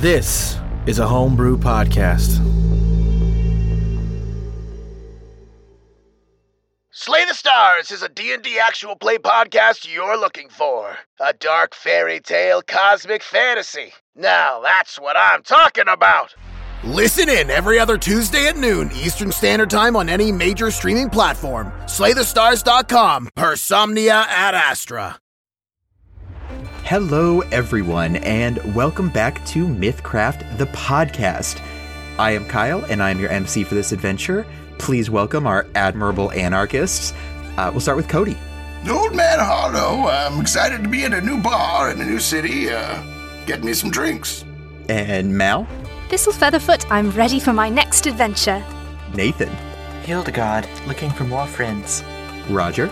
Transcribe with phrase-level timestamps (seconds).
[0.00, 2.38] This is a homebrew podcast.
[6.90, 10.96] Slay the Stars is a D&D actual play podcast you're looking for.
[11.20, 13.92] A dark fairy tale cosmic fantasy.
[14.16, 16.34] Now that's what I'm talking about.
[16.82, 21.70] Listen in every other Tuesday at noon Eastern Standard Time on any major streaming platform.
[21.84, 23.28] SlayTheStars.com.
[23.36, 25.20] Persomnia ad Astra.
[26.90, 31.62] Hello, everyone, and welcome back to Mythcraft, the podcast.
[32.18, 34.44] I am Kyle, and I am your MC for this adventure.
[34.76, 37.14] Please welcome our admirable anarchists.
[37.56, 38.36] Uh, we'll start with Cody.
[38.90, 42.70] Old Man Harlow, I'm excited to be at a new bar in a new city.
[42.70, 43.00] Uh,
[43.46, 44.44] get me some drinks.
[44.88, 45.68] And Mal,
[46.08, 48.64] Thistle Featherfoot, I'm ready for my next adventure.
[49.14, 49.50] Nathan,
[50.02, 52.02] Hildegard, looking for more friends.
[52.48, 52.90] Roger,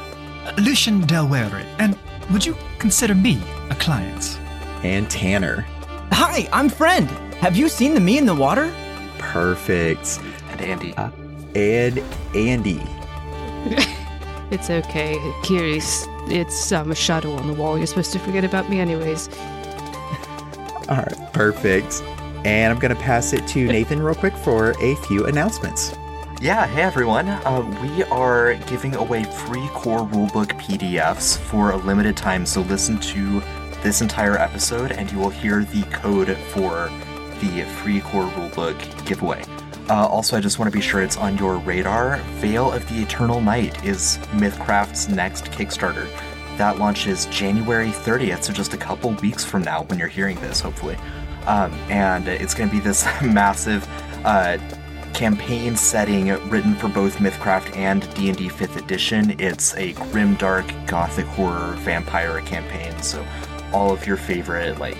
[0.56, 1.98] Lucien Delware, and
[2.30, 4.38] would you consider me a client?
[4.84, 5.66] and Tanner.
[6.12, 7.08] Hi, I'm Friend.
[7.40, 8.72] Have you seen the me in the water?
[9.18, 10.20] Perfect.
[10.50, 10.94] And Andy.
[10.94, 11.10] Uh,
[11.54, 11.98] and
[12.34, 12.82] Andy.
[14.50, 16.06] It's okay, Keres.
[16.32, 17.76] It's um, a shadow on the wall.
[17.76, 19.28] You're supposed to forget about me, anyways.
[20.88, 22.02] All right, perfect.
[22.46, 25.94] And I'm going to pass it to Nathan real quick for a few announcements.
[26.40, 27.28] Yeah, hey everyone.
[27.28, 32.96] Uh, we are giving away free core rulebook PDFs for a limited time, so listen
[33.00, 33.40] to
[33.82, 36.92] this entire episode and you will hear the code for
[37.40, 39.42] the free core rulebook giveaway.
[39.90, 42.18] Uh, also, I just want to be sure it's on your radar.
[42.36, 46.08] Veil of the Eternal Night is Mythcraft's next Kickstarter.
[46.56, 50.60] That launches January 30th, so just a couple weeks from now when you're hearing this,
[50.60, 50.98] hopefully.
[51.48, 53.88] Um, and it's going to be this massive
[54.24, 54.58] uh,
[55.14, 59.38] campaign setting written for both Mythcraft and D&D 5th edition.
[59.40, 63.24] It's a grim, dark, gothic horror vampire campaign, so
[63.72, 64.98] all of your favorite like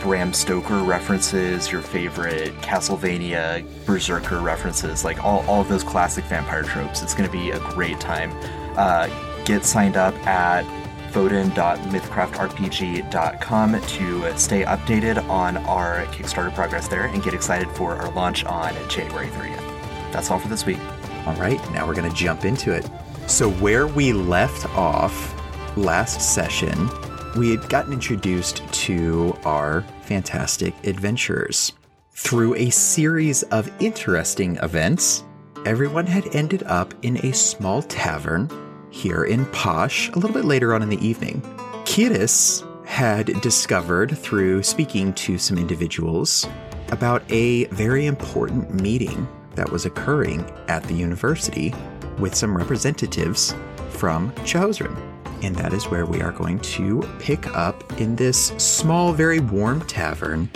[0.00, 6.62] Bram Stoker references, your favorite Castlevania Berserker references, like all, all of those classic vampire
[6.62, 7.02] tropes.
[7.02, 8.30] It's going to be a great time.
[8.76, 9.08] Uh,
[9.44, 10.64] get signed up at
[11.10, 18.44] voden.mythcraftrpg.com to stay updated on our Kickstarter progress there and get excited for our launch
[18.44, 20.12] on January 30th.
[20.12, 20.78] That's all for this week.
[21.26, 22.88] All right, now we're going to jump into it.
[23.26, 25.34] So, where we left off
[25.76, 26.88] last session,
[27.36, 31.72] we had gotten introduced to our fantastic adventurers.
[32.12, 35.24] Through a series of interesting events,
[35.64, 38.48] everyone had ended up in a small tavern
[38.90, 41.40] here in Posh a little bit later on in the evening.
[41.84, 46.46] Keres had discovered through speaking to some individuals
[46.90, 51.74] about a very important meeting that was occurring at the university
[52.18, 53.54] with some representatives
[53.90, 54.96] from Chahozran.
[55.42, 59.80] And that is where we are going to pick up in this small, very warm
[59.86, 60.50] tavern.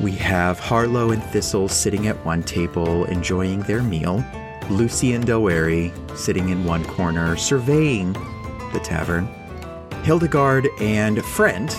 [0.00, 4.24] We have Harlow and Thistle sitting at one table enjoying their meal.
[4.70, 8.12] Lucien Delwary sitting in one corner surveying
[8.72, 9.26] the tavern.
[10.02, 11.74] Hildegard and Friend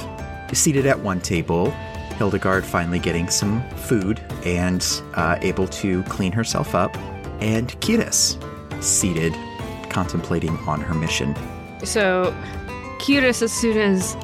[0.53, 1.72] seated at one table.
[2.17, 6.95] Hildegard finally getting some food and uh, able to clean herself up.
[7.39, 8.38] And Keres
[8.83, 9.33] seated,
[9.89, 11.35] contemplating on her mission.
[11.83, 12.35] So,
[12.99, 14.17] Keres, as soon as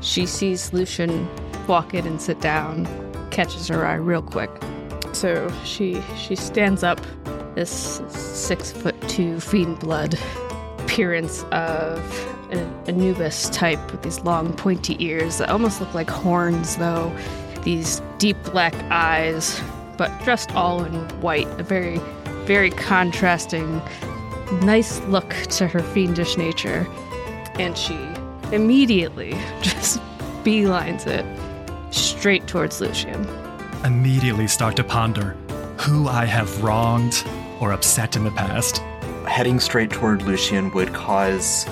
[0.00, 1.28] she sees Lucien
[1.66, 2.86] walk in and sit down,
[3.30, 4.50] catches her eye real quick.
[5.12, 7.00] So she she stands up,
[7.54, 10.18] this six foot two fiend blood
[10.78, 11.98] appearance of
[12.50, 17.14] an Anubis type with these long pointy ears that almost look like horns, though.
[17.62, 19.60] These deep black eyes,
[19.96, 21.46] but dressed all in white.
[21.60, 21.98] A very,
[22.44, 23.80] very contrasting,
[24.62, 26.88] nice look to her fiendish nature.
[27.58, 27.98] And she
[28.52, 30.00] immediately just
[30.42, 31.24] beelines it
[31.94, 33.26] straight towards Lucien.
[33.84, 35.36] Immediately start to ponder
[35.78, 37.24] who I have wronged
[37.60, 38.78] or upset in the past.
[39.26, 41.66] Heading straight toward Lucien would cause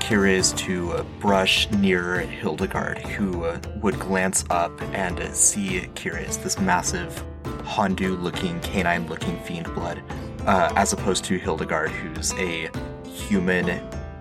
[0.00, 6.42] Keres to uh, brush near Hildegard, who uh, would glance up and uh, see Keres,
[6.42, 10.02] this massive Hondu looking, canine looking fiend blood,
[10.46, 12.70] uh, as opposed to Hildegard, who's a
[13.08, 13.70] human,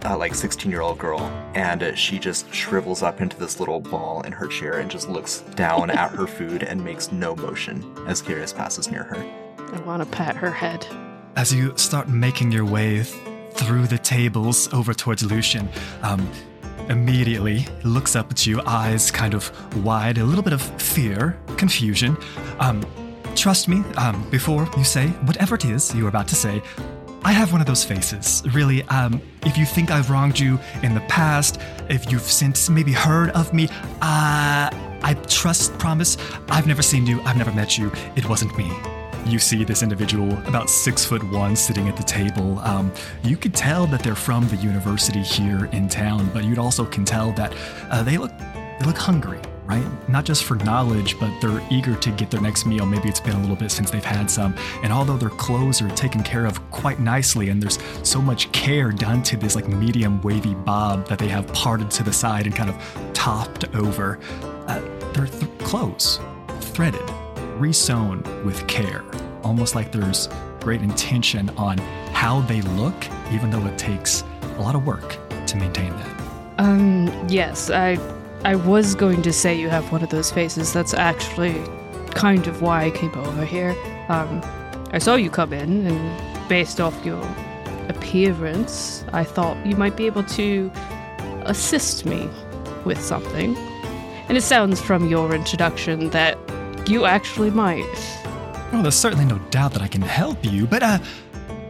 [0.05, 1.19] uh, like 16 year old girl.
[1.53, 5.39] And she just shrivels up into this little ball in her chair and just looks
[5.55, 9.17] down at her food and makes no motion as Keres passes near her.
[9.57, 10.87] I want to pat her head.
[11.35, 13.07] As you start making your way th-
[13.53, 15.67] through the tables over towards Lucien,
[16.03, 16.29] um,
[16.89, 19.51] immediately looks up at you, eyes kind of
[19.83, 22.15] wide, a little bit of fear, confusion.
[22.59, 22.85] Um,
[23.35, 26.61] trust me, um, before you say whatever it is you're about to say,
[27.25, 28.43] I have one of those faces.
[28.53, 31.59] Really, um, if you think I've wronged you in the past,
[31.89, 33.69] if you've since maybe heard of me,
[34.01, 36.15] uh, I trust, promise,
[36.49, 38.71] I've never seen you, I've never met you, it wasn't me.
[39.25, 42.59] You see this individual, about six foot one, sitting at the table.
[42.59, 42.91] Um,
[43.23, 47.05] you could tell that they're from the university here in town, but you'd also can
[47.05, 47.55] tell that
[47.89, 50.09] uh, they look they look hungry right?
[50.09, 52.85] Not just for knowledge, but they're eager to get their next meal.
[52.85, 54.55] Maybe it's been a little bit since they've had some.
[54.83, 58.91] And although their clothes are taken care of quite nicely, and there's so much care
[58.91, 62.55] done to this like medium wavy bob that they have parted to the side and
[62.55, 64.19] kind of topped over,
[64.67, 64.81] uh,
[65.13, 66.19] their th- clothes
[66.59, 67.09] threaded,
[67.63, 69.05] resewn with care,
[69.41, 70.27] almost like there's
[70.59, 71.77] great intention on
[72.11, 72.95] how they look,
[73.31, 74.21] even though it takes
[74.57, 75.17] a lot of work
[75.47, 76.21] to maintain that.
[76.57, 77.97] Um, yes, I
[78.43, 80.73] I was going to say you have one of those faces.
[80.73, 81.55] That's actually
[82.11, 83.73] kind of why I came over here.
[84.09, 84.41] Um,
[84.91, 87.23] I saw you come in, and based off your
[87.87, 90.69] appearance, I thought you might be able to
[91.45, 92.29] assist me
[92.83, 93.55] with something.
[94.27, 96.37] And it sounds from your introduction that
[96.87, 97.85] you actually might.
[98.71, 100.99] Well, there's certainly no doubt that I can help you, but uh,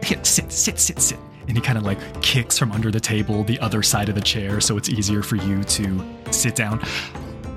[0.02, 1.18] here, sit, sit, sit, sit.
[1.46, 4.20] And he kind of like kicks from under the table the other side of the
[4.20, 6.82] chair so it's easier for you to sit down.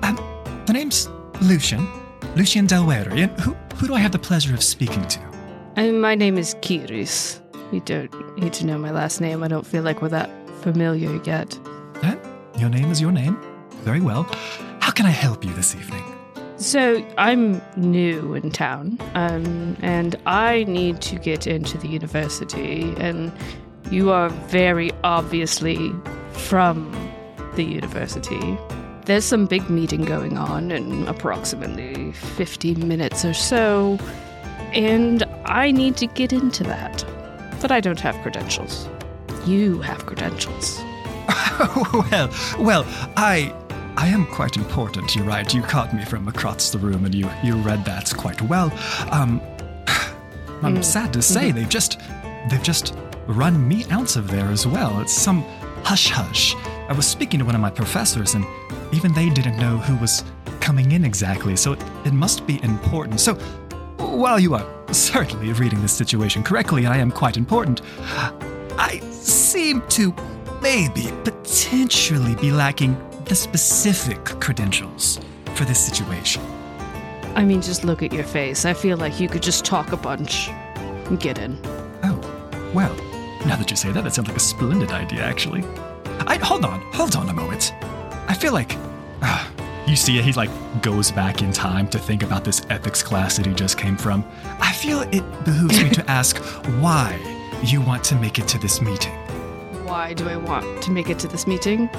[0.04, 0.18] Um,
[0.65, 1.07] the name's
[1.42, 1.88] Lucien,
[2.36, 3.24] Lucien Delweri.
[3.24, 5.19] And who, who do I have the pleasure of speaking to?
[5.77, 7.39] And my name is Keres.
[7.71, 9.44] You don't need to know my last name.
[9.44, 10.30] I don't feel like we're that
[10.62, 11.57] familiar yet.
[12.04, 12.15] Eh,
[12.57, 13.39] your name is your name.
[13.83, 14.24] Very well.
[14.80, 16.16] How can I help you this evening?
[16.57, 23.31] So I'm new in town, um, and I need to get into the university, and
[23.92, 25.94] you are very obviously
[26.31, 26.92] from
[27.56, 28.57] the university.
[29.06, 34.00] There's some big meeting going on in approximately 50 minutes or so,
[34.74, 37.06] and I need to get into that.
[37.62, 38.89] But I don't have credentials.
[39.45, 40.80] You have credentials.
[42.12, 42.83] well, well,
[43.15, 43.54] I
[43.97, 45.15] I am quite important.
[45.15, 45.51] You're right.
[45.53, 48.71] You caught me from across the room, and you you read that quite well.
[49.11, 49.41] Um,
[50.63, 50.83] I'm Mm.
[50.83, 51.55] sad to say Mhm.
[51.55, 51.99] they've just
[52.49, 52.94] they've just
[53.27, 54.99] run me out of there as well.
[55.01, 55.44] It's some
[55.83, 56.55] hush hush.
[56.89, 58.45] I was speaking to one of my professors, and
[58.91, 60.23] even they didn't know who was
[60.61, 61.55] coming in exactly.
[61.55, 63.19] So it, it must be important.
[63.19, 63.33] So
[63.97, 67.81] while you are certainly reading this situation correctly, and I am quite important,
[68.77, 70.13] I seem to
[70.61, 72.95] maybe potentially be lacking
[73.27, 75.19] the specific credentials
[75.56, 76.41] for this situation.
[77.35, 78.65] I mean, just look at your face.
[78.65, 81.59] I feel like you could just talk a bunch and get in.
[82.03, 82.95] Oh, well,
[83.45, 85.63] now that you say that, that sounds like a splendid idea, actually.
[86.25, 87.74] I hold on, hold on a moment.
[88.27, 88.75] I feel like
[89.21, 89.51] ah,
[89.88, 90.50] you see, he like
[90.81, 94.25] goes back in time to think about this ethics class that he just came from.
[94.59, 96.38] I feel it behooves me to ask
[96.81, 97.19] why
[97.63, 99.13] you want to make it to this meeting.
[99.85, 101.89] Why do I want to make it to this meeting?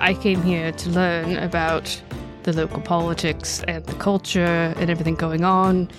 [0.00, 2.00] I came here to learn about
[2.44, 5.90] the local politics and the culture and everything going on,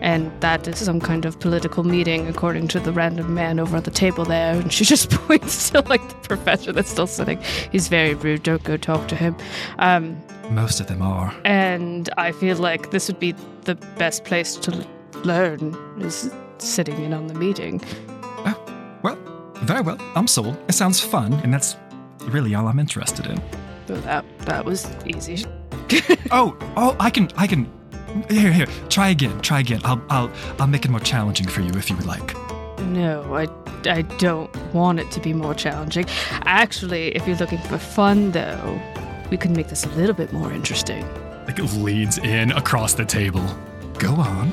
[0.00, 3.84] and that is some kind of political meeting, according to the random man over at
[3.84, 4.54] the table there.
[4.54, 7.38] And she just points to like the professor that's still sitting.
[7.70, 8.42] He's very rude.
[8.44, 9.36] Don't go talk to him.
[9.78, 10.16] Um,
[10.50, 11.34] Most of them are.
[11.44, 13.34] and I feel like this would be
[13.64, 14.86] the best place to
[15.24, 17.82] learn is sitting in on the meeting.
[18.46, 19.18] Oh, well,
[19.64, 19.98] very well.
[20.14, 20.56] I'm sold.
[20.66, 21.76] It sounds fun, and that's
[22.22, 23.42] really all I'm interested in.
[23.86, 25.44] That that was easy.
[26.30, 27.70] oh, oh, I can, I can.
[28.28, 28.66] Here, here.
[28.88, 29.40] Try again.
[29.40, 29.80] Try again.
[29.84, 32.34] I'll, I'll, I'll make it more challenging for you if you would like.
[32.80, 33.46] No, I,
[33.88, 36.06] I don't want it to be more challenging.
[36.44, 38.80] Actually, if you're looking for fun, though,
[39.30, 41.04] we could make this a little bit more interesting.
[41.46, 43.44] Like leads in across the table.
[43.98, 44.52] Go on.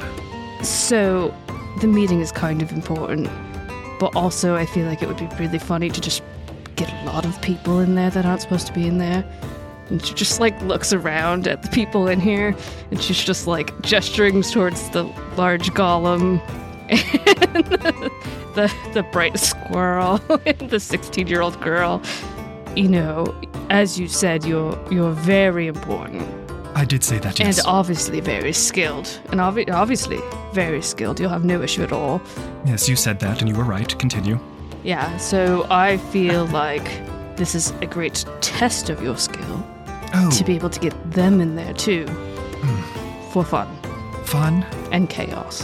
[0.63, 1.33] So,
[1.81, 3.29] the meeting is kind of important,
[3.99, 6.23] but also I feel like it would be really funny to just
[6.93, 9.25] a lot of people in there that aren't supposed to be in there.
[9.89, 12.55] And she just like looks around at the people in here,
[12.91, 15.03] and she's just like gesturing towards the
[15.37, 16.41] large golem
[16.89, 18.11] and the
[18.55, 22.01] the, the bright squirrel and the 16 year old girl.
[22.75, 23.35] You know,
[23.69, 26.27] as you said, you're you're very important
[26.77, 27.57] I did say that, yes.
[27.57, 30.19] and obviously very skilled, and obvi- obviously
[30.53, 31.19] very skilled.
[31.19, 32.21] You'll have no issue at all.
[32.65, 33.97] yes, you said that, and you were right.
[33.97, 34.39] Continue.
[34.87, 37.01] Yeah, so I feel like
[37.35, 39.61] this is a great test of your skill
[40.13, 42.07] Oh, to be able to get them in there too,
[43.31, 43.67] for fun
[44.23, 44.63] fun.
[44.93, 45.61] and chaos.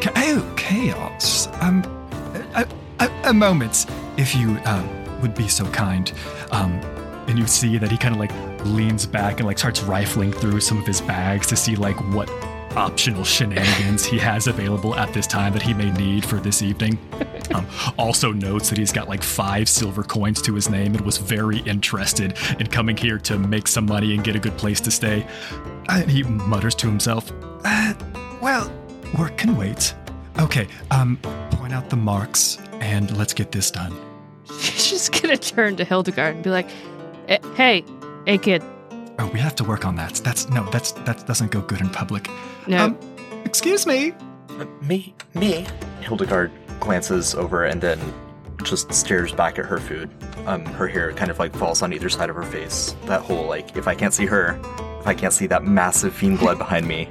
[0.00, 1.46] Cha- oh, chaos.
[1.60, 1.84] Um,
[2.54, 2.66] a,
[2.98, 6.12] a, a moment, if you um, would be so kind.
[6.50, 6.72] Um,
[7.28, 8.32] and you see that he kind of like
[8.66, 12.28] leans back and like starts rifling through some of his bags to see like what
[12.76, 16.98] optional shenanigans he has available at this time that he may need for this evening.
[17.54, 17.66] Um,
[17.98, 21.58] also notes that he's got like five silver coins to his name and was very
[21.60, 25.26] interested in coming here to make some money and get a good place to stay.
[25.90, 27.30] And he mutters to himself,
[27.64, 27.92] uh,
[28.40, 28.72] "Well,
[29.18, 29.94] work can wait."
[30.38, 31.18] Okay, um,
[31.50, 33.94] point out the marks and let's get this done.
[34.48, 36.68] She's just gonna turn to Hildegard and be like,
[37.28, 37.84] "Eh, "Hey,
[38.24, 38.62] hey, kid.
[39.18, 40.14] Oh, we have to work on that.
[40.24, 42.28] That's no, that's that doesn't go good in public.
[42.66, 42.98] No, Um,
[43.44, 44.12] excuse me.
[44.50, 45.14] Uh, Me?
[45.34, 45.66] Me?
[46.00, 47.98] Hildegard glances over and then
[48.62, 50.10] just stares back at her food.
[50.46, 52.94] Um, her hair kind of like falls on either side of her face.
[53.06, 54.58] That whole like, if I can't see her,
[55.00, 57.08] if I can't see that massive fiend blood behind me,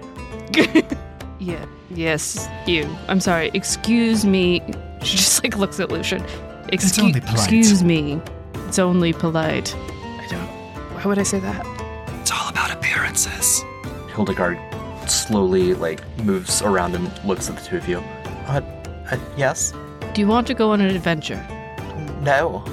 [1.40, 2.88] yeah, yes, you.
[3.08, 3.50] I'm sorry.
[3.54, 4.62] Excuse me."
[5.04, 6.24] She just like looks at Lucien.
[6.72, 7.36] Excuse, only polite.
[7.36, 8.22] excuse me.
[8.70, 9.76] It's only polite.
[9.76, 10.48] I don't.
[10.96, 11.66] Why would I say that?
[12.24, 13.66] It's all about appearances.
[14.16, 14.58] Hildegard
[15.10, 17.98] slowly like moves around and looks at the two of you.
[18.48, 18.62] Uh,
[19.12, 19.74] uh yes?
[20.14, 21.46] Do you want to go on an adventure?
[22.22, 22.60] No.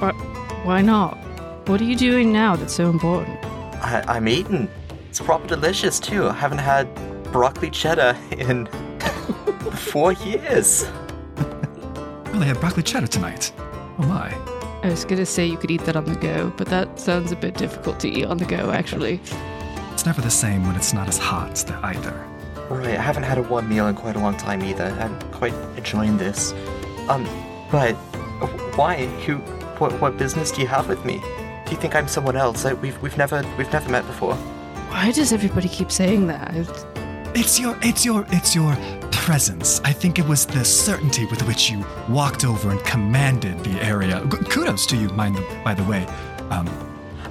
[0.00, 0.10] Why,
[0.64, 1.18] why not?
[1.68, 3.38] What are you doing now that's so important?
[3.76, 4.68] I, I'm eating.
[5.08, 6.26] It's proper delicious too.
[6.26, 6.92] I haven't had
[7.30, 8.66] broccoli cheddar in
[9.76, 10.82] four years.
[11.36, 13.52] Well, they had broccoli cheddar tonight.
[13.56, 14.51] Oh my.
[14.82, 17.36] I was gonna say you could eat that on the go, but that sounds a
[17.36, 19.20] bit difficult to eat on the go, actually.
[19.92, 22.12] It's never the same when it's not as hot either.
[22.68, 24.84] Right, I haven't had a warm meal in quite a long time either.
[24.98, 26.52] I'm quite enjoying this.
[27.08, 27.24] Um,
[27.70, 27.92] but
[28.76, 29.06] why?
[29.26, 29.36] Who?
[29.78, 30.00] What?
[30.00, 31.18] What business do you have with me?
[31.66, 32.64] Do you think I'm someone else?
[32.64, 34.34] Uh, we've we've never we've never met before.
[34.34, 36.54] Why does everybody keep saying that?
[36.56, 36.86] It's-
[37.34, 38.74] It's your, it's your, it's your
[39.22, 39.80] presence.
[39.84, 44.20] I think it was the certainty with which you walked over and commanded the area.
[44.30, 46.04] G- kudos to you, mind the, by the way.
[46.50, 46.68] Um,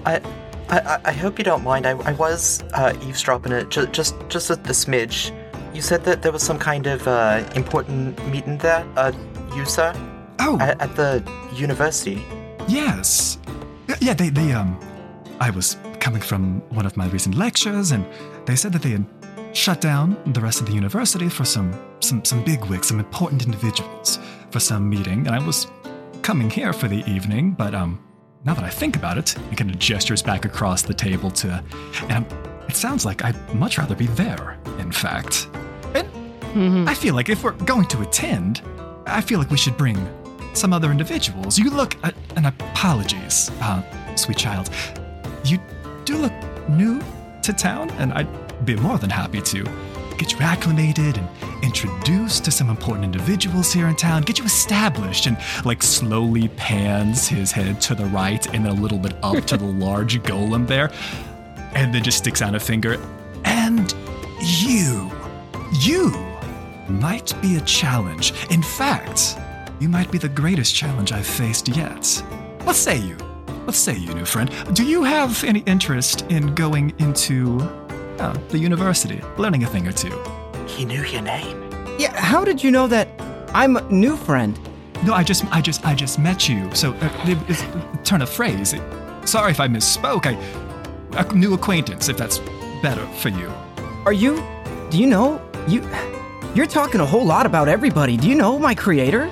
[0.05, 0.21] I.
[0.69, 1.86] I, I hope you don't mind.
[1.86, 5.31] I, I was uh, eavesdropping it ju- just just a, a smidge.
[5.75, 9.12] You said that there was some kind of uh, important meeting there, uh,
[9.53, 9.93] you sir,
[10.39, 11.21] oh, at, at the
[11.53, 12.24] university.
[12.69, 13.38] yes.
[14.00, 14.79] Yeah, they, they, um,
[15.41, 18.05] I was coming from one of my recent lectures, and
[18.45, 19.05] they said that they had
[19.53, 24.20] shut down the rest of the university for some, some, some bigwigs, some important individuals
[24.50, 25.67] for some meeting, and I was
[26.22, 28.00] coming here for the evening, but, um,
[28.43, 31.63] now that I think about it, he kind of gestures back across the table to,
[32.10, 32.25] and
[32.67, 35.48] it sounds like I'd much rather be there, in fact.
[35.93, 36.08] And
[36.55, 36.88] Mhm.
[36.88, 38.62] I feel like if we're going to attend,
[39.05, 39.98] I feel like we should bring
[40.53, 41.60] some other individuals.
[41.60, 43.81] You look, uh, and apologies, uh,
[44.15, 44.70] sweet child.
[45.43, 45.60] You
[46.05, 46.34] do look
[46.70, 47.00] new
[47.43, 48.27] to town, and I'd
[48.65, 49.63] be more than happy to
[50.18, 51.27] get you acclimated and
[51.63, 57.27] introduced to some important individuals here in town, get you established, and like slowly pans
[57.27, 60.68] his head to the right and then a little bit up to the large golem
[60.68, 60.91] there,
[61.74, 63.01] and then just sticks out a finger.
[63.46, 63.94] And
[64.39, 65.12] you,
[65.80, 66.12] you
[66.88, 68.34] might be a challenge.
[68.51, 69.38] In fact,
[69.80, 72.06] you might be the greatest challenge I've faced yet.
[72.63, 73.15] What say you?
[73.65, 74.51] What say you, new friend?
[74.74, 77.60] Do you have any interest in going into
[78.22, 80.16] uh, the university, learning a thing or two?
[80.68, 81.58] He knew your name.
[82.00, 83.08] Yeah, how did you know that
[83.54, 84.58] I'm a new friend?
[85.04, 86.70] No, I just, I just, I just met you.
[86.75, 88.74] So, uh, it- it's a turn of phrase.
[88.74, 88.82] It-
[89.28, 90.25] sorry if I misspoke.
[90.28, 90.38] I,
[91.20, 92.40] a new acquaintance, if that's
[92.82, 93.51] better for you.
[94.06, 94.44] Are you.
[94.90, 95.42] Do you know?
[95.68, 95.88] You.
[96.56, 98.18] You're talking a whole lot about everybody.
[98.18, 99.28] Do you know my creator?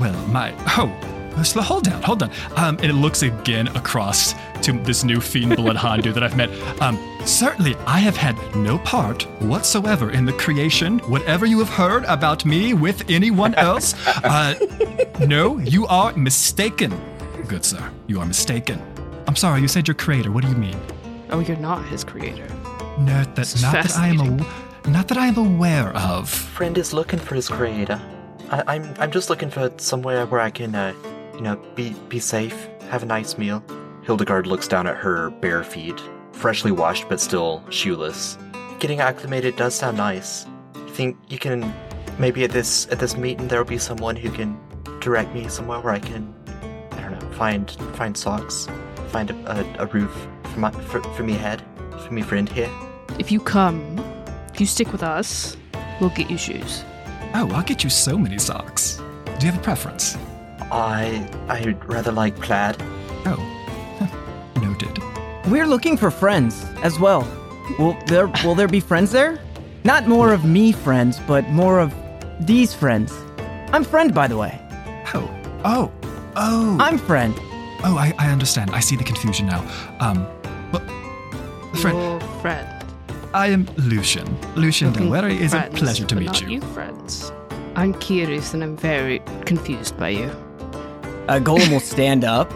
[0.00, 0.90] Well, my oh,
[1.42, 2.30] so hold down, hold down.
[2.56, 6.50] Um, and it looks again across to this new fiend blood Handu that I've met.
[6.80, 10.98] Um, certainly, I have had no part whatsoever in the creation.
[11.00, 14.54] Whatever you have heard about me with anyone else, uh,
[15.26, 16.92] no, you are mistaken,
[17.48, 17.90] good sir.
[18.06, 18.80] You are mistaken.
[19.26, 19.60] I'm sorry.
[19.60, 20.30] You said your creator.
[20.32, 20.78] What do you mean?
[21.30, 22.48] Oh, you're not his creator.
[22.98, 24.46] No, that not that I am fascinating.
[24.84, 26.28] a, not that I am aware of.
[26.28, 28.00] Friend is looking for his creator.
[28.50, 30.92] I, I'm I'm just looking for somewhere where I can, uh,
[31.34, 33.62] you know, be be safe, have a nice meal.
[34.02, 36.00] Hildegard looks down at her bare feet,
[36.32, 38.38] freshly washed but still shoeless.
[38.78, 40.46] Getting acclimated does sound nice.
[40.74, 41.72] You think you can
[42.18, 44.58] maybe at this at this meeting there'll be someone who can
[45.00, 46.34] direct me somewhere where I can
[46.92, 48.68] I don't know find find socks,
[49.08, 51.62] find a, a, a roof for my for, for me head
[52.06, 52.70] for me friend here.
[53.18, 53.98] If you come,
[54.52, 55.56] if you stick with us,
[56.00, 56.84] we'll get you shoes.
[57.34, 59.00] Oh, I'll get you so many socks.
[59.38, 60.16] Do you have a preference?
[60.72, 62.76] I I'd rather like plaid.
[63.26, 63.59] Oh, noted.
[65.50, 67.22] We're looking for friends as well.
[67.76, 69.40] Will there will there be friends there?
[69.82, 71.92] Not more of me friends, but more of
[72.38, 73.12] these friends.
[73.72, 74.60] I'm friend by the way.
[75.12, 75.28] Oh,
[75.64, 75.92] oh,
[76.36, 76.76] oh.
[76.78, 77.34] I'm friend.
[77.82, 78.70] Oh, I, I understand.
[78.70, 79.60] I see the confusion now.
[79.98, 80.24] Um,
[80.70, 80.86] well,
[81.74, 82.84] friend, Your friend.
[83.34, 84.26] I am Lucien.
[84.54, 85.34] Lucien Looking Delwery.
[85.34, 86.48] It is a pleasure to but meet not you.
[86.48, 87.32] you friends.
[87.74, 90.30] I'm curious and I'm very confused by you.
[91.26, 92.52] Uh, Golem will stand up,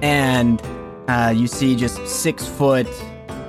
[0.00, 0.60] and
[1.08, 2.86] uh, you see just six foot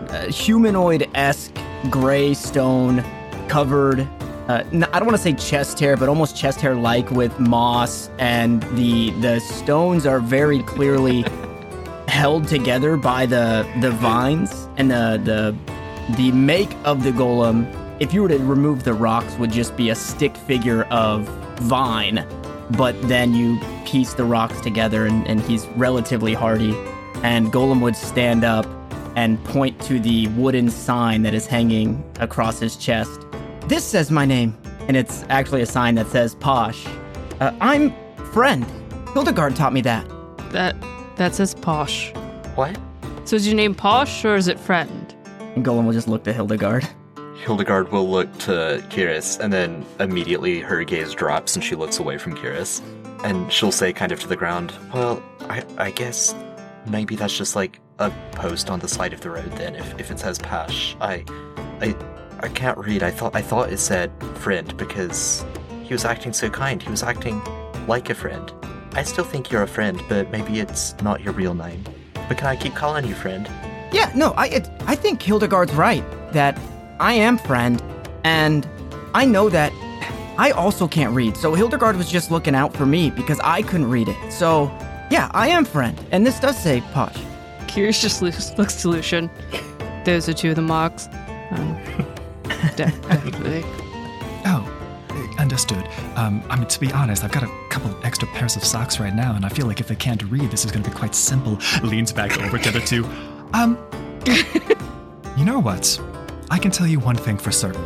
[0.09, 1.53] uh, humanoid esque
[1.89, 3.03] gray stone
[3.47, 4.01] covered.
[4.47, 7.37] Uh, n- I don't want to say chest hair, but almost chest hair like with
[7.39, 11.25] moss, and the the stones are very clearly
[12.07, 15.55] held together by the the vines and the the
[16.15, 17.65] the make of the golem.
[17.99, 21.27] If you were to remove the rocks, would just be a stick figure of
[21.59, 22.25] vine
[22.71, 26.75] but then you piece the rocks together and, and he's relatively hardy.
[27.23, 28.65] And Golem would stand up
[29.15, 33.19] and point to the wooden sign that is hanging across his chest.
[33.67, 34.55] This says my name,
[34.87, 36.85] and it's actually a sign that says Posh.
[37.39, 37.93] Uh, I'm
[38.31, 38.65] Friend.
[39.13, 40.07] Hildegard taught me that.
[40.51, 40.75] That
[41.15, 42.11] that says Posh.
[42.55, 42.77] What?
[43.25, 45.15] So is your name Posh or is it Friend?
[45.55, 46.87] And Golem will just look to Hildegard.
[47.43, 52.17] Hildegard will look to Keres, and then immediately her gaze drops and she looks away
[52.17, 52.81] from Keres.
[53.23, 56.35] And she'll say, kind of to the ground, Well, I, I guess
[56.89, 60.11] maybe that's just like a post on the side of the road then, if, if
[60.11, 60.95] it says Pash.
[61.01, 61.23] I,
[61.81, 61.95] I,
[62.39, 63.03] I can't read.
[63.03, 65.45] I thought I thought it said friend because
[65.83, 66.81] he was acting so kind.
[66.81, 67.41] He was acting
[67.87, 68.51] like a friend.
[68.93, 71.83] I still think you're a friend, but maybe it's not your real name.
[72.27, 73.47] But can I keep calling you friend?
[73.91, 76.03] Yeah, no, I it, I think Hildegard's right
[76.33, 76.59] that
[76.99, 77.81] I am friend,
[78.23, 78.67] and
[79.13, 79.71] I know that
[80.37, 81.35] I also can't read.
[81.37, 84.31] So Hildegard was just looking out for me because I couldn't read it.
[84.31, 84.65] So
[85.09, 87.17] yeah, I am friend, and this does say Posh.
[87.67, 89.29] Keres just looks, looks to Lucien.
[90.05, 91.07] Those are two of the marks.
[91.51, 91.77] Um,
[92.75, 93.63] definitely.
[94.45, 94.63] Oh,
[95.09, 95.87] eh, understood.
[96.15, 99.13] Um, I mean, to be honest, I've got a couple extra pairs of socks right
[99.13, 101.15] now, and I feel like if they can't read, this is going to be quite
[101.15, 101.57] simple.
[101.83, 103.05] Leans back over to the two.
[103.53, 103.77] Um,
[105.37, 105.99] you know what?
[106.49, 107.85] I can tell you one thing for certain.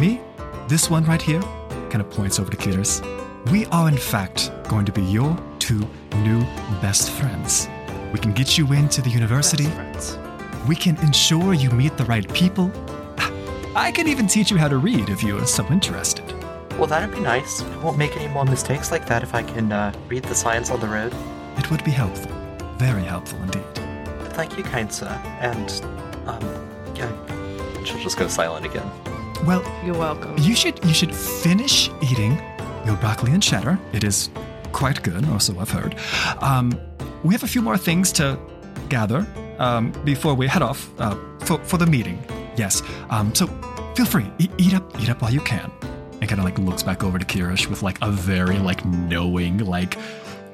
[0.00, 0.20] Me,
[0.68, 1.42] this one right here,
[1.90, 3.02] kind of points over to Cletus.
[3.50, 5.36] We are, in fact, going to be your
[5.68, 5.86] two
[6.24, 6.40] new
[6.80, 7.68] best friends.
[8.10, 9.68] We can get you into the university.
[10.66, 12.72] We can ensure you meet the right people.
[13.76, 16.24] I can even teach you how to read if you are so interested.
[16.78, 17.60] Well, that'd be nice.
[17.60, 20.70] I won't make any more mistakes like that if I can uh, read the signs
[20.70, 21.12] on the road.
[21.58, 22.32] It would be helpful.
[22.78, 23.74] Very helpful indeed.
[24.32, 25.08] Thank you, kind sir.
[25.40, 25.70] And,
[26.26, 26.42] um,
[26.94, 27.12] yeah.
[27.84, 28.90] She'll just go silent again.
[29.44, 30.34] Well, You're welcome.
[30.38, 32.40] you should you should finish eating
[32.86, 33.78] your broccoli and cheddar.
[33.92, 34.30] It is
[34.72, 35.94] quite good, or so I've heard.
[36.40, 36.78] Um,
[37.24, 38.38] we have a few more things to
[38.88, 39.26] gather
[39.58, 42.22] um, before we head off uh, for for the meeting.
[42.56, 42.82] Yes.
[43.10, 43.46] Um, so
[43.94, 45.70] feel free, eat, eat up, eat up while you can.
[46.20, 49.58] And kind of like looks back over to Keres with like a very like knowing
[49.58, 49.96] like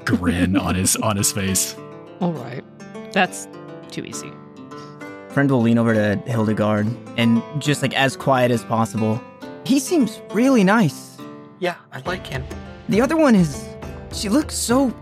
[0.05, 1.77] grin on his on his face.
[2.21, 2.63] All right.
[3.13, 3.49] That's
[3.91, 4.31] too easy.
[5.31, 9.21] Friend will lean over to Hildegard and just like as quiet as possible.
[9.65, 11.17] He seems really nice.
[11.59, 12.45] Yeah, I like him.
[12.89, 13.74] The other one is.
[14.15, 14.95] She looks so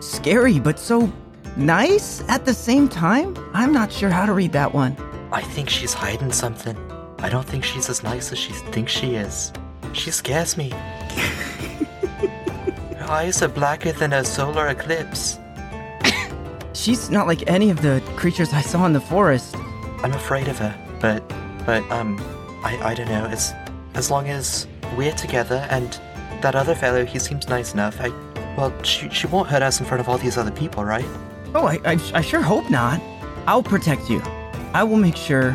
[0.00, 1.10] scary, but so
[1.56, 3.34] nice at the same time.
[3.54, 4.94] I'm not sure how to read that one.
[5.32, 6.76] I think she's hiding something.
[7.18, 9.52] I don't think she's as nice as she thinks she is.
[9.94, 10.68] She scares me.
[12.98, 15.38] Her eyes are blacker than a solar eclipse.
[16.74, 19.56] She's not like any of the creatures I saw in the forest.
[20.02, 21.26] I'm afraid of her, but,
[21.64, 22.18] but, um,
[22.62, 23.24] I, I don't know.
[23.24, 23.54] As,
[23.94, 25.98] as long as we're together and
[26.42, 27.96] that other fellow, he seems nice enough.
[28.00, 28.12] I,
[28.58, 31.04] well, she, she won't hurt us in front of all these other people, right?
[31.54, 33.00] Oh, I, I, I sure hope not.
[33.46, 34.20] I'll protect you.
[34.74, 35.52] I will make sure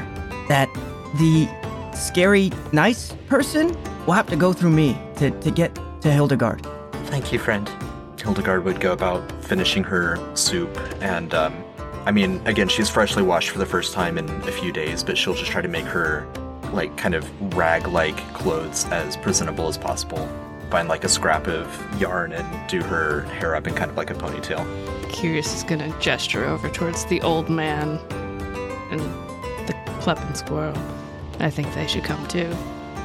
[0.48, 0.70] that
[1.18, 1.50] the
[1.94, 6.66] scary, nice person will have to go through me to, to get to Hildegard.
[7.08, 7.70] Thank you, friend.
[8.22, 11.62] Hildegard would go about finishing her soup, and um,
[12.06, 15.18] I mean, again, she's freshly washed for the first time in a few days, but
[15.18, 16.26] she'll just try to make her
[16.72, 20.30] like kind of rag-like clothes as presentable as possible.
[20.74, 24.10] Find like a scrap of yarn and do her hair up in kind of like
[24.10, 24.66] a ponytail.
[25.04, 28.00] Keres is gonna gesture over towards the old man
[28.90, 29.00] and
[29.68, 30.76] the Kleppen squirrel.
[31.40, 32.52] I think they should come too.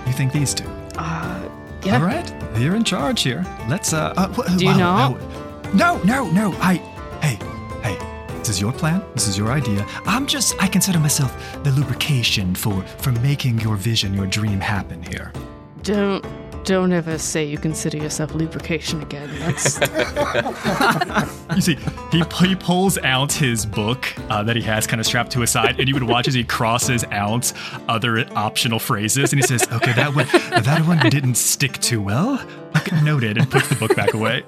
[0.07, 0.65] You think these two?
[0.97, 1.47] Uh,
[1.85, 1.97] yeah.
[1.99, 3.45] All right, you're in charge here.
[3.69, 3.93] Let's.
[3.93, 5.75] Uh, uh wh- Do you wow, not?
[5.75, 6.53] No, no, no.
[6.61, 6.77] I.
[7.21, 7.39] Hey,
[7.83, 7.99] hey.
[8.39, 9.05] This is your plan.
[9.13, 9.87] This is your idea.
[10.07, 10.57] I'm just.
[10.59, 15.35] I consider myself the lubrication for for making your vision, your dream happen here.
[15.83, 16.25] Don't
[16.69, 19.31] don't ever say you consider yourself lubrication again.
[19.39, 19.81] That's
[21.57, 21.79] You see,
[22.13, 25.49] he, he pulls out his book uh, that he has kind of strapped to his
[25.51, 27.51] side, and you would watch as he crosses out
[27.89, 30.27] other optional phrases, and he says, "Okay, that one,
[30.63, 32.39] that one didn't stick too well."
[32.77, 34.45] Okay, noted, and puts the book back away.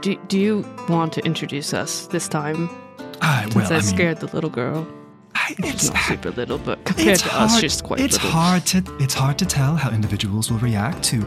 [0.00, 2.70] do, do you want to introduce us this time?
[3.20, 4.86] Ah, Since well, I I mean, scared the little girl.
[5.58, 8.30] It's not super little, but compared to hard, us, she's quite it's little.
[8.30, 11.26] hard to it's hard to tell how individuals will react to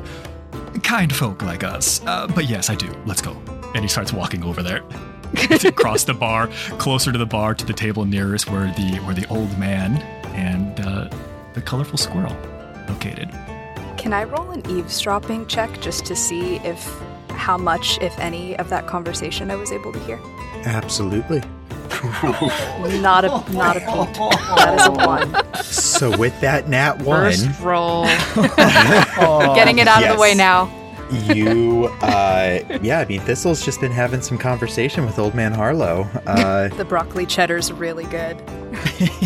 [0.84, 2.02] kind folk like us.
[2.06, 2.92] Uh, but yes, I do.
[3.06, 3.32] Let's go.
[3.76, 4.84] And he starts walking over there,
[5.66, 6.48] across the bar,
[6.80, 9.98] closer to the bar, to the table nearest where the where the old man
[10.36, 11.10] and uh,
[11.54, 12.36] the colorful squirrel
[12.88, 13.30] located.
[13.98, 16.84] Can I roll an eavesdropping check just to see if
[17.30, 20.20] how much, if any, of that conversation I was able to hear?
[20.66, 21.42] Absolutely.
[23.02, 24.16] Not a not a peep.
[24.58, 25.54] That is a one.
[25.64, 28.06] So with that nat one, First roll.
[29.56, 30.70] Getting it out of the way now.
[31.12, 36.08] you, uh, yeah, I mean, Thistle's just been having some conversation with Old Man Harlow,
[36.28, 38.38] uh, The broccoli cheddar's really good.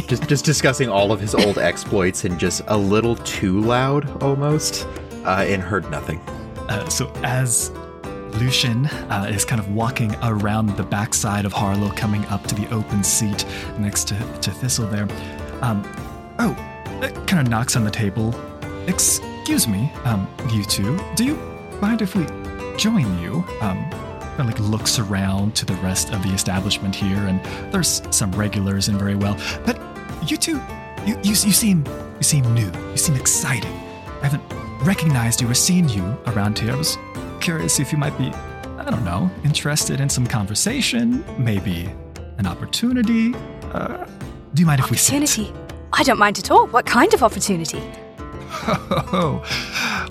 [0.08, 4.88] just just discussing all of his old exploits and just a little too loud almost,
[5.26, 6.20] uh, and heard nothing.
[6.70, 7.70] Uh, so as
[8.36, 12.68] Lucien uh, is kind of walking around the backside of Harlow, coming up to the
[12.74, 13.46] open seat
[13.78, 15.08] next to, to Thistle there,
[15.62, 15.84] um,
[16.40, 16.52] oh,
[17.02, 18.34] it kind of knocks on the table.
[18.88, 21.36] Excuse me, um, you two, do you
[21.82, 22.26] mind if we
[22.78, 23.44] join you?
[23.62, 23.78] Um,
[24.38, 28.90] and like looks around to the rest of the establishment here, and there's some regulars
[28.90, 29.80] in very well, but
[30.28, 30.60] you two,
[31.06, 31.86] you, you, you seem
[32.18, 33.74] you seem new, you seem exciting.
[34.22, 34.44] I haven't
[34.86, 36.72] recognized you or seen you around here.
[36.72, 36.98] I was
[37.44, 38.30] curious if you might be,
[38.78, 41.90] I don't know, interested in some conversation, maybe
[42.38, 43.36] an opportunity.
[43.74, 44.06] Uh,
[44.54, 45.16] do you mind if we sit?
[45.16, 45.54] Opportunity.
[45.92, 46.68] I don't mind at all.
[46.68, 47.82] What kind of opportunity?
[49.16, 49.44] Oh,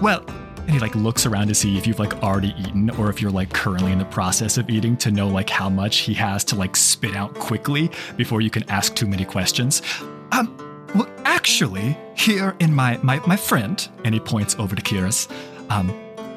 [0.03, 0.23] well,
[0.59, 3.31] and he like looks around to see if you've like already eaten or if you're
[3.31, 6.57] like currently in the process of eating to know like how much he has to
[6.57, 9.81] like spit out quickly before you can ask too many questions.
[10.33, 10.55] Um,
[10.95, 15.31] well, actually, here in my my my friend, and he points over to Keres,
[15.71, 15.88] um,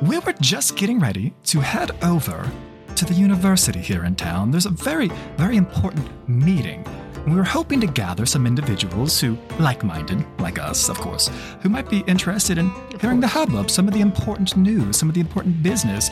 [0.01, 2.49] we were just getting ready to head over
[2.95, 4.51] to the university here in town.
[4.51, 6.85] There's a very very important meeting.
[7.27, 11.29] We were hoping to gather some individuals who, like minded, like us, of course,
[11.61, 12.69] who might be interested in
[13.01, 16.11] hearing the hubbub, some of the important news, some of the important business.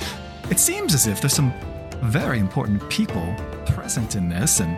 [0.49, 1.53] It seems as if there's some
[2.01, 3.35] very important people
[3.67, 4.77] present in this, and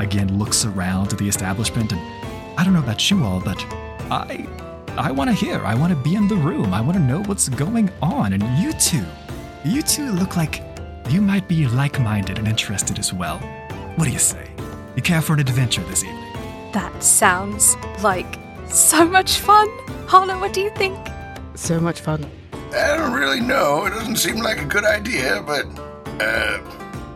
[0.00, 1.92] again looks around at the establishment.
[1.92, 2.00] And
[2.58, 3.64] I don't know about you all, but
[4.10, 4.65] I.
[4.98, 5.62] I want to hear.
[5.64, 6.72] I want to be in the room.
[6.72, 8.32] I want to know what's going on.
[8.32, 9.04] And you two,
[9.64, 10.62] you two look like
[11.10, 13.38] you might be like minded and interested as well.
[13.96, 14.50] What do you say?
[14.96, 16.72] You care for an adventure this evening?
[16.72, 19.68] That sounds like so much fun.
[20.08, 20.96] Harlow, what do you think?
[21.54, 22.24] So much fun.
[22.74, 23.84] I don't really know.
[23.84, 25.66] It doesn't seem like a good idea, but
[26.22, 26.58] uh,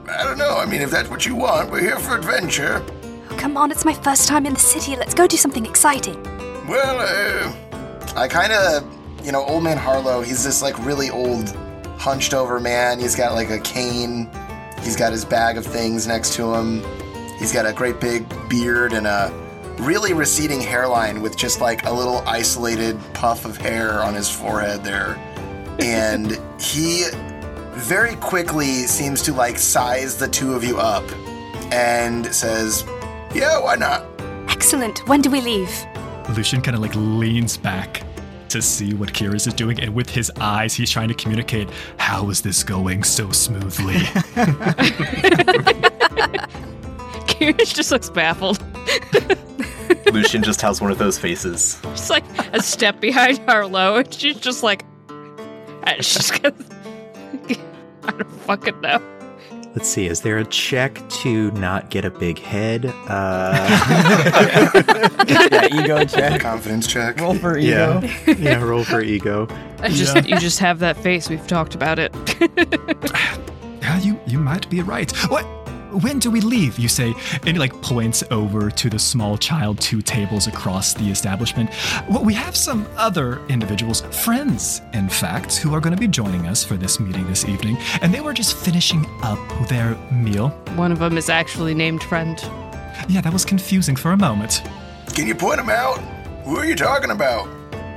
[0.06, 0.58] I don't know.
[0.58, 2.84] I mean, if that's what you want, we're here for adventure.
[3.30, 4.96] Oh, come on, it's my first time in the city.
[4.96, 6.22] Let's go do something exciting.
[6.68, 7.52] Well, uh,
[8.16, 11.48] I kind of, you know, old man Harlow, he's this like really old,
[11.96, 12.98] hunched over man.
[12.98, 14.28] He's got like a cane.
[14.82, 16.82] He's got his bag of things next to him.
[17.38, 19.32] He's got a great big beard and a
[19.78, 24.82] really receding hairline with just like a little isolated puff of hair on his forehead
[24.84, 25.16] there.
[25.78, 27.04] And he
[27.72, 31.04] very quickly seems to like size the two of you up
[31.72, 32.84] and says,
[33.34, 34.04] Yeah, why not?
[34.48, 35.06] Excellent.
[35.08, 35.70] When do we leave?
[36.34, 38.02] Lucien kind of like leans back
[38.48, 42.30] to see what Keres is doing, and with his eyes, he's trying to communicate, How
[42.30, 43.94] is this going so smoothly?
[47.26, 48.62] Keres just looks baffled.
[50.12, 51.80] Lucien just has one of those faces.
[51.90, 54.84] She's like a step behind Harlow, and she's just like,
[55.84, 56.54] and she's gonna.
[58.02, 59.19] I don't fucking know.
[59.74, 62.86] Let's see, is there a check to not get a big head?
[62.86, 63.52] Uh,
[65.28, 66.40] yeah, ego check.
[66.40, 67.20] Confidence check.
[67.20, 68.00] Roll for ego.
[68.02, 69.46] yeah, yeah, roll for ego.
[69.78, 71.28] I just you just have that face.
[71.30, 72.12] We've talked about it.
[73.80, 75.10] yeah, you you might be right.
[75.28, 75.46] What?
[75.90, 76.78] When do we leave?
[76.78, 81.10] You say, and he like points over to the small child two tables across the
[81.10, 81.70] establishment.
[82.08, 86.46] Well, we have some other individuals, friends, in fact, who are going to be joining
[86.46, 90.50] us for this meeting this evening, and they were just finishing up their meal.
[90.76, 92.38] One of them is actually named friend.
[93.08, 94.62] Yeah, that was confusing for a moment.
[95.14, 95.98] Can you point him out?
[96.44, 97.48] Who are you talking about?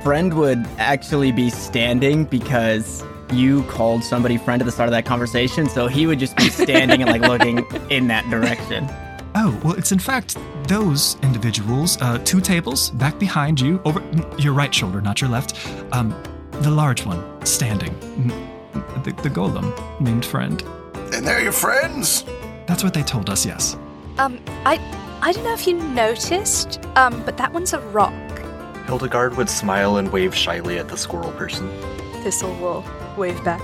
[0.02, 3.04] Friend would actually be standing because
[3.36, 6.48] you called somebody friend at the start of that conversation, so he would just be
[6.48, 8.88] standing and like looking in that direction.
[9.36, 10.36] Oh, well, it's in fact
[10.68, 14.00] those individuals, uh, two tables back behind you, over
[14.38, 15.58] your right shoulder, not your left.
[15.92, 16.10] Um,
[16.60, 17.92] the large one, standing.
[19.02, 20.62] The, the golem, named friend.
[21.12, 22.24] And they're your friends?
[22.66, 23.76] That's what they told us, yes.
[24.18, 24.78] Um, I
[25.20, 28.12] I don't know if you noticed, um, but that one's a rock.
[28.86, 31.68] Hildegard would smile and wave shyly at the squirrel person.
[32.22, 32.84] Thistle will
[33.16, 33.62] wave back.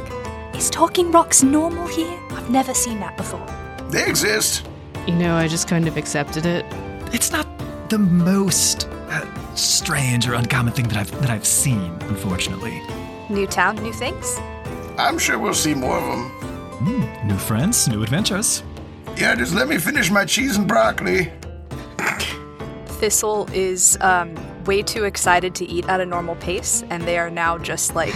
[0.55, 2.19] Is talking rocks normal here?
[2.31, 3.47] I've never seen that before.
[3.91, 4.67] They exist.
[5.07, 6.65] You know, I just kind of accepted it.
[7.13, 7.47] It's not
[7.89, 12.81] the most uh, strange or uncommon thing that I've that I've seen, unfortunately.
[13.29, 14.39] New town, new things.
[14.99, 16.29] I'm sure we'll see more of them.
[16.85, 18.63] Hmm, new friends, new adventures.
[19.17, 21.33] Yeah, just let me finish my cheese and broccoli.
[23.01, 24.35] Thistle is um,
[24.65, 28.15] way too excited to eat at a normal pace, and they are now just like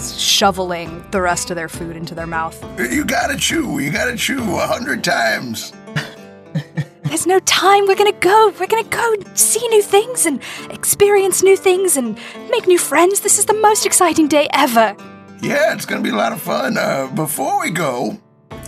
[0.00, 2.62] shoveling the rest of their food into their mouth.
[2.78, 3.78] You gotta chew.
[3.78, 5.72] You gotta chew a hundred times.
[7.04, 7.86] There's no time.
[7.86, 8.54] We're gonna go.
[8.58, 12.16] We're gonna go see new things and experience new things and
[12.50, 13.20] make new friends.
[13.20, 14.96] This is the most exciting day ever.
[15.42, 16.78] Yeah, it's gonna be a lot of fun.
[16.78, 18.16] Uh, before we go,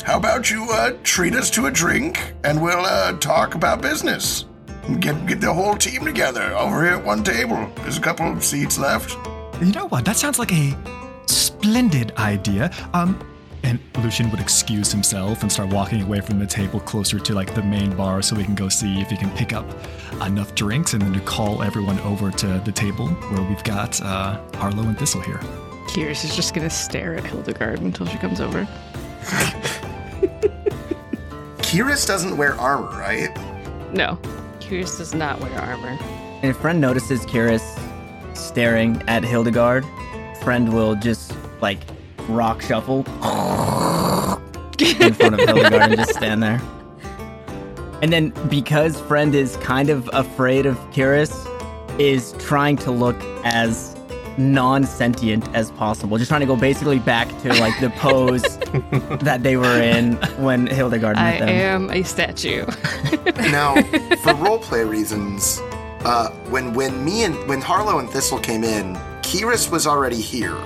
[0.05, 4.47] how about you uh, treat us to a drink and we'll uh, talk about business?
[4.99, 7.71] Get get the whole team together over here at one table.
[7.77, 9.17] There's a couple of seats left.
[9.61, 10.05] You know what?
[10.05, 10.77] That sounds like a
[11.63, 12.71] splendid idea.
[12.93, 13.19] Um,
[13.63, 17.55] and Lucien would excuse himself and start walking away from the table closer to like
[17.55, 19.65] the main bar so we can go see if he can pick up
[20.23, 24.41] enough drinks and then to call everyone over to the table where we've got uh,
[24.55, 25.39] Harlow and Thistle here.
[25.87, 28.65] Keres is just gonna stare at Hildegard until she comes over.
[31.63, 33.31] Keres doesn't wear armor, right?
[33.93, 34.19] No,
[34.59, 35.97] Keres does not wear armor.
[36.43, 37.63] And if Friend notices Keres
[38.37, 39.85] staring at Hildegard,
[40.43, 41.79] Friend will just like
[42.29, 42.99] rock shuffle
[44.79, 46.61] in front of Hildegard and just stand there.
[48.03, 51.49] And then because Friend is kind of afraid of Keres,
[52.01, 53.97] is trying to look as
[54.39, 56.19] non-sentient as possible.
[56.19, 58.43] Just trying to go basically back to like the pose
[59.21, 61.49] that they were in when Hildegard I met them.
[61.49, 62.65] I am a statue.
[63.51, 63.75] now,
[64.23, 65.61] for roleplay reasons,
[66.05, 70.57] uh, when when me and when Harlow and Thistle came in, Keres was already here,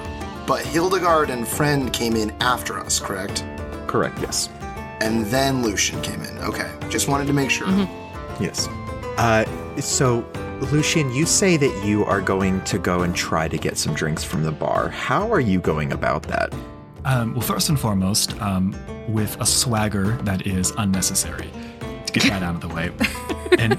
[0.47, 3.45] but Hildegard and Friend came in after us, correct?
[3.87, 4.49] Correct, yes.
[5.01, 6.39] And then Lucien came in.
[6.39, 7.69] Okay, just wanted to make sure.
[8.41, 8.69] Yes.
[9.19, 9.45] Uh,
[9.81, 10.25] so,
[10.73, 14.25] Lucien, you say that you are going to go and try to get some drinks
[14.25, 14.89] from the bar.
[14.89, 16.55] How are you going about that?
[17.05, 18.75] Um, well, first and foremost, um,
[19.09, 21.51] with a swagger that is unnecessary
[22.07, 22.91] to get that out of the way.
[23.59, 23.79] And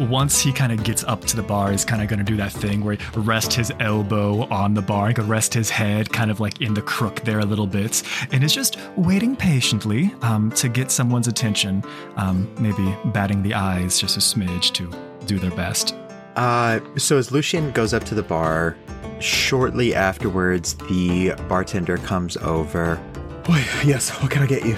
[0.00, 2.36] once he kind of gets up to the bar, he's kind of going to do
[2.36, 6.10] that thing where he rest his elbow on the bar and go rest his head
[6.10, 8.02] kind of like in the crook there a little bit.
[8.32, 11.84] And is just waiting patiently um, to get someone's attention,
[12.16, 14.90] um, maybe batting the eyes just a smidge to
[15.26, 15.94] do their best.
[16.36, 18.76] Uh, so as Lucien goes up to the bar,
[19.18, 22.96] shortly afterwards, the bartender comes over.
[23.44, 24.76] Boy, yes, what can I get you?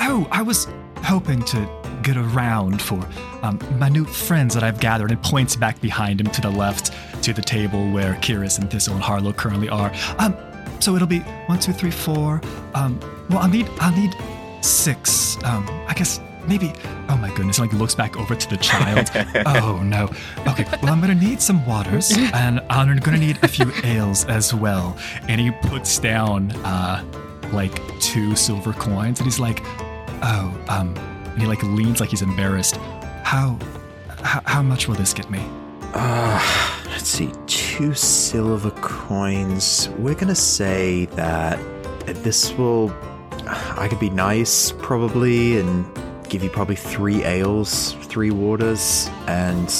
[0.00, 0.66] Oh, I was
[1.02, 3.06] hoping to get around for
[3.42, 6.92] um, my new friends that I've gathered and points back behind him to the left
[7.22, 9.92] to the table where Keres and Thistle and Harlow currently are.
[10.18, 10.36] Um,
[10.80, 12.40] so it'll be one, two, three, four.
[12.74, 12.98] Um,
[13.30, 14.14] well, I'll need, I'll need
[14.64, 15.36] six.
[15.44, 16.72] Um, I guess maybe.
[17.08, 17.58] Oh my goodness!
[17.58, 19.10] Like looks back over to the child.
[19.46, 20.10] oh no.
[20.48, 20.64] Okay.
[20.82, 24.96] Well, I'm gonna need some waters, and I'm gonna need a few ales as well.
[25.28, 27.04] And he puts down uh,
[27.52, 29.60] like two silver coins, and he's like,
[30.22, 30.94] "Oh, um,"
[31.38, 32.78] and he like leans like he's embarrassed.
[33.22, 33.56] How,
[34.24, 35.40] how, how much will this get me?
[35.94, 39.88] Uh, let's see, two silver coins.
[39.98, 41.60] We're gonna say that
[42.06, 42.92] this will.
[43.46, 45.86] I could be nice, probably, and
[46.28, 49.70] give you probably three ales, three waters, and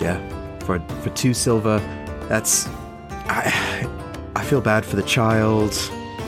[0.00, 0.20] yeah,
[0.60, 1.78] for for two silver,
[2.28, 2.68] that's.
[3.26, 3.88] I
[4.36, 5.76] I feel bad for the child,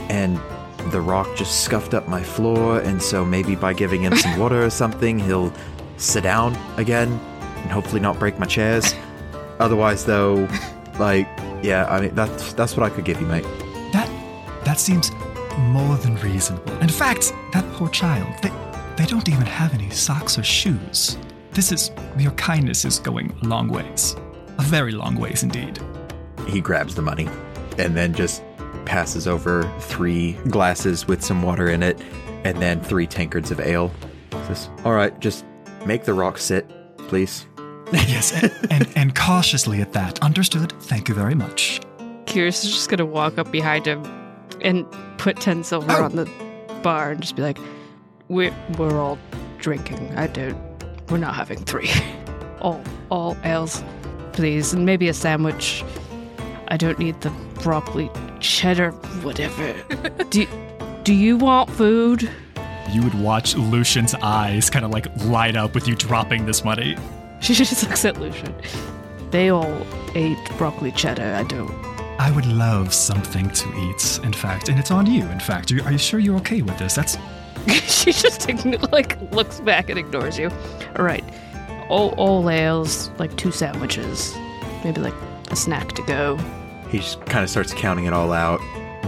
[0.08, 0.40] and
[0.90, 4.64] the rock just scuffed up my floor, and so maybe by giving him some water
[4.64, 5.52] or something, he'll
[5.96, 8.94] sit down again, and hopefully not break my chairs.
[9.60, 10.48] Otherwise, though,
[10.98, 11.28] like,
[11.62, 13.44] yeah, I mean, that's that's what I could give you, mate.
[13.92, 14.10] That
[14.64, 15.10] that seems
[15.58, 16.76] more than reasonable.
[16.78, 18.50] In fact, that poor child, they
[18.96, 21.18] they don't even have any socks or shoes.
[21.52, 24.16] This is your kindness is going a long ways.
[24.58, 25.78] A very long ways indeed.
[26.46, 27.28] He grabs the money
[27.78, 28.42] and then just
[28.86, 32.00] passes over three glasses with some water in it
[32.44, 33.90] and then three tankards of ale.
[34.46, 35.44] Says, All right, just
[35.86, 36.68] make the rock sit,
[37.08, 37.46] please.
[37.92, 40.20] yes, and, and, and cautiously at that.
[40.22, 40.72] Understood.
[40.82, 41.80] Thank you very much.
[42.26, 44.02] Keres is just gonna walk up behind him
[44.62, 44.86] and
[45.18, 46.04] put ten silver Oh.
[46.04, 46.28] on the
[46.82, 47.58] bar and just be like,
[48.28, 49.18] "We're we're all
[49.58, 50.12] drinking.
[50.16, 50.56] I don't.
[51.10, 51.90] We're not having three.
[52.60, 53.84] all all ales,
[54.32, 55.84] please, and maybe a sandwich.
[56.68, 57.30] I don't need the
[57.62, 58.10] broccoli,
[58.44, 58.90] cheddar,
[59.22, 59.72] whatever.
[60.30, 60.46] do
[61.02, 62.30] do you want food?
[62.90, 66.96] You would watch Lucien's eyes kind of like light up with you dropping this money.
[67.40, 68.54] She just looks at Lucien.
[69.30, 71.34] They all ate broccoli cheddar.
[71.34, 71.72] I don't.
[72.20, 75.72] I would love something to eat, in fact, and it's on you, in fact.
[75.72, 76.94] Are you, are you sure you're okay with this?
[76.94, 77.18] That's
[77.88, 78.48] she just
[78.92, 80.50] like looks back and ignores you.
[80.96, 81.24] All right,
[81.88, 84.34] all, all ales, like two sandwiches,
[84.84, 85.14] maybe like
[85.50, 86.38] a snack to go.
[86.90, 88.60] He just kind of starts counting it all out.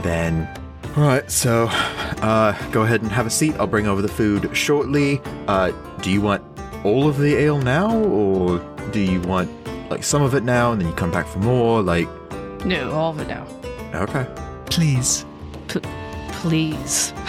[0.02, 0.48] Then,
[0.96, 3.54] all right, so uh, go ahead and have a seat.
[3.58, 5.20] I'll bring over the food shortly.
[5.46, 5.70] Uh,
[6.02, 6.42] do you want
[6.84, 8.58] all of the ale now, or
[8.92, 9.50] do you want
[9.90, 11.82] like some of it now and then you come back for more?
[11.82, 12.08] Like,
[12.64, 13.46] No, all of it now.
[13.94, 14.26] okay.
[14.66, 15.24] Please.
[15.68, 15.80] P-
[16.32, 17.12] please.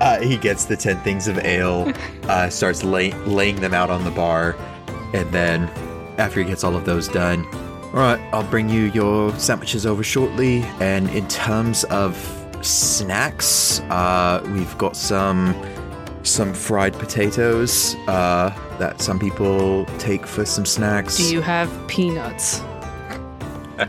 [0.00, 1.92] Uh, he gets the 10 things of ale,
[2.28, 4.54] uh, starts lay- laying them out on the bar,
[5.12, 5.64] and then
[6.18, 7.44] after he gets all of those done,
[7.94, 10.62] all right, I'll bring you your sandwiches over shortly.
[10.80, 12.14] And in terms of
[12.62, 15.54] snacks, uh, we've got some
[16.24, 21.16] some fried potatoes uh, that some people take for some snacks.
[21.16, 22.60] Do you have peanuts?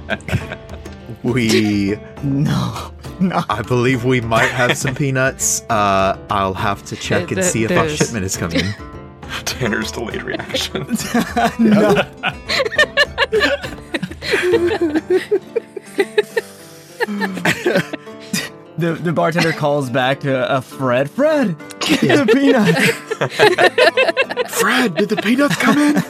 [1.23, 3.43] We, No, no.
[3.49, 5.63] I believe we might have some peanuts.
[5.63, 8.63] Uh, I'll have to check and th- see if our shipment is coming.
[9.43, 10.87] Tanner's delayed reaction.
[11.59, 11.93] no.
[18.77, 21.09] The the bartender calls back to uh, Fred.
[21.09, 22.75] Fred, get the peanut.
[24.49, 26.03] Fred, did the peanuts come in?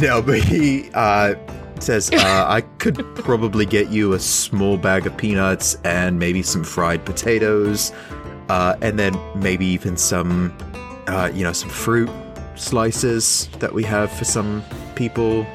[0.00, 1.34] no, but he uh,
[1.80, 6.64] says, uh, I could probably get you a small bag of peanuts and maybe some
[6.64, 7.92] fried potatoes,
[8.48, 10.56] uh, and then maybe even some,
[11.06, 12.10] uh, you know, some fruit
[12.56, 14.62] slices that we have for some
[14.94, 15.46] people.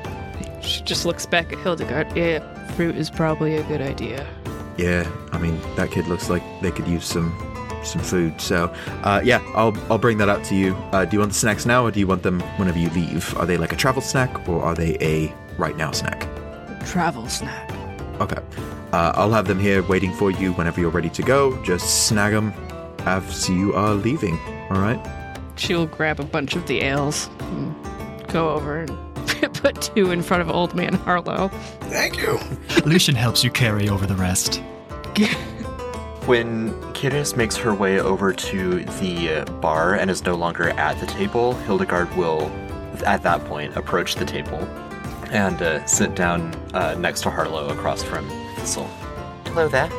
[0.62, 2.16] She just looks back at Hildegard.
[2.16, 2.40] Yeah,
[2.74, 4.28] fruit is probably a good idea.
[4.78, 7.32] Yeah, I mean that kid looks like they could use some
[7.84, 8.40] some food.
[8.40, 10.76] So, uh, yeah, I'll I'll bring that out to you.
[10.92, 13.36] Uh, do you want the snacks now, or do you want them whenever you leave?
[13.38, 16.28] Are they like a travel snack, or are they a right now snack?
[16.86, 17.72] Travel snack.
[18.20, 18.42] Okay,
[18.94, 21.62] uh, I'll have them here waiting for you whenever you're ready to go.
[21.64, 22.54] Just snag them
[23.00, 24.38] as you are leaving.
[24.70, 25.21] All right.
[25.56, 27.76] She'll grab a bunch of the ales and
[28.30, 31.50] go over and put two in front of Old Man Harlow.
[31.82, 32.40] Thank you.
[32.86, 34.62] Lucien helps you carry over the rest.
[36.28, 41.00] When Keres makes her way over to the uh, bar and is no longer at
[41.00, 42.44] the table, Hildegard will,
[43.08, 44.60] at that point, approach the table
[45.32, 48.86] and uh, sit down uh, next to Harlow across from Thistle.
[49.48, 49.90] Hello there.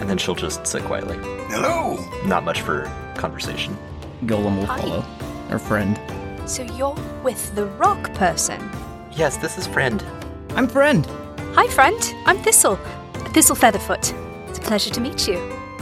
[0.00, 1.16] And then she'll just sit quietly.
[1.48, 1.96] Hello.
[2.26, 2.82] Not much for
[3.16, 3.78] conversation.
[4.24, 4.80] Golem will Hi.
[4.80, 5.04] follow.
[5.50, 5.98] Our friend.
[6.46, 8.60] So you're with the rock person?
[9.12, 10.04] Yes, this is friend.
[10.50, 11.06] I'm friend.
[11.54, 12.14] Hi, friend.
[12.26, 12.76] I'm Thistle.
[13.32, 14.12] Thistle Featherfoot.
[14.48, 15.38] It's a pleasure to meet you.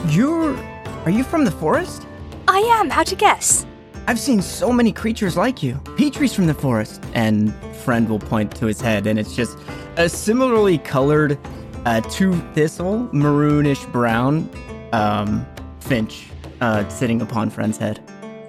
[0.08, 0.56] You're.
[1.04, 2.06] Are you from the forest?
[2.48, 2.90] I am.
[2.90, 3.66] How'd you guess?
[4.08, 5.80] I've seen so many creatures like you.
[5.96, 7.02] Petrie's from the forest.
[7.14, 9.58] And friend will point to his head, and it's just
[9.96, 11.38] a similarly colored
[11.86, 14.50] uh, two thistle, maroonish brown
[14.92, 15.46] um,
[15.80, 16.26] finch
[16.60, 18.00] uh, sitting upon friend's head.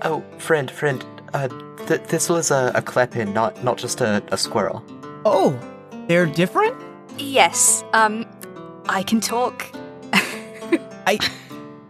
[0.08, 1.06] Oh, friend, friend.
[1.34, 1.50] Uh,
[1.86, 4.82] th- this was a, a clepin, not not just a, a squirrel.
[5.26, 5.60] Oh,
[6.08, 6.76] they're different?
[7.18, 7.84] Yes.
[7.94, 8.26] Um,
[8.88, 9.66] I can talk.
[11.06, 11.20] I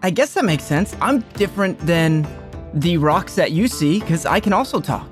[0.02, 0.96] I guess that makes sense.
[1.00, 2.26] I'm different than
[2.74, 5.08] the rocks that you see because I can also talk.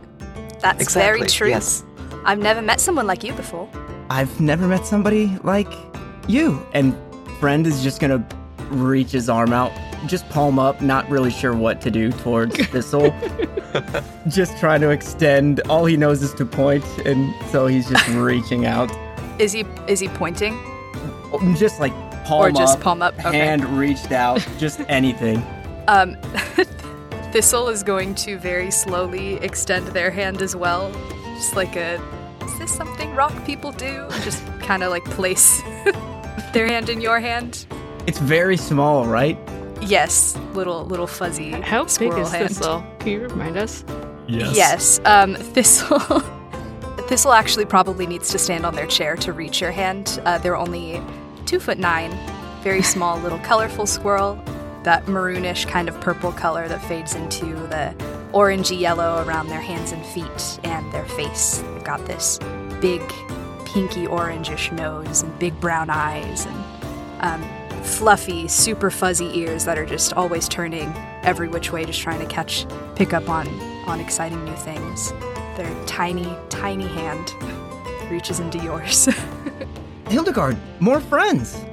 [0.59, 1.49] That's very true.
[1.49, 1.83] yes.
[2.25, 3.69] I've never met someone like you before.
[4.09, 5.71] I've never met somebody like
[6.27, 6.65] you.
[6.73, 6.95] And
[7.39, 8.25] friend is just gonna
[8.71, 9.71] reach his arm out,
[10.07, 13.13] just palm up, not really sure what to do towards Thistle.
[14.27, 15.59] just trying to extend.
[15.69, 18.91] All he knows is to point, and so he's just reaching out,
[19.39, 20.57] Is he is he pointing?
[21.57, 21.91] just like
[22.25, 23.37] palm Or just up, palm up, okay.
[23.37, 25.43] hand reached out, just anything.
[25.87, 26.15] Um,
[27.31, 30.91] Thistle is going to very slowly extend their hand as well,
[31.35, 31.99] just like a.
[32.45, 34.07] Is this something rock people do?
[34.23, 35.61] Just kind of like place
[36.53, 37.65] their hand in your hand.
[38.07, 39.37] It's very small, right?
[39.81, 41.51] Yes, little little fuzzy.
[41.51, 42.49] How big is hand.
[42.49, 42.83] Thistle?
[42.99, 43.83] Can you remind us?
[44.27, 44.55] Yes.
[44.55, 44.99] Yes.
[45.05, 45.99] Um, Thistle.
[47.07, 50.19] Thistle actually probably needs to stand on their chair to reach your hand.
[50.25, 51.01] Uh, they're only
[51.45, 52.17] two foot nine,
[52.63, 54.41] very small, little colorful squirrel.
[54.83, 57.93] That maroonish kind of purple color that fades into the
[58.33, 61.59] orangey yellow around their hands and feet and their face.
[61.59, 62.39] They've got this
[62.81, 63.01] big,
[63.65, 66.55] pinky orangish nose and big brown eyes and
[67.21, 70.93] um, fluffy, super fuzzy ears that are just always turning
[71.23, 73.47] every which way, just trying to catch, pick up on
[73.87, 75.11] on exciting new things.
[75.55, 77.33] Their tiny, tiny hand
[78.11, 79.07] reaches into yours.
[80.09, 81.63] Hildegard, more friends.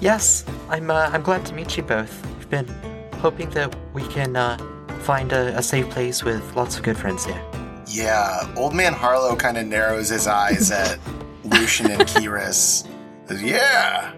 [0.00, 0.90] Yes, I'm.
[0.90, 2.26] Uh, I'm glad to meet you both.
[2.36, 2.68] We've been
[3.14, 4.58] hoping that we can uh,
[5.00, 7.40] find a, a safe place with lots of good friends here.
[7.86, 10.98] Yeah, old man Harlow kind of narrows his eyes at
[11.44, 12.88] Lucien and Keres.
[13.30, 14.12] Yeah,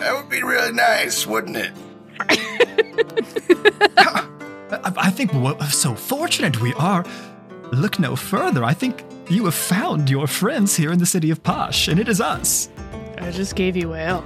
[0.00, 1.72] that would be really nice, wouldn't it?
[3.98, 7.04] I, I think we're so fortunate we are.
[7.72, 8.64] Look no further.
[8.64, 12.08] I think you have found your friends here in the city of Posh, and it
[12.08, 12.68] is us.
[13.18, 14.24] I just gave you ale.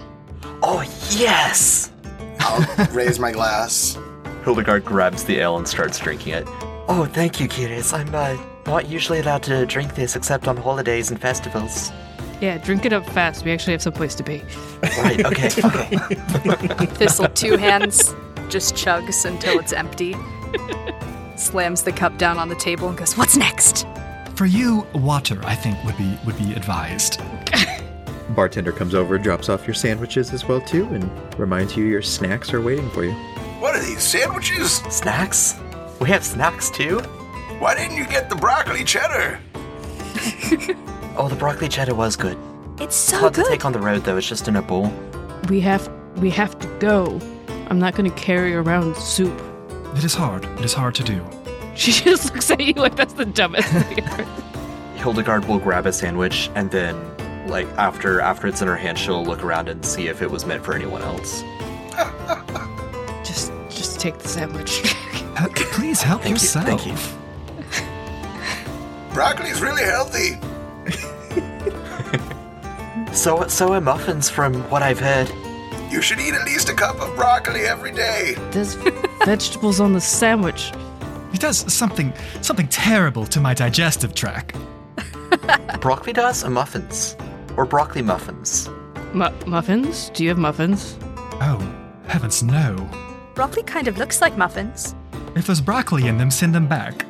[0.63, 1.93] Oh, yes!
[2.41, 3.99] I'll raise my glass.
[4.45, 6.45] Hildegard grabs the ale and starts drinking it.
[6.87, 7.93] Oh, thank you, Keres.
[7.93, 11.91] I'm uh, not usually allowed to drink this except on holidays and festivals.
[12.45, 13.43] Yeah, drink it up fast.
[13.43, 14.43] We actually have someplace to be.
[14.99, 16.87] Right, okay, okay.
[16.87, 18.15] Thistle two hands
[18.51, 20.15] just chugs until it's empty.
[21.37, 23.87] Slams the cup down on the table and goes, What's next?
[24.35, 27.23] For you, water, I think, would be would be advised.
[28.37, 32.53] Bartender comes over, drops off your sandwiches as well too, and reminds you your snacks
[32.53, 33.13] are waiting for you.
[33.59, 34.83] What are these sandwiches?
[34.91, 35.59] Snacks?
[35.99, 36.99] We have snacks too?
[37.59, 39.41] Why didn't you get the broccoli cheddar?
[41.17, 42.37] Oh, the broccoli cheddar was good.
[42.75, 44.93] It's It's so hard to take on the road though, it's just in a bowl.
[45.49, 47.21] We have we have to go.
[47.69, 49.41] I'm not gonna carry around soup.
[49.97, 50.45] It is hard.
[50.59, 51.25] It is hard to do.
[51.77, 54.25] She just looks at you like that's the dumbest thing ever.
[54.97, 56.97] Hildegard will grab a sandwich and then,
[57.47, 60.47] like, after after it's in her hand, she'll look around and see if it was
[60.47, 61.43] meant for anyone else.
[63.23, 64.83] Just just take the sandwich.
[65.37, 66.65] Uh, please help Thank you, yourself.
[66.65, 66.95] thank you.
[69.13, 70.37] Broccoli's really healthy.
[73.15, 75.31] So, so are muffins from what I've heard.
[75.89, 78.35] You should eat at least a cup of broccoli every day.
[78.51, 78.75] There's
[79.25, 80.73] vegetables on the sandwich.
[81.33, 82.13] It does something
[82.43, 84.57] something terrible to my digestive tract.
[85.81, 87.17] Broccoli does or muffins?
[87.57, 88.69] Or broccoli muffins?
[89.13, 90.11] Mu- muffins?
[90.11, 90.99] Do you have muffins?
[91.41, 91.61] Oh,
[92.09, 92.89] heavens no.
[93.35, 94.97] Broccoli kind of looks like muffins.
[95.37, 97.07] If there's broccoli in them, send them back.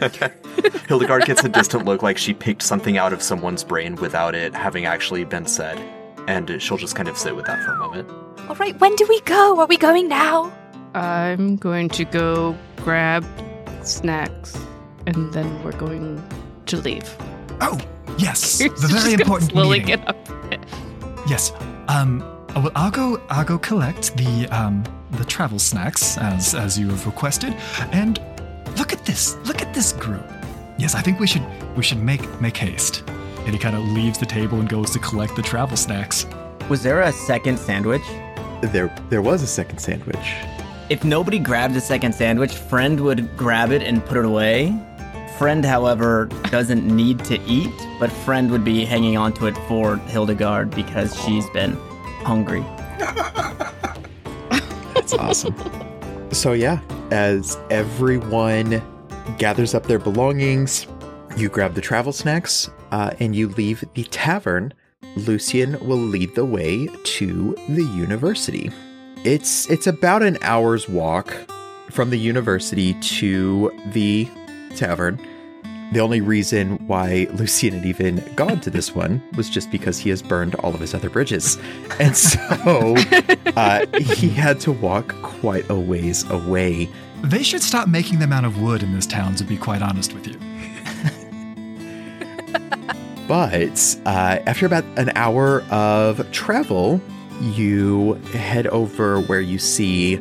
[0.88, 4.54] Hildegard gets a distant look like she picked something out of someone's brain without it
[4.54, 5.78] having actually been said,
[6.26, 8.10] and she'll just kind of sit with that for a moment.
[8.48, 9.58] All right, when do we go?
[9.60, 10.52] Are we going now?
[10.94, 13.24] I'm going to go grab
[13.82, 14.58] snacks,
[15.06, 16.22] and then we're going
[16.66, 17.08] to leave.
[17.60, 17.78] Oh,
[18.18, 19.98] yes, You're the very gonna important slowly meeting.
[19.98, 20.16] get up.
[21.28, 21.52] Yes.
[21.88, 22.20] Um.
[22.56, 23.20] Well, I'll go.
[23.30, 24.82] I'll go collect the um
[25.12, 27.54] the travel snacks as as you have requested.
[27.92, 28.18] And
[28.80, 29.36] look at this.
[29.44, 30.26] Look at this group.
[30.78, 31.44] Yes, I think we should
[31.76, 33.04] we should make make haste.
[33.44, 36.26] And he kind of leaves the table and goes to collect the travel snacks.
[36.70, 38.02] Was there a second sandwich?
[38.62, 40.34] There, there was a second sandwich.
[40.88, 44.74] If nobody grabbed a second sandwich, friend would grab it and put it away.
[45.38, 49.96] Friend, however, doesn't need to eat, but friend would be hanging on to it for
[49.96, 51.72] Hildegard because she's been
[52.24, 52.64] hungry.
[54.94, 55.89] That's awesome.
[56.32, 58.82] So yeah, as everyone
[59.38, 60.86] gathers up their belongings,
[61.36, 64.72] you grab the travel snacks uh, and you leave the tavern.
[65.16, 68.70] Lucien will lead the way to the university.
[69.24, 71.34] It's it's about an hour's walk
[71.90, 74.28] from the university to the
[74.76, 75.20] tavern.
[75.92, 80.10] The only reason why Lucien had even gone to this one was just because he
[80.10, 81.58] has burned all of his other bridges.
[81.98, 82.38] And so
[83.56, 86.88] uh, he had to walk quite a ways away.
[87.22, 89.34] They should stop making them out of wood in this town.
[89.36, 90.38] To be quite honest with you.
[93.30, 97.00] But uh, after about an hour of travel,
[97.40, 100.16] you head over where you see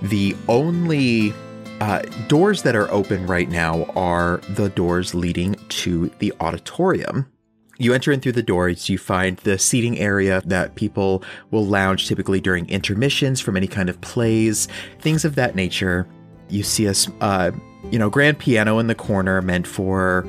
[0.00, 1.34] the only
[1.80, 7.30] uh, doors that are open right now are the doors leading to the auditorium.
[7.78, 12.08] You enter in through the doors, you find the seating area that people will lounge
[12.08, 14.68] typically during intermissions from any kind of plays,
[15.00, 16.08] things of that nature.
[16.48, 17.50] You see a, uh,
[17.90, 20.26] you know, grand piano in the corner meant for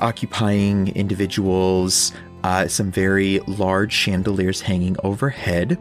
[0.00, 2.12] occupying individuals,
[2.42, 5.78] uh, some very large chandeliers hanging overhead,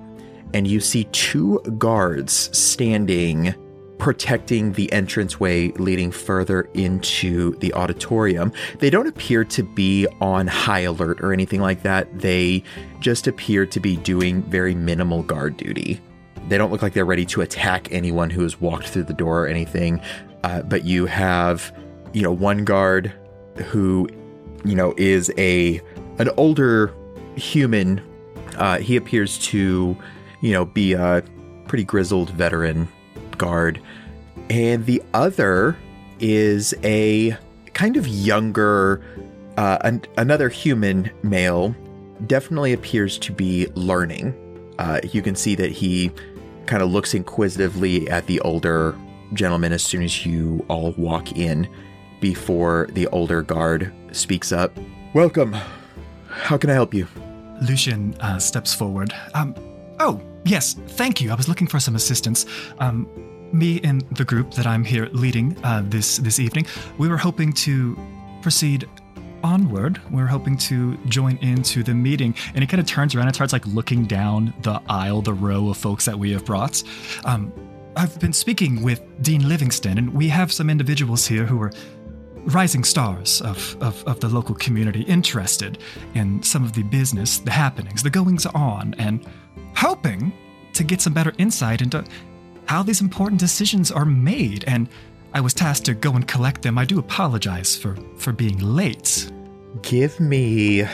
[0.54, 3.56] and you see two guards standing
[4.00, 8.52] protecting the entranceway leading further into the auditorium.
[8.80, 12.20] They don't appear to be on high alert or anything like that.
[12.20, 12.64] They
[13.02, 16.00] just appear to be doing very minimal guard duty.
[16.48, 19.44] They don't look like they're ready to attack anyone who has walked through the door
[19.44, 20.02] or anything.
[20.44, 21.72] Uh, but you have,
[22.14, 23.14] you know, one guard
[23.66, 24.08] who,
[24.64, 25.82] you know, is a
[26.18, 26.94] an older
[27.36, 28.02] human.
[28.58, 29.96] Uh, he appears to,
[30.42, 31.24] you know, be a
[31.68, 32.88] pretty grizzled veteran
[33.38, 33.82] guard,
[34.50, 35.78] and the other
[36.20, 37.38] is a
[37.74, 39.02] kind of younger,
[39.58, 41.76] uh, an- another human male.
[42.28, 44.34] Definitely appears to be learning.
[44.80, 46.12] Uh, you can see that he
[46.66, 48.96] kind of looks inquisitively at the older
[49.34, 51.68] gentleman as soon as you all walk in
[52.20, 54.78] before the older guard speaks up.
[55.14, 55.56] Welcome.
[56.30, 57.08] How can I help you?
[57.62, 59.14] Lucien uh, steps forward.
[59.34, 59.56] Um,
[60.00, 61.32] oh, yes, thank you.
[61.32, 62.46] I was looking for some assistance.
[62.80, 63.08] Um,
[63.54, 66.66] me and the group that I'm here leading uh, this this evening,
[66.98, 67.98] we were hoping to
[68.42, 68.88] proceed
[69.44, 70.02] onward.
[70.12, 73.36] We are hoping to join into the meeting, and it kind of turns around and
[73.36, 76.84] starts like looking down the aisle, the row of folks that we have brought.
[77.26, 77.54] Um,
[77.96, 81.72] I've been speaking with Dean Livingston, and we have some individuals here who are
[82.46, 85.80] rising stars of, of, of the local community interested
[86.14, 89.26] in some of the business, the happenings, the goings on, and
[89.76, 90.32] hoping
[90.74, 92.04] to get some better insight into
[92.70, 94.64] how these important decisions are made.
[94.68, 94.88] And
[95.34, 96.78] I was tasked to go and collect them.
[96.78, 99.28] I do apologize for, for being late.
[99.82, 100.86] Give me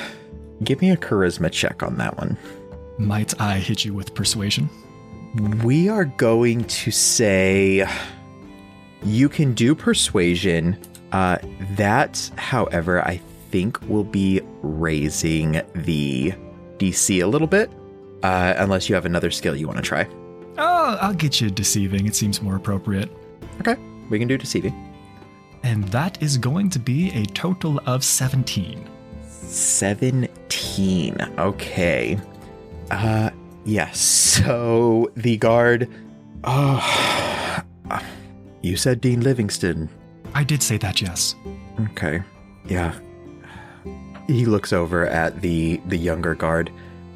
[0.64, 2.38] give me a charisma check on that one.
[2.98, 4.70] Might I hit you with persuasion?
[5.66, 7.86] We are going to say
[9.04, 10.78] you can do persuasion.
[11.12, 11.40] Uh,
[11.72, 13.20] that, however, I
[13.52, 16.32] think will be raising the
[16.78, 17.70] DC a little bit,
[18.24, 20.08] uh, unless you have another skill you want to try.
[20.58, 22.06] Oh, I'll get you deceiving.
[22.06, 23.12] It seems more appropriate.
[23.60, 23.76] Okay,
[24.10, 24.74] we can do deceiving.
[25.64, 28.88] And that is going to be a total of 17.
[29.32, 31.18] 17.
[31.40, 32.20] Okay.
[32.92, 33.30] Uh,
[33.66, 34.00] yes.
[34.00, 35.90] So the guard.
[36.44, 37.64] Oh.
[38.62, 39.90] You said Dean Livingston.
[40.34, 41.36] I did say that, yes.
[41.92, 42.22] Okay.
[42.68, 42.94] Yeah.
[44.28, 46.72] He looks over at the the younger guard.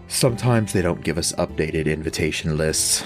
[0.07, 3.03] Sometimes they don't give us updated invitation lists.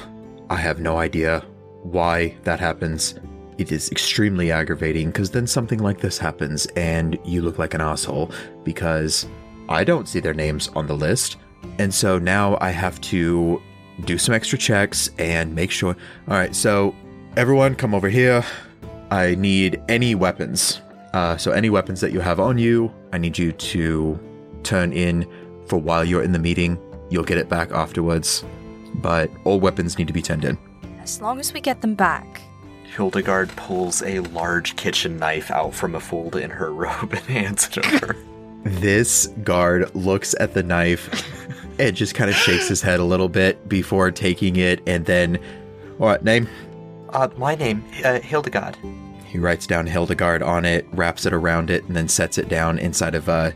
[0.53, 1.43] I have no idea
[1.81, 3.15] why that happens.
[3.57, 7.81] It is extremely aggravating because then something like this happens and you look like an
[7.81, 8.29] asshole
[8.63, 9.25] because
[9.67, 11.37] I don't see their names on the list.
[11.79, 13.59] And so now I have to
[14.05, 15.97] do some extra checks and make sure.
[16.27, 16.93] All right, so
[17.35, 18.45] everyone come over here.
[19.09, 20.81] I need any weapons.
[21.15, 24.19] Uh, so, any weapons that you have on you, I need you to
[24.63, 25.27] turn in
[25.67, 26.79] for while you're in the meeting.
[27.09, 28.43] You'll get it back afterwards.
[28.95, 30.57] But all weapons need to be turned in.
[31.01, 32.41] As long as we get them back.
[32.95, 37.67] Hildegard pulls a large kitchen knife out from a fold in her robe and hands
[37.67, 38.15] it over.
[38.63, 41.09] This guard looks at the knife
[41.79, 45.39] and just kind of shakes his head a little bit before taking it and then,
[45.97, 46.47] what name?
[47.09, 48.77] Uh, my name, uh, Hildegard.
[49.25, 52.77] He writes down Hildegard on it, wraps it around it, and then sets it down
[52.77, 53.53] inside of a,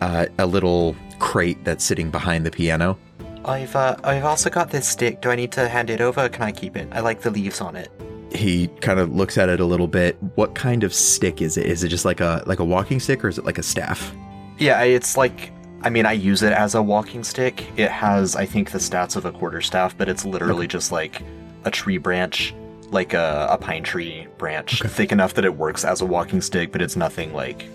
[0.00, 2.98] uh, a little crate that's sitting behind the piano.
[3.44, 5.20] I've uh, I've also got this stick.
[5.20, 6.24] Do I need to hand it over?
[6.24, 6.88] Or can I keep it?
[6.92, 7.90] I like the leaves on it.
[8.32, 10.16] He kind of looks at it a little bit.
[10.36, 11.66] What kind of stick is it?
[11.66, 14.14] Is it just like a like a walking stick, or is it like a staff?
[14.58, 17.66] Yeah, it's like I mean, I use it as a walking stick.
[17.76, 21.22] It has, I think, the stats of a quarterstaff, but it's literally just like
[21.64, 22.54] a tree branch,
[22.90, 26.70] like a, a pine tree branch, thick enough that it works as a walking stick,
[26.70, 27.66] but it's nothing like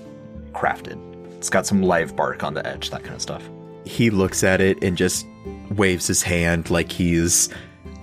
[0.54, 1.00] crafted.
[1.38, 3.44] It's got some live bark on the edge, that kind of stuff.
[3.86, 5.26] He looks at it and just
[5.72, 7.50] waves his hand like he's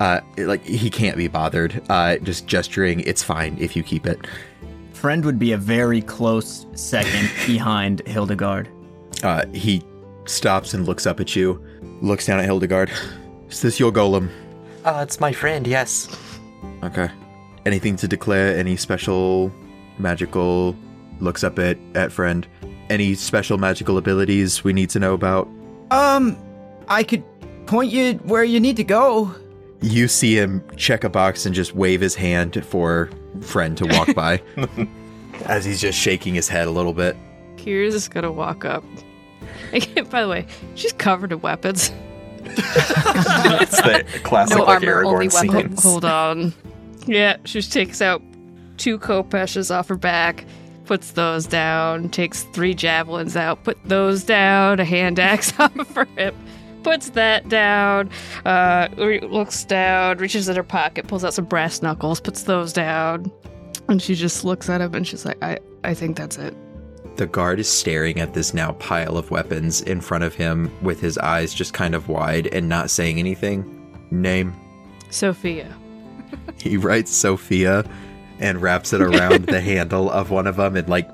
[0.00, 1.82] uh like he can't be bothered.
[1.88, 4.26] Uh just gesturing, it's fine if you keep it.
[4.92, 8.68] Friend would be a very close second behind Hildegard.
[9.22, 9.82] Uh he
[10.24, 11.64] stops and looks up at you,
[12.00, 12.90] looks down at Hildegard.
[13.48, 14.30] Is this your golem?
[14.84, 16.08] Uh, it's my friend, yes.
[16.82, 17.08] Okay.
[17.66, 18.56] Anything to declare?
[18.56, 19.52] Any special
[19.98, 20.74] magical
[21.20, 22.46] looks up at at friend?
[22.90, 25.48] Any special magical abilities we need to know about?
[25.90, 26.36] Um,
[26.88, 27.22] I could
[27.66, 29.34] point you where you need to go.
[29.80, 33.10] You see him check a box and just wave his hand for
[33.40, 34.40] friend to walk by
[35.46, 37.16] as he's just shaking his head a little bit.
[37.56, 38.84] Keres just gonna walk up.
[40.10, 41.90] By the way, she's covered in weapons.
[42.44, 45.52] it's the classic No like armor, only scene.
[45.52, 45.82] weapons.
[45.82, 46.52] Hold on.
[47.06, 48.22] Yeah, she just takes out
[48.76, 50.44] two khopeshes off her back,
[50.84, 55.88] puts those down, takes three javelins out, put those down, a hand axe off of
[55.94, 56.34] her hip,
[56.82, 58.10] puts that down,
[58.44, 63.30] uh, looks down, reaches in her pocket, pulls out some brass knuckles, puts those down,
[63.88, 66.54] and she just looks at him and she's like, I, I think that's it.
[67.16, 71.00] The guard is staring at this now pile of weapons in front of him with
[71.00, 74.06] his eyes just kind of wide and not saying anything.
[74.10, 74.54] Name.
[75.10, 75.74] Sophia.
[76.56, 77.84] He writes Sophia
[78.38, 81.10] and wraps it around the handle of one of them and like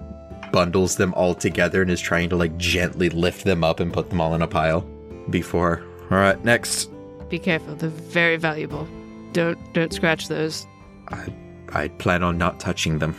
[0.53, 4.11] bundles them all together and is trying to like gently lift them up and put
[4.11, 4.89] them all in a pile
[5.31, 5.83] before.
[6.11, 6.91] All right, next.
[7.29, 8.89] Be careful, they're very valuable.
[9.33, 10.67] Don't don't scratch those.
[11.09, 11.27] I
[11.73, 13.15] I plan on not touching them.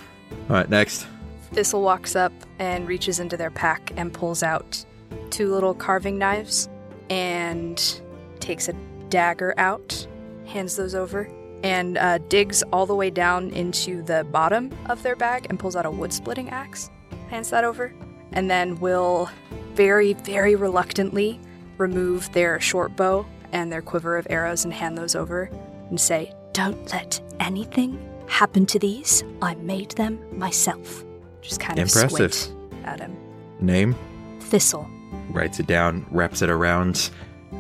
[0.50, 1.08] All right, next.
[1.52, 4.86] Thistle walks up and reaches into their pack and pulls out
[5.30, 6.70] two little carving knives
[7.10, 8.02] and
[8.40, 8.74] takes a
[9.10, 10.08] dagger out,
[10.46, 11.28] hands those over,
[11.64, 15.76] and uh, digs all the way down into the bottom of their bag and pulls
[15.76, 16.90] out a wood splitting axe,
[17.30, 17.94] hands that over,
[18.32, 19.30] and then will
[19.74, 21.40] very, very reluctantly
[21.80, 25.50] remove their short bow and their quiver of arrows and hand those over
[25.90, 29.24] and say, Don't let anything happen to these?
[29.42, 31.04] I made them myself.
[31.42, 32.34] Just kind of Impressive.
[32.34, 33.18] squint at him.
[33.60, 33.96] Name?
[34.40, 34.88] Thistle.
[35.30, 37.10] Writes it down, wraps it around,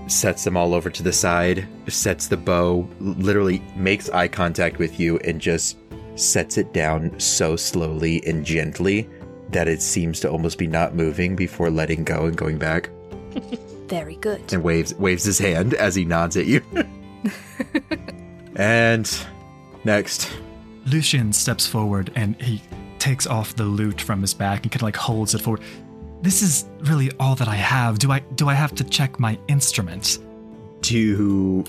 [0.08, 5.00] sets them all over to the side, sets the bow, literally makes eye contact with
[5.00, 5.78] you, and just
[6.16, 9.10] sets it down so slowly and gently
[9.50, 12.90] that it seems to almost be not moving before letting go and going back.
[13.90, 14.54] Very good.
[14.54, 16.62] and waves waves his hand as he nods at you.
[18.56, 19.26] and
[19.84, 20.32] next,
[20.86, 22.62] Lucien steps forward and he
[23.00, 25.62] takes off the lute from his back and kind of like holds it forward.
[26.22, 28.00] This is really all that I have.
[28.00, 30.20] Do I do I have to check my instruments?
[30.82, 31.64] do you,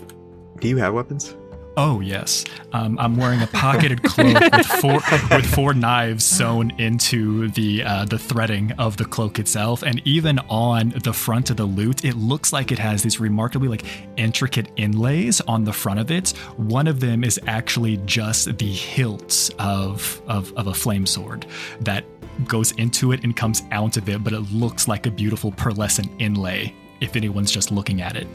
[0.61, 1.35] do you have weapons?
[1.77, 4.95] Oh yes, um, I'm wearing a pocketed cloak with four
[5.31, 10.41] with four knives sewn into the uh, the threading of the cloak itself, and even
[10.51, 13.85] on the front of the lute, it looks like it has these remarkably like
[14.17, 16.31] intricate inlays on the front of it.
[16.57, 21.47] One of them is actually just the hilt of of, of a flame sword
[21.83, 22.05] that
[22.47, 26.11] goes into it and comes out of it, but it looks like a beautiful pearlescent
[26.19, 26.75] inlay.
[27.01, 28.27] If anyone's just looking at it.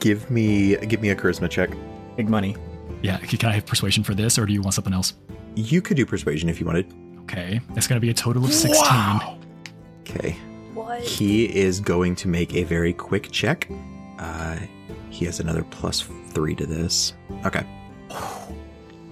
[0.00, 1.70] Give me give me a charisma check.
[2.16, 2.56] Big money.
[3.02, 5.14] Yeah, can I have persuasion for this, or do you want something else?
[5.54, 6.92] You could do persuasion if you wanted.
[7.22, 8.82] Okay, it's going to be a total of 16.
[8.82, 9.38] Wow.
[10.00, 10.36] Okay.
[10.74, 11.00] What?
[11.02, 13.68] He is going to make a very quick check.
[14.18, 14.58] Uh,
[15.10, 17.14] he has another plus three to this.
[17.46, 17.64] Okay.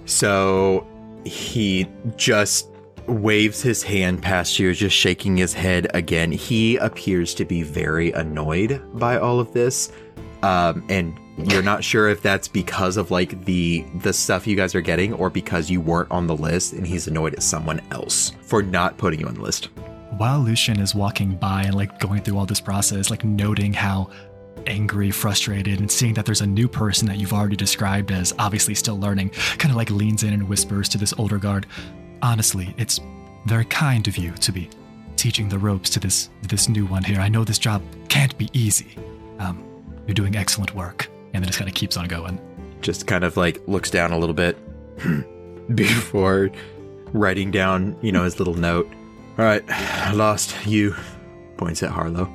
[0.05, 0.87] So
[1.25, 2.69] he just
[3.07, 6.33] waves his hand past you, just shaking his head again.
[6.33, 9.93] He appears to be very annoyed by all of this.
[10.43, 14.75] Um, and you're not sure if that's because of like the the stuff you guys
[14.75, 18.33] are getting or because you weren't on the list and he's annoyed at someone else
[18.43, 19.67] for not putting you on the list.
[20.19, 24.11] While Lucien is walking by and like going through all this process, like noting how
[24.67, 28.75] angry, frustrated, and seeing that there's a new person that you've already described as obviously
[28.75, 31.67] still learning, kind of like leans in and whispers to this older guard,
[32.23, 33.01] Honestly, it's
[33.47, 34.71] very kind of you to be
[35.17, 37.21] teaching the ropes to this this new one here.
[37.21, 38.97] I know this job can't be easy.
[39.41, 39.65] Um,
[40.07, 41.09] you're doing excellent work.
[41.35, 42.41] And then just kind of keeps on going.
[42.81, 44.57] Just kind of like looks down a little bit
[45.75, 46.51] before
[47.13, 48.89] writing down, you know, his little note.
[49.39, 50.95] All right, I lost you.
[51.57, 52.33] Points at Harlow.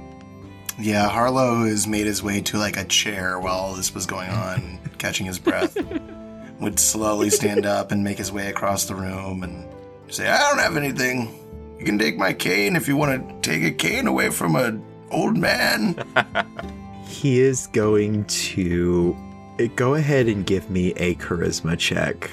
[0.79, 4.79] Yeah, Harlow has made his way to like a chair while this was going on,
[4.97, 5.77] catching his breath.
[6.59, 9.67] Would slowly stand up and make his way across the room and
[10.09, 11.75] say, I don't have anything.
[11.77, 14.83] You can take my cane if you want to take a cane away from an
[15.11, 16.03] old man.
[17.07, 19.15] He is going to
[19.59, 22.29] uh, go ahead and give me a charisma check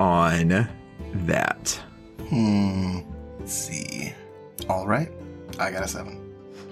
[0.00, 0.68] on
[1.26, 1.80] that.
[2.28, 3.00] Hmm.
[3.38, 4.12] Let's see.
[4.68, 5.10] All right.
[5.58, 6.20] I got a seven.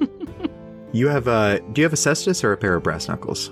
[0.93, 3.51] You have a do you have a cestus or a pair of brass knuckles?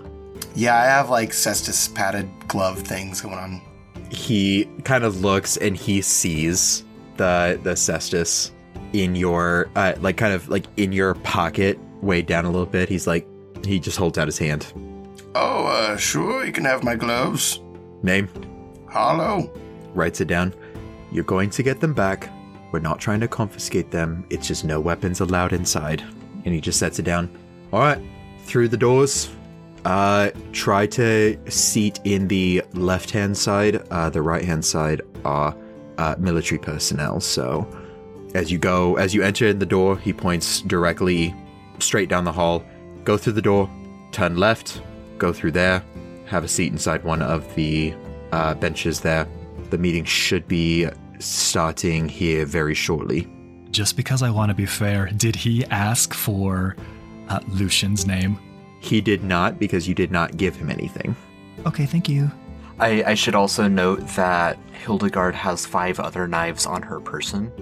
[0.55, 3.63] Yeah, I have like cestus padded glove things going on.
[4.11, 6.85] He kind of looks and he sees
[7.17, 8.51] the the cestus
[8.93, 12.91] in your uh, like kind of like in your pocket, way down a little bit.
[12.91, 13.27] He's like
[13.65, 14.73] he just holds out his hand.
[15.35, 17.61] Oh, uh, sure, you can have my gloves.
[18.03, 18.29] Name
[18.89, 19.53] Harlow.
[19.95, 20.55] writes it down.
[21.13, 22.31] You're going to get them back.
[22.73, 24.25] We're not trying to confiscate them.
[24.31, 26.03] It's just no weapons allowed inside.
[26.45, 27.37] And he just sets it down.
[27.73, 28.01] All right,
[28.45, 29.31] through the doors.
[29.85, 33.77] Uh, try to seat in the left-hand side.
[33.91, 35.57] Uh, the right-hand side are
[35.99, 37.21] uh, military personnel.
[37.21, 37.67] So,
[38.35, 41.35] as you go, as you enter in the door, he points directly
[41.79, 42.65] straight down the hall.
[43.05, 43.71] Go through the door,
[44.13, 44.83] turn left,
[45.19, 45.83] go through there,
[46.27, 47.95] have a seat inside one of the
[48.33, 49.27] uh, benches there.
[49.71, 50.89] The meeting should be
[51.19, 53.29] starting here very shortly.
[53.71, 56.77] Just because I want to be fair, did he ask for
[57.29, 58.39] uh, Lucien's name?
[58.81, 61.15] He did not because you did not give him anything.
[61.67, 62.31] Okay, thank you.
[62.79, 67.53] I, I should also note that Hildegard has five other knives on her person,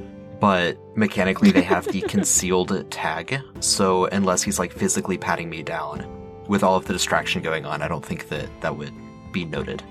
[0.40, 3.40] but mechanically they have the concealed tag.
[3.60, 6.06] So unless he's like physically patting me down,
[6.48, 8.94] with all of the distraction going on, I don't think that that would
[9.32, 9.82] be noted.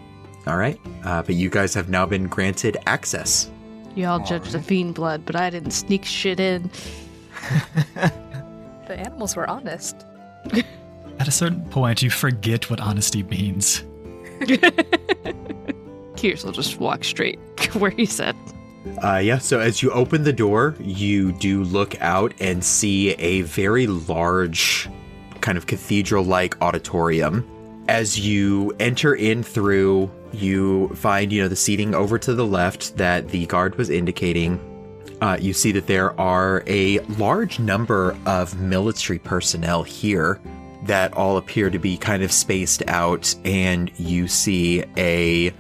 [0.48, 3.52] All right, uh, but you guys have now been granted access.
[3.96, 6.72] Y'all judge the fiend blood, but I didn't sneak shit in.
[8.88, 10.06] The animals were honest.
[11.20, 13.84] At a certain point, you forget what honesty means.
[16.16, 17.38] Keres will just walk straight
[17.74, 18.36] where he said.
[19.04, 23.42] Uh, yeah, so as you open the door, you do look out and see a
[23.42, 24.90] very large,
[25.42, 27.48] kind of cathedral like auditorium.
[27.88, 32.98] As you enter in through, you find, you know, the seating over to the left
[32.98, 34.60] that the guard was indicating.
[35.22, 40.40] Uh, you see that there are a large number of military personnel here
[40.84, 45.54] that all appear to be kind of spaced out, and you see a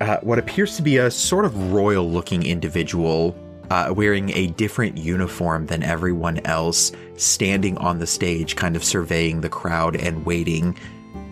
[0.00, 3.36] uh, what appears to be a sort of royal looking individual
[3.70, 9.40] uh, wearing a different uniform than everyone else, standing on the stage, kind of surveying
[9.40, 10.76] the crowd and waiting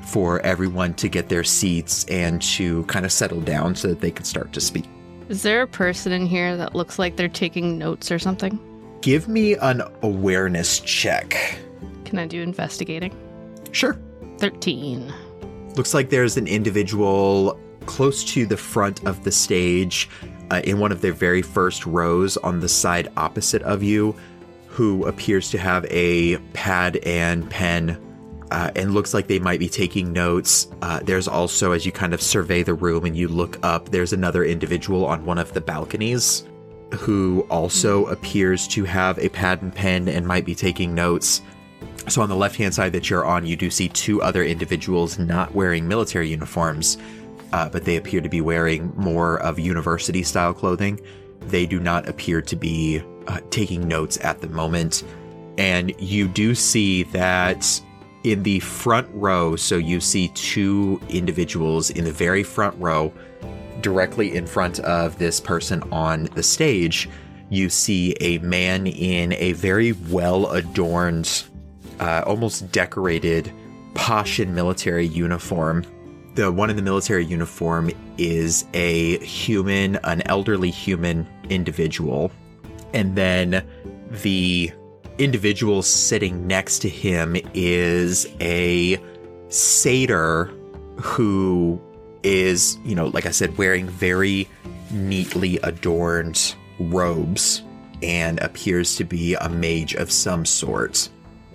[0.06, 4.10] for everyone to get their seats and to kind of settle down so that they
[4.10, 4.84] could start to speak.
[5.28, 8.58] Is there a person in here that looks like they're taking notes or something?
[9.00, 11.58] Give me an awareness check.
[12.04, 13.14] Can I do investigating?
[13.72, 13.98] Sure.
[14.38, 15.12] 13.
[15.76, 20.08] Looks like there's an individual close to the front of the stage
[20.50, 24.14] uh, in one of their very first rows on the side opposite of you
[24.66, 28.00] who appears to have a pad and pen
[28.50, 30.68] uh, and looks like they might be taking notes.
[30.82, 34.12] Uh, there's also, as you kind of survey the room and you look up, there's
[34.12, 36.44] another individual on one of the balconies
[36.94, 41.42] who also appears to have a pad and pen and might be taking notes.
[42.08, 45.18] So, on the left hand side that you're on, you do see two other individuals
[45.18, 46.98] not wearing military uniforms,
[47.54, 51.00] uh, but they appear to be wearing more of university style clothing.
[51.42, 55.04] They do not appear to be uh, taking notes at the moment.
[55.56, 57.80] And you do see that
[58.24, 63.12] in the front row, so you see two individuals in the very front row,
[63.82, 67.08] directly in front of this person on the stage.
[67.50, 71.44] You see a man in a very well adorned,
[72.00, 73.52] uh, almost decorated,
[73.94, 75.84] posh and military uniform.
[76.34, 82.32] The one in the military uniform is a human, an elderly human individual.
[82.92, 83.64] And then
[84.22, 84.72] the
[85.18, 88.98] individual sitting next to him is a
[89.48, 90.52] satyr
[90.96, 91.80] who
[92.24, 94.48] is, you know, like I said, wearing very
[94.90, 97.62] neatly adorned robes
[98.02, 101.08] and appears to be a mage of some sort.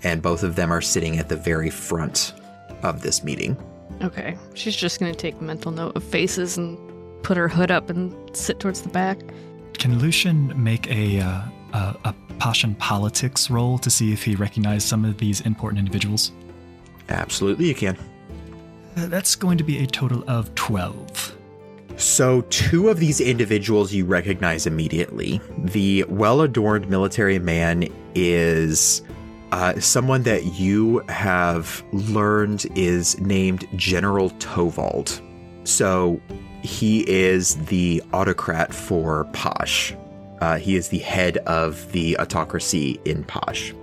[0.03, 2.34] And both of them are sitting at the very front
[2.82, 3.57] of this meeting.
[4.02, 4.38] Okay.
[4.54, 6.78] She's just going to take mental note of faces and
[7.24, 9.20] put her hood up and sit towards the back.
[9.74, 11.41] Can Lucien make a uh,
[11.74, 16.32] a, a Passion politics roll to see if he recognized some of these important individuals?
[17.10, 17.97] Absolutely, you can.
[18.95, 21.36] Uh, that's going to be a total of 12.
[21.97, 25.41] So, two of these individuals you recognize immediately.
[25.58, 29.02] The well adorned military man is
[29.52, 35.22] uh, someone that you have learned is named General Tovald.
[35.68, 36.20] So,
[36.62, 39.95] he is the autocrat for Posh.
[40.41, 43.74] Uh, he is the head of the autocracy in Posh.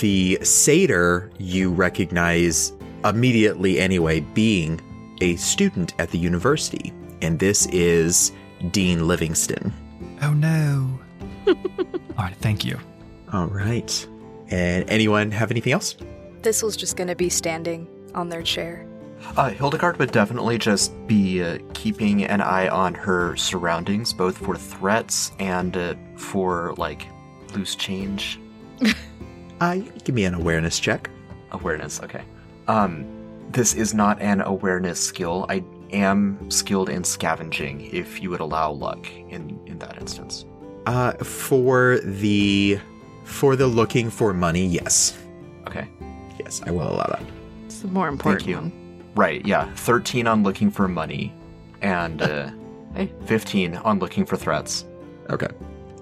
[0.00, 2.72] The satyr you recognize
[3.04, 4.80] immediately anyway, being
[5.20, 6.92] a student at the university,
[7.22, 8.32] and this is
[8.70, 9.72] Dean Livingston.
[10.22, 10.98] Oh no.
[11.46, 11.54] All
[12.24, 12.78] right, thank you.
[13.32, 14.06] All right.
[14.50, 15.96] And anyone have anything else?
[16.42, 18.86] Thistle's just gonna be standing on their chair.
[19.36, 24.56] Uh, Hildegard would definitely just be uh, keeping an eye on her surroundings, both for
[24.56, 27.06] threats and uh, for like
[27.54, 28.40] loose change.
[29.60, 31.10] uh, give me an awareness check.
[31.52, 32.24] Awareness, okay.
[32.66, 33.06] Um,
[33.50, 35.46] this is not an awareness skill.
[35.48, 40.44] I am skilled in scavenging, if you would allow luck in in that instance.
[40.86, 42.80] Uh, for the
[43.30, 45.16] for the looking for money, yes.
[45.66, 45.88] Okay.
[46.38, 47.22] Yes, I will allow that.
[47.66, 48.56] It's the more important Thank you.
[48.56, 49.12] one.
[49.14, 49.72] Right, yeah.
[49.74, 51.32] 13 on looking for money,
[51.80, 52.50] and uh,
[53.26, 54.84] 15 on looking for threats.
[55.30, 55.48] Okay.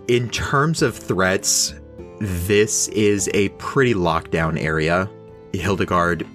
[0.09, 1.75] In terms of threats,
[2.21, 5.09] this is a pretty lockdown area.
[5.53, 6.27] Hildegard,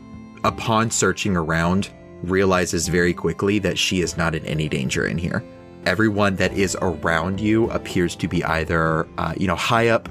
[0.44, 1.90] upon searching around,
[2.24, 5.44] realizes very quickly that she is not in any danger in here.
[5.86, 10.08] Everyone that is around you appears to be either, uh, you know, high up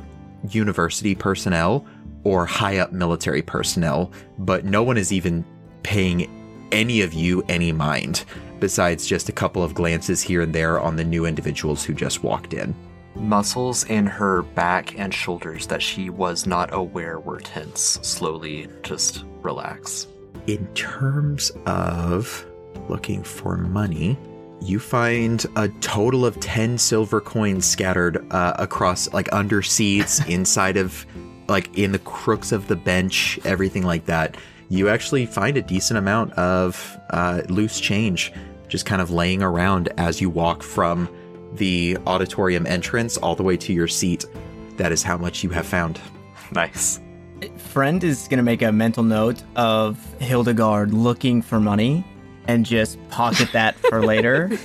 [0.51, 1.86] university personnel
[2.24, 5.45] or high up military personnel, but no one is even
[5.82, 6.30] paying
[6.72, 8.24] any of you any mind,
[8.61, 12.22] besides just a couple of glances here and there on the new individuals who just
[12.22, 12.74] walked in.
[13.14, 19.24] Muscles in her back and shoulders that she was not aware were tense slowly just
[19.43, 20.07] relax.
[20.47, 22.47] In terms of
[22.88, 24.16] looking for money,
[24.62, 30.76] you find a total of 10 silver coins scattered uh, across, like under seats, inside
[30.76, 31.04] of,
[31.48, 34.36] like in the crooks of the bench, everything like that.
[34.68, 38.32] You actually find a decent amount of uh, loose change
[38.68, 41.06] just kind of laying around as you walk from
[41.52, 44.24] the auditorium entrance all the way to your seat.
[44.78, 46.00] That is how much you have found.
[46.52, 46.98] Nice.
[47.58, 52.02] Friend is going to make a mental note of Hildegard looking for money
[52.53, 54.57] and just pocket that for later.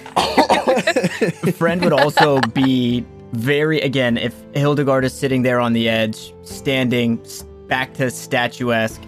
[1.54, 7.26] Friend would also be very, again, if Hildegard is sitting there on the edge, standing
[7.68, 9.02] back to statuesque,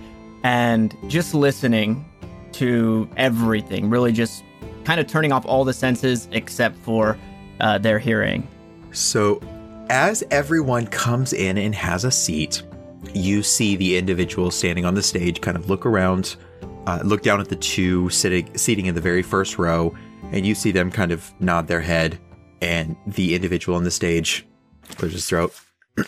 [0.43, 2.05] and just listening
[2.53, 4.43] to everything, really just
[4.85, 7.17] kind of turning off all the senses except for
[7.59, 8.47] uh, their hearing.
[8.91, 9.41] So,
[9.89, 12.63] as everyone comes in and has a seat,
[13.13, 16.35] you see the individual standing on the stage kind of look around,
[16.87, 19.95] uh, look down at the two sitting seating in the very first row,
[20.31, 22.19] and you see them kind of nod their head,
[22.61, 24.47] and the individual on the stage
[24.95, 25.53] clears his throat.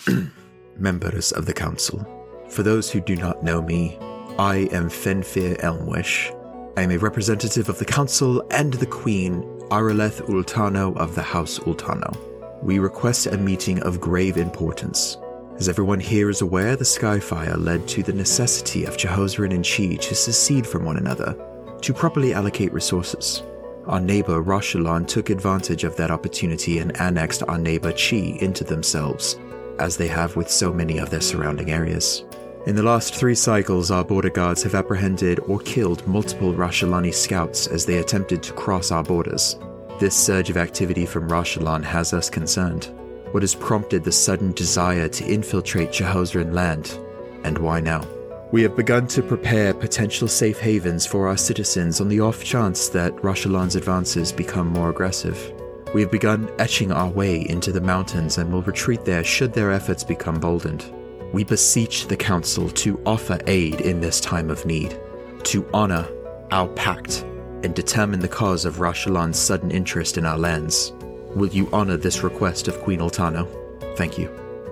[0.78, 2.06] Members of the council,
[2.50, 3.98] for those who do not know me,
[4.40, 6.36] I am Fenfir Elmwish.
[6.78, 11.60] I am a representative of the council and the queen, Araleth Ultano of the House
[11.60, 12.18] Ultano.
[12.64, 15.18] We request a meeting of grave importance.
[15.58, 19.96] As everyone here is aware, the Skyfire led to the necessity of Jehozarin and Chi
[20.04, 21.36] to secede from one another,
[21.82, 23.44] to properly allocate resources.
[23.86, 29.40] Our neighbor Rashalan took advantage of that opportunity and annexed our neighbor Chi into themselves,
[29.80, 32.24] as they have with so many of their surrounding areas.
[32.68, 37.66] In the last three cycles, our border guards have apprehended or killed multiple Rashalani scouts
[37.66, 39.58] as they attempted to cross our borders.
[40.00, 42.90] This surge of activity from Rashalan has us concerned.
[43.32, 47.00] What has prompted the sudden desire to infiltrate Jehozarin land?
[47.46, 48.06] And why now?
[48.52, 52.90] We have begun to prepare potential safe havens for our citizens on the off chance
[52.90, 55.54] that Rashalan's advances become more aggressive.
[55.94, 59.72] We have begun etching our way into the mountains and will retreat there should their
[59.72, 60.94] efforts become boldened.
[61.32, 65.00] We beseech the Council to offer aid in this time of need,
[65.44, 66.06] to honor
[66.52, 67.22] our pact,
[67.64, 70.92] and determine the cause of Rashalan's sudden interest in our lands.
[71.36, 73.48] Will you honor this request of Queen Ultano?
[73.96, 74.30] Thank you.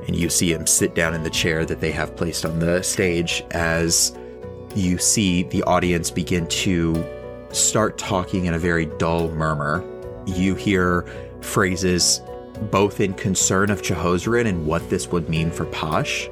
[0.07, 2.81] And you see him sit down in the chair that they have placed on the
[2.83, 4.17] stage as
[4.75, 7.05] you see the audience begin to
[7.51, 9.83] start talking in a very dull murmur.
[10.25, 11.05] You hear
[11.41, 12.21] phrases
[12.71, 16.29] both in concern of Jehozarin and what this would mean for Posh,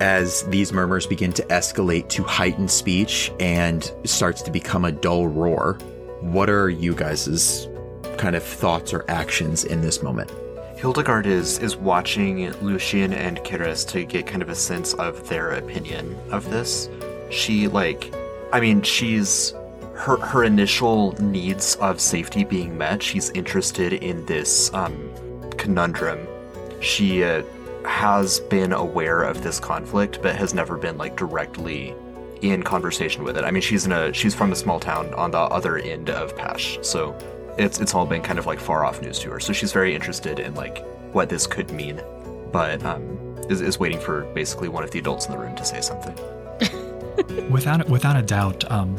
[0.00, 5.26] as these murmurs begin to escalate to heightened speech and starts to become a dull
[5.26, 5.78] roar.
[6.20, 7.68] What are you guys'
[8.16, 10.30] kind of thoughts or actions in this moment?
[10.76, 15.52] Hildegard is is watching Lucien and Keres to get kind of a sense of their
[15.52, 16.88] opinion of this.
[17.30, 18.12] She like
[18.52, 19.54] I mean, she's
[19.94, 23.02] her her initial needs of safety being met.
[23.02, 25.10] She's interested in this um,
[25.56, 26.26] conundrum.
[26.80, 27.42] She uh,
[27.84, 31.94] has been aware of this conflict, but has never been like directly
[32.42, 33.44] in conversation with it.
[33.44, 36.36] I mean, she's in a she's from a small town on the other end of
[36.36, 37.16] Pesh, so
[37.58, 39.40] it's it's all been kind of like far off news to her.
[39.40, 42.00] So she's very interested in like what this could mean,
[42.52, 45.64] but um, is, is waiting for basically one of the adults in the room to
[45.64, 46.14] say something.
[47.50, 48.98] without without a doubt, um,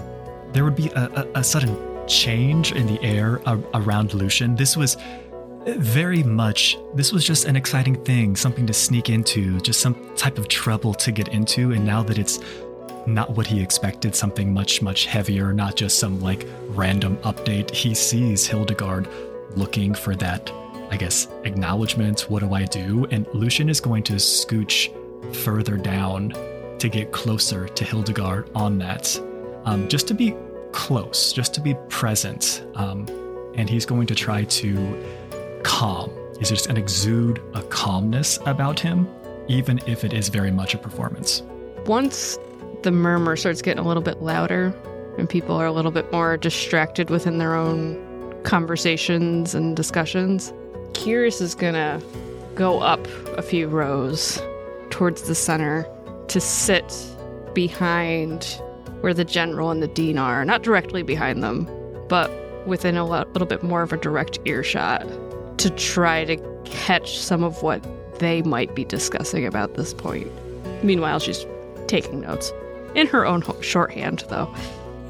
[0.54, 1.78] there would be a, a, a sudden
[2.08, 4.56] change in the air a- around Lucien.
[4.56, 4.98] This was
[5.66, 6.78] very much.
[6.94, 10.94] This was just an exciting thing, something to sneak into, just some type of trouble
[10.94, 11.72] to get into.
[11.72, 12.40] And now that it's
[13.06, 17.72] not what he expected, something much much heavier, not just some like random update.
[17.72, 19.08] He sees Hildegard
[19.56, 20.52] looking for that.
[20.92, 22.22] I guess acknowledgement.
[22.30, 23.06] What do I do?
[23.12, 24.94] And Lucien is going to scooch
[25.36, 26.30] further down
[26.80, 29.20] to get closer to Hildegard on that,
[29.66, 30.36] um, just to be
[30.72, 32.66] close, just to be present.
[32.76, 33.08] Um,
[33.56, 35.04] and he's going to try to
[35.64, 36.12] calm.
[36.38, 39.08] He's just to exude a calmness about him,
[39.48, 41.42] even if it is very much a performance.
[41.86, 42.38] Once
[42.86, 44.72] the murmur starts getting a little bit louder
[45.18, 48.00] and people are a little bit more distracted within their own
[48.44, 50.54] conversations and discussions,
[50.92, 52.02] Keres is to
[52.54, 53.06] go up
[53.38, 54.40] a few rows
[54.92, 55.88] towards the center
[56.28, 56.96] to sit
[57.56, 58.62] behind
[59.02, 61.68] where the general and the dean are, not directly behind them,
[62.08, 62.32] but
[62.68, 65.04] within a little bit more of a direct earshot
[65.58, 67.84] to try to catch some of what
[68.20, 70.32] they might be discussing about this point.
[70.84, 71.48] Meanwhile, she's
[71.88, 72.54] taking notes
[72.96, 74.54] in her own shorthand, though.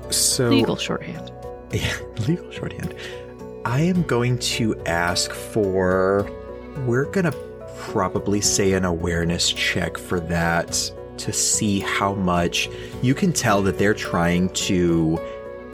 [0.10, 1.32] So Legal shorthand.
[1.72, 1.94] Yeah,
[2.28, 2.94] legal shorthand.
[3.66, 6.30] I am going to ask for.
[6.86, 7.34] We're gonna
[7.78, 12.70] probably say an awareness check for that to see how much
[13.02, 15.20] you can tell that they're trying to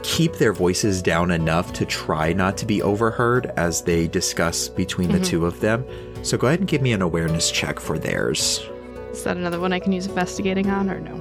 [0.03, 5.09] keep their voices down enough to try not to be overheard as they discuss between
[5.09, 5.20] Mhm.
[5.20, 5.86] the two of them.
[6.24, 8.66] So go ahead and give me an awareness check for theirs.
[9.12, 11.20] Is that another one I can use investigating on, or no?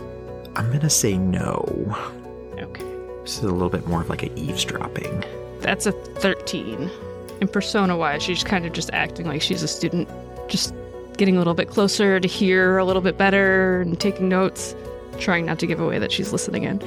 [0.56, 1.96] I'm gonna say no.
[2.58, 2.84] Okay.
[3.22, 5.24] This is a little bit more of like an eavesdropping.
[5.60, 6.90] That's a 13.
[7.40, 10.08] And persona wise, she's kind of just acting like she's a student,
[10.48, 10.74] just
[11.16, 14.74] getting a little bit closer to hear a little bit better and taking notes,
[15.18, 16.82] trying not to give away that she's listening in.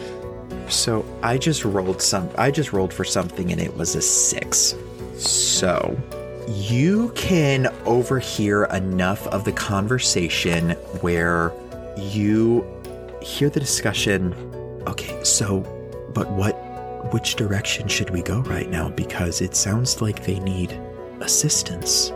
[0.69, 2.29] So I just rolled some.
[2.37, 4.75] I just rolled for something, and it was a six.
[5.17, 5.97] So
[6.47, 11.53] you can overhear enough of the conversation where
[11.97, 12.65] you
[13.23, 14.33] hear the discussion.
[14.87, 15.61] Okay, so,
[16.13, 16.53] but what?
[17.11, 18.89] which direction should we go right now?
[18.89, 20.79] Because it sounds like they need
[21.21, 22.11] assistance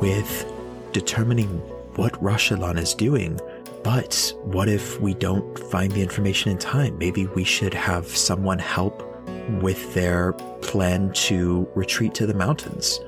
[0.00, 0.50] with
[0.92, 1.48] determining
[1.96, 3.40] what Rashalan is doing.
[3.82, 6.96] But what if we don't find the information in time?
[6.98, 9.04] Maybe we should have someone help
[9.60, 10.32] with their
[10.62, 13.00] plan to retreat to the mountains.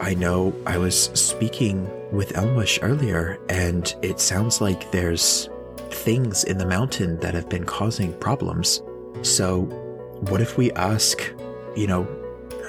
[0.00, 5.48] I know I was speaking with Elmwish earlier, and it sounds like there's
[5.92, 8.82] things in the mountain that have been causing problems.
[9.22, 9.62] So,
[10.28, 11.32] what if we ask,
[11.76, 12.08] you know,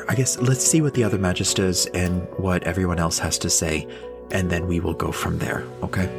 [0.07, 3.87] I guess let's see what the other magisters and what everyone else has to say,
[4.31, 6.09] and then we will go from there, okay?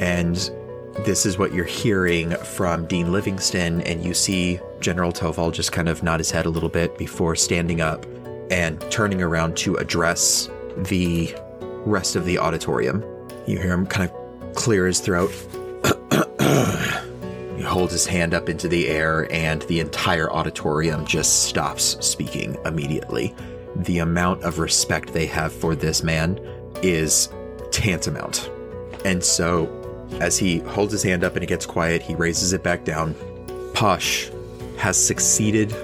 [0.00, 0.36] And
[1.04, 5.88] this is what you're hearing from Dean Livingston, and you see General Toval just kind
[5.88, 8.04] of nod his head a little bit before standing up
[8.50, 11.34] and turning around to address the
[11.84, 13.04] rest of the auditorium.
[13.46, 15.32] You hear him kind of clear his throat.
[17.56, 22.56] He holds his hand up into the air, and the entire auditorium just stops speaking
[22.64, 23.34] immediately.
[23.76, 26.40] The amount of respect they have for this man
[26.82, 27.28] is
[27.70, 28.50] tantamount.
[29.04, 29.68] And so,
[30.20, 33.14] as he holds his hand up and it gets quiet, he raises it back down.
[33.74, 34.30] Posh
[34.76, 35.74] has succeeded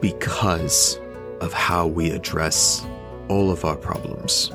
[0.00, 0.98] because
[1.40, 2.86] of how we address
[3.28, 4.50] all of our problems.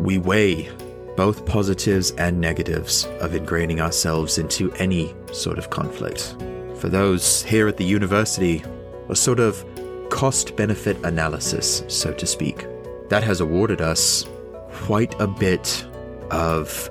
[0.00, 0.68] We weigh
[1.16, 6.36] both positives and negatives of ingraining ourselves into any sort of conflict.
[6.78, 8.64] For those here at the university,
[9.08, 9.64] a sort of
[10.10, 12.66] cost benefit analysis, so to speak,
[13.08, 14.26] that has awarded us
[14.72, 15.86] quite a bit
[16.30, 16.90] of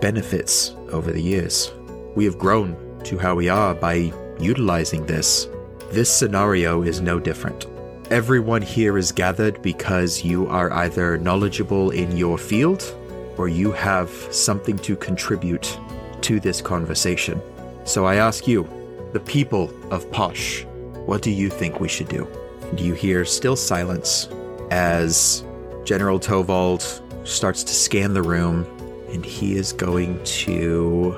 [0.00, 1.72] benefits over the years.
[2.14, 5.48] We have grown to how we are by utilizing this.
[5.90, 7.66] This scenario is no different.
[8.10, 12.94] Everyone here is gathered because you are either knowledgeable in your field
[13.38, 15.78] or you have something to contribute
[16.22, 17.40] to this conversation.
[17.84, 18.68] So I ask you,
[19.12, 20.64] the people of Posh,
[21.06, 22.26] what do you think we should do?
[22.74, 24.28] Do you hear still silence
[24.70, 25.44] as
[25.84, 26.82] General Tovald
[27.26, 28.66] starts to scan the room
[29.12, 31.14] and he is going to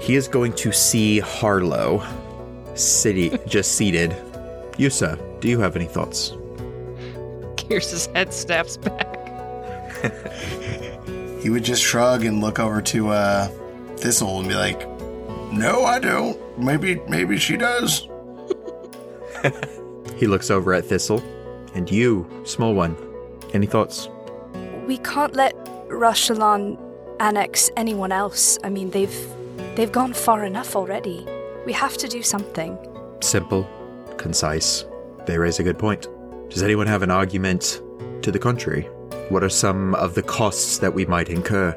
[0.00, 2.04] he is going to see Harlow
[2.74, 4.10] city just seated.
[4.72, 6.32] Yusa, do you have any thoughts?
[7.56, 9.16] Kyrsa's head snaps back.
[11.40, 13.48] He would just shrug and look over to uh,
[13.96, 14.80] Thistle and be like,
[15.52, 16.36] No, I don't.
[16.58, 18.08] Maybe maybe she does.
[20.18, 21.22] He looks over at Thistle.
[21.74, 22.96] And you, small one,
[23.54, 24.08] any thoughts?
[24.86, 25.54] We can't let
[25.88, 26.76] Rashalan
[27.20, 28.58] annex anyone else.
[28.64, 29.16] I mean, they've
[29.76, 31.24] they've gone far enough already.
[31.66, 32.76] We have to do something.
[33.20, 33.68] Simple,
[34.16, 34.84] concise.
[35.26, 36.08] They raise a good point.
[36.50, 37.80] Does anyone have an argument
[38.22, 38.88] to the contrary?
[39.28, 41.72] What are some of the costs that we might incur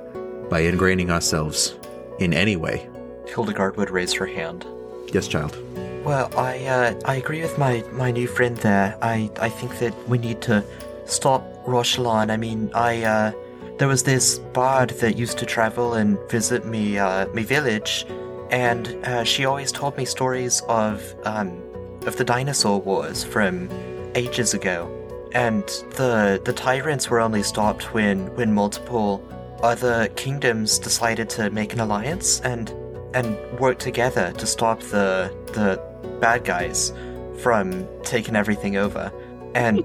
[0.50, 1.76] by ingraining ourselves
[2.20, 2.90] in any way?
[3.28, 4.66] Hildegard would raise her hand.
[5.12, 5.58] Yes, child.
[6.06, 8.98] Well, I uh, I agree with my, my new friend there.
[9.02, 10.64] I, I think that we need to
[11.06, 12.32] stop Roshalan.
[12.32, 13.32] I mean, I uh,
[13.78, 18.06] there was this bard that used to travel and visit me uh, me village,
[18.50, 21.62] and uh, she always told me stories of um,
[22.06, 23.70] of the dinosaur wars from
[24.16, 24.88] ages ago,
[25.34, 29.24] and the the tyrants were only stopped when when multiple
[29.64, 32.70] other kingdoms decided to make an alliance and
[33.14, 35.82] and work together to stop the the
[36.20, 36.94] bad guys
[37.40, 39.12] from taking everything over.
[39.56, 39.84] And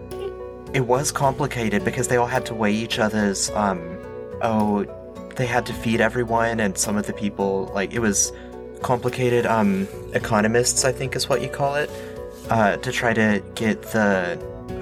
[0.75, 3.81] it was complicated because they all had to weigh each other's um
[4.43, 4.85] oh
[5.37, 8.33] they had to feed everyone and some of the people like it was
[8.83, 11.91] complicated um economists I think is what you call it
[12.51, 14.39] uh, to try to get the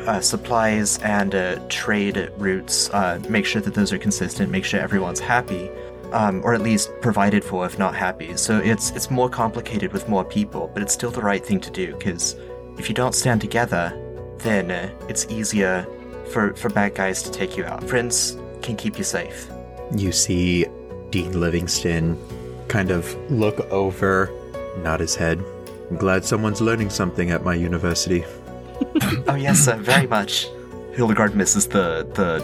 [0.07, 4.81] uh, supplies and uh, trade routes uh, make sure that those are consistent make sure
[4.81, 5.71] everyone's happy
[6.15, 8.37] um, or at least provided for if not happy.
[8.37, 11.71] So it's it's more complicated with more people, but it's still the right thing to
[11.71, 12.37] do because
[12.79, 13.93] if you don't stand together,
[14.39, 15.87] then uh, it's easier
[16.33, 17.85] for for bad guys to take you out.
[17.85, 19.51] Friends can keep you safe.
[19.95, 20.67] You see
[21.11, 22.17] Dean Livingston
[22.69, 24.31] kind of look over,
[24.83, 25.45] nod his head.
[25.91, 28.25] I'm glad someone's learning something at my university.
[29.29, 30.49] oh yes, uh, very much.
[30.93, 32.43] Hildegard misses the the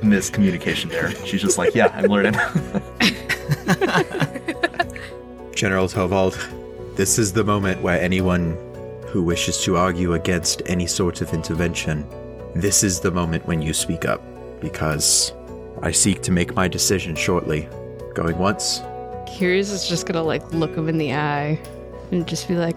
[0.00, 1.10] miscommunication there.
[1.26, 2.34] She's just like, yeah, I'm learning.
[5.54, 6.36] General Tovald,
[6.96, 8.56] this is the moment where anyone
[9.08, 12.06] who wishes to argue against any sort of intervention,
[12.54, 14.22] this is the moment when you speak up,
[14.60, 15.32] because
[15.82, 17.68] I seek to make my decision shortly.
[18.14, 18.80] Going once,
[19.26, 21.60] Keres is just gonna like look him in the eye
[22.10, 22.76] and just be like,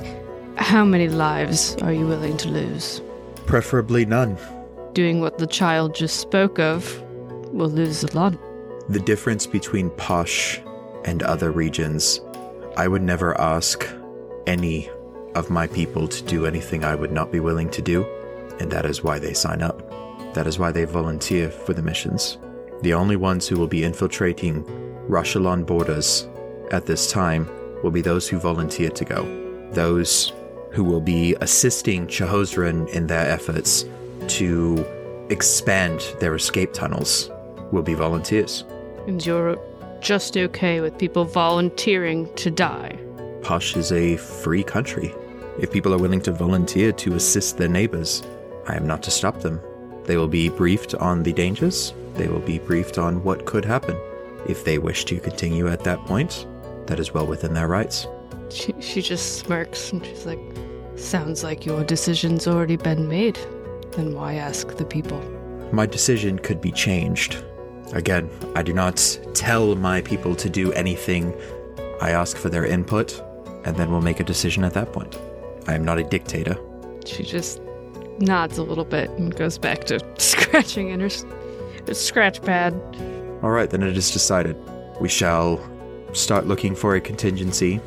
[0.60, 3.02] How many lives are you willing to lose?
[3.50, 4.38] preferably none.
[4.94, 7.02] Doing what the child just spoke of
[7.52, 8.38] will lose a lot.
[8.90, 10.62] The difference between Posh
[11.04, 12.22] and other regions,
[12.78, 13.90] I would never ask
[14.46, 14.88] any
[15.34, 18.06] of my people to do anything I would not be willing to do,
[18.60, 19.82] and that is why they sign up.
[20.36, 22.38] That is why they volunteer for the missions.
[22.84, 24.64] The only ones who will be infiltrating
[25.10, 26.28] Rashalon borders
[26.70, 27.50] at this time
[27.82, 29.72] will be those who volunteer to go.
[29.72, 30.34] Those
[30.72, 33.86] who will be assisting Chahozran in their efforts
[34.28, 34.86] to
[35.30, 37.30] expand their escape tunnels
[37.72, 38.64] will be volunteers.
[39.08, 39.58] And you're
[40.02, 42.98] just okay with people volunteering to die.
[43.42, 45.14] Posh is a free country.
[45.60, 48.24] If people are willing to volunteer to assist their neighbors,
[48.68, 49.60] I am not to stop them.
[50.06, 53.98] They will be briefed on the dangers, they will be briefed on what could happen.
[54.48, 56.48] If they wish to continue at that point,
[56.88, 58.08] that is well within their rights.
[58.50, 60.40] She, she just smirks and she's like,
[61.00, 63.40] Sounds like your decision's already been made.
[63.94, 65.20] Then why ask the people?
[65.72, 67.42] My decision could be changed.
[67.94, 68.98] Again, I do not
[69.34, 71.34] tell my people to do anything.
[72.02, 73.20] I ask for their input,
[73.64, 75.18] and then we'll make a decision at that point.
[75.68, 76.58] I am not a dictator.
[77.06, 77.62] She just
[78.20, 81.10] nods a little bit and goes back to scratching in her,
[81.88, 82.74] her scratch pad.
[83.42, 84.58] All right, then it is decided.
[85.00, 85.62] We shall
[86.14, 87.80] start looking for a contingency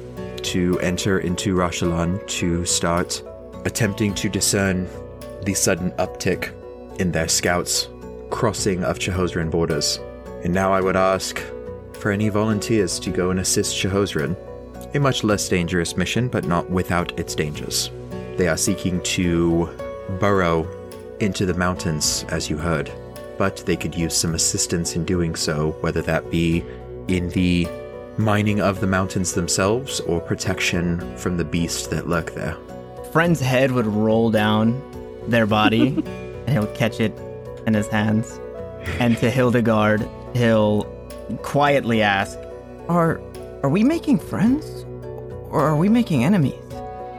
[0.45, 3.22] to enter into Rashalan to start
[3.64, 4.88] attempting to discern
[5.43, 6.53] the sudden uptick
[7.01, 7.88] in their scouts
[8.30, 9.99] crossing of Chahozran borders.
[10.43, 11.38] And now I would ask
[11.95, 14.36] for any volunteers to go and assist Chahozran.
[14.95, 17.90] A much less dangerous mission, but not without its dangers.
[18.36, 19.68] They are seeking to
[20.18, 20.66] burrow
[21.20, 22.90] into the mountains, as you heard,
[23.38, 26.64] but they could use some assistance in doing so, whether that be
[27.09, 27.68] in the
[28.18, 32.56] mining of the mountains themselves or protection from the beast that lurk there.
[33.12, 34.80] Friend's head would roll down
[35.28, 35.88] their body,
[36.46, 37.12] and he'll catch it
[37.66, 38.40] in his hands.
[38.98, 40.84] And to Hildegard, he'll
[41.42, 42.38] quietly ask,
[42.88, 43.20] "Are
[43.62, 44.84] are we making friends,
[45.50, 46.54] or are we making enemies?"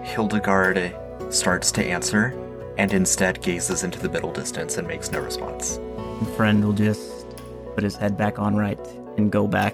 [0.03, 0.93] Hildegard
[1.29, 2.37] starts to answer
[2.77, 5.77] and instead gazes into the middle distance and makes no response.
[5.77, 7.25] And friend will just
[7.75, 8.79] put his head back on right
[9.17, 9.73] and go back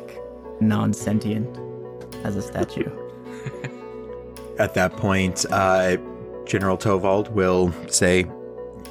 [0.62, 1.57] non-sentient
[2.24, 2.89] as a statue.
[4.60, 5.97] At that point, uh,
[6.45, 8.26] General Tovald will say,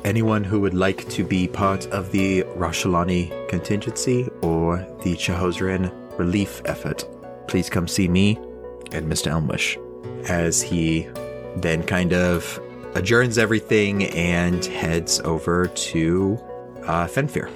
[0.04, 6.62] Anyone who would like to be part of the Rashalani contingency or the Chahozran relief
[6.66, 7.04] effort,
[7.48, 8.36] please come see me
[8.92, 9.30] and Mr.
[9.30, 9.76] Elmwish.
[10.28, 11.08] As he
[11.56, 12.60] then kind of
[12.94, 16.38] adjourns everything and heads over to
[16.84, 17.50] uh, Fenfir.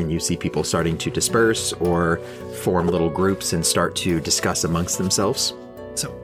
[0.00, 2.18] And you see people starting to disperse or
[2.62, 5.54] form little groups and start to discuss amongst themselves.
[5.94, 6.14] So,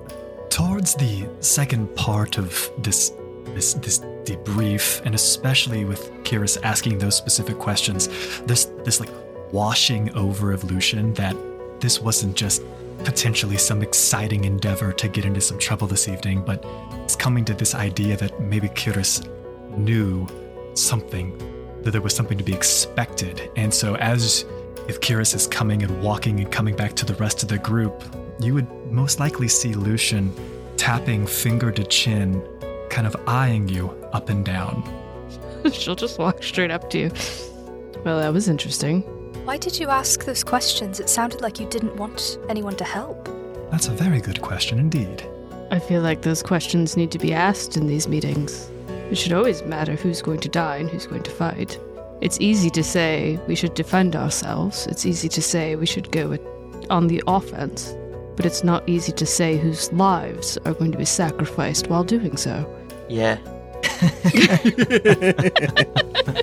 [0.51, 3.13] towards the second part of this
[3.55, 8.09] this this debrief, and especially with Keres asking those specific questions,
[8.47, 9.11] this this like
[9.53, 11.37] washing over of Lucien that
[11.81, 12.63] this wasn't just
[13.05, 16.65] potentially some exciting endeavor to get into some trouble this evening, but
[17.05, 19.27] it's coming to this idea that maybe Keres
[19.77, 20.27] knew
[20.75, 21.39] something,
[21.87, 23.49] that there was something to be expected.
[23.55, 24.45] And so as
[24.89, 28.03] if Keres is coming and walking and coming back to the rest of the group,
[28.41, 30.35] you would most likely see Lucien
[30.77, 32.45] tapping finger to chin,
[32.91, 34.83] kind of eyeing you up and down.
[35.73, 37.11] She'll just walk straight up to you.
[38.05, 39.03] Well, that was interesting.
[39.45, 40.99] Why did you ask those questions?
[40.99, 43.29] It sounded like you didn't want anyone to help.
[43.71, 45.25] That's a very good question indeed.
[45.71, 48.73] I feel like those questions need to be asked in these meetings.
[49.11, 51.79] It should always matter who's going to die and who's going to fight.
[52.21, 54.87] It's easy to say we should defend ourselves.
[54.87, 56.37] It's easy to say we should go
[56.91, 57.95] on the offense.
[58.37, 62.37] But it's not easy to say whose lives are going to be sacrificed while doing
[62.37, 62.67] so.
[63.09, 63.39] Yeah.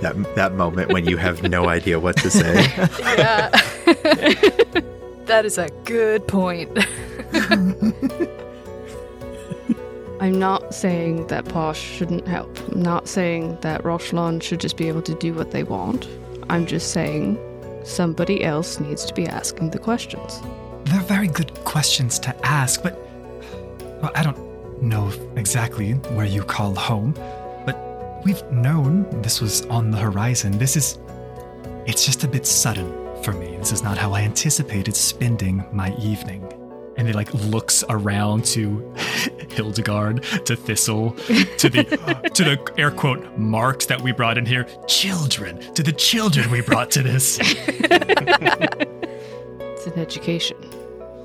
[0.00, 2.54] That, that moment when you have no idea what to say.
[3.18, 3.50] Yeah.
[5.26, 6.70] that is a good point.
[10.20, 12.58] I'm not saying that Posh shouldn't help.
[12.70, 16.06] I'm not saying that Roshlon should just be able to do what they want.
[16.50, 17.38] I'm just saying
[17.84, 20.42] somebody else needs to be asking the questions.
[20.84, 22.98] They're very good questions to ask, but
[24.02, 27.14] well, I don't know exactly where you call home,
[27.64, 30.58] but we've known this was on the horizon.
[30.58, 30.98] This is.
[31.86, 32.92] It's just a bit sudden
[33.22, 33.56] for me.
[33.56, 36.59] This is not how I anticipated spending my evening.
[37.00, 38.94] And he like looks around to
[39.48, 44.64] Hildegard, to Thistle, to the to the air quote marks that we brought in here.
[44.86, 47.40] Children, to the children we brought to this.
[49.80, 50.58] It's an education.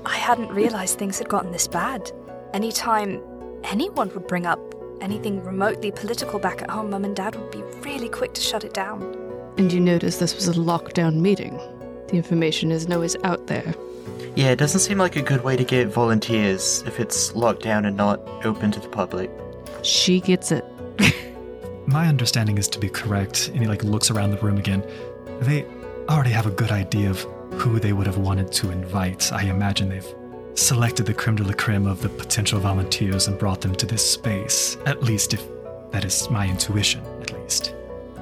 [0.06, 2.10] I hadn't realized things had gotten this bad.
[2.54, 3.20] Anytime
[3.64, 4.58] anyone would bring up
[5.02, 8.64] anything remotely political back at home, Mum and Dad would be really quick to shut
[8.64, 9.02] it down.
[9.58, 11.58] And you notice this was a lockdown meeting.
[12.08, 13.74] The information isn't always out there.
[14.36, 17.86] Yeah, it doesn't seem like a good way to get volunteers if it's locked down
[17.86, 19.30] and not open to the public.
[19.82, 20.62] She gets it.
[21.86, 24.84] My understanding is to be correct, and he like looks around the room again.
[25.40, 25.64] They
[26.10, 27.22] already have a good idea of
[27.54, 29.32] who they would have wanted to invite.
[29.32, 30.14] I imagine they've
[30.52, 34.04] selected the creme de la creme of the potential volunteers and brought them to this
[34.04, 34.76] space.
[34.84, 35.42] At least, if
[35.92, 37.74] that is my intuition, at least.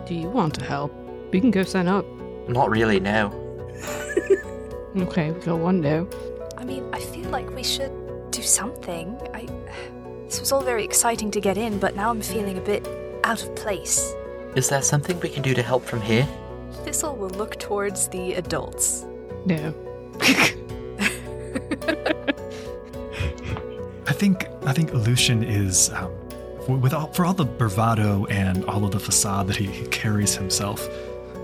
[0.07, 0.95] Do you want to help?
[1.33, 2.07] We can go sign up.
[2.49, 3.33] Not really, no.
[4.97, 6.09] Okay, we got one no.
[6.57, 7.93] I mean, I feel like we should
[8.31, 9.19] do something.
[9.35, 9.49] I.
[10.27, 12.89] This was all very exciting to get in, but now I'm feeling a bit
[13.25, 14.15] out of place.
[14.55, 16.29] Is there something we can do to help from here?
[16.85, 19.05] Thistle will look towards the adults.
[19.45, 19.75] No.
[24.07, 26.13] I think I think Lucien is um,
[26.69, 30.89] with all, for all the bravado and all of the facade that he carries himself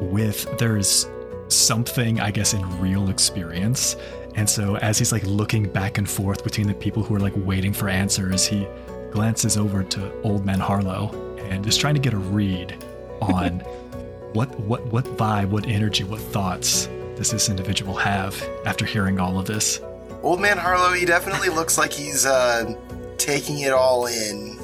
[0.00, 0.46] with.
[0.58, 1.06] There's
[1.52, 3.96] something I guess in real experience,
[4.34, 7.34] and so as he's like looking back and forth between the people who are like
[7.36, 8.66] waiting for answers, he
[9.10, 12.82] glances over to Old Man Harlow and is trying to get a read
[13.20, 13.60] on
[14.32, 19.38] what what what vibe, what energy, what thoughts does this individual have after hearing all
[19.38, 19.80] of this.
[20.22, 22.74] Old man Harlow, he definitely looks like he's uh,
[23.18, 24.58] taking it all in.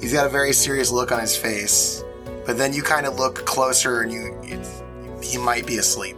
[0.00, 2.02] He's got a very serious look on his face.
[2.46, 4.82] But then you kind of look closer and you, it's,
[5.22, 6.16] he might be asleep.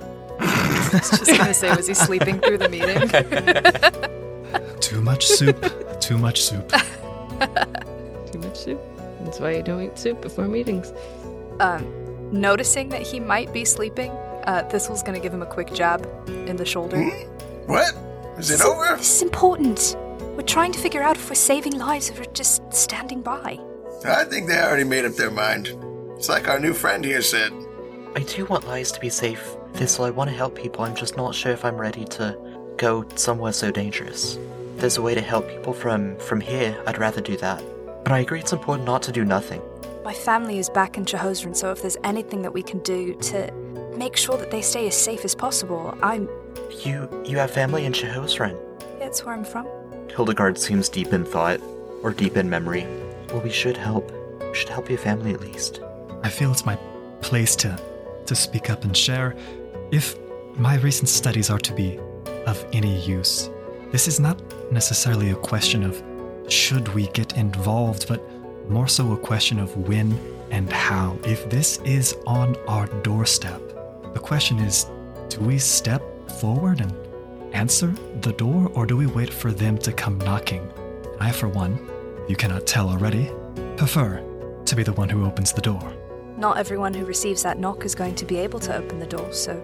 [0.95, 3.09] I was just gonna say, was he sleeping through the meeting?
[4.81, 6.73] Too much soup, too much soup.
[8.33, 8.81] Too much soup.
[9.21, 10.93] That's why you don't eat soup before meetings.
[11.61, 11.87] um,
[12.33, 14.11] noticing that he might be sleeping,
[14.45, 17.05] uh, Thistle's gonna give him a quick jab in the shoulder.
[17.67, 17.95] What?
[18.39, 18.97] Is it This- over?
[18.97, 19.97] This is important.
[20.37, 23.59] We're trying to figure out if we're saving lives or we're just standing by.
[24.05, 25.69] I think they already made up their mind.
[26.17, 27.53] It's like our new friend here said.
[28.17, 30.05] I do want lives to be safe, Thistle.
[30.05, 30.85] I want to help people.
[30.85, 32.37] I'm just not sure if I'm ready to
[32.77, 34.37] go somewhere so dangerous.
[34.75, 37.63] If there's a way to help people from from here, I'd rather do that.
[38.05, 39.61] But I agree it's important not to do nothing.
[40.05, 43.53] My family is back in Chehozran, so if there's anything that we can do to
[43.97, 46.29] make sure that they stay as safe as possible, I'm.
[46.85, 48.59] You you have family in Chehozran.
[48.99, 49.67] That's where I'm from.
[50.09, 51.61] Hildegard seems deep in thought,
[52.03, 52.87] or deep in memory.
[53.29, 54.11] Well, we should help.
[54.41, 55.81] We should help your family at least.
[56.23, 56.77] I feel it's my
[57.21, 57.79] place to
[58.27, 59.37] to speak up and share.
[59.91, 60.17] If
[60.57, 61.99] my recent studies are to be
[62.47, 63.51] of any use,
[63.91, 64.41] this is not
[64.71, 66.01] necessarily a question of
[66.49, 68.23] should we get involved, but
[68.71, 70.17] more so a question of when
[70.53, 71.19] and how.
[71.25, 73.61] If this is on our doorstep,
[74.15, 74.87] the question is
[75.29, 76.03] do we step
[76.39, 76.95] forward and
[77.53, 80.71] answer the door, or do we wait for them to come knocking?
[81.19, 81.91] I, for one,
[82.29, 83.29] you cannot tell already,
[83.77, 84.25] prefer
[84.67, 85.93] to be the one who opens the door.
[86.37, 89.33] Not everyone who receives that knock is going to be able to open the door,
[89.33, 89.61] so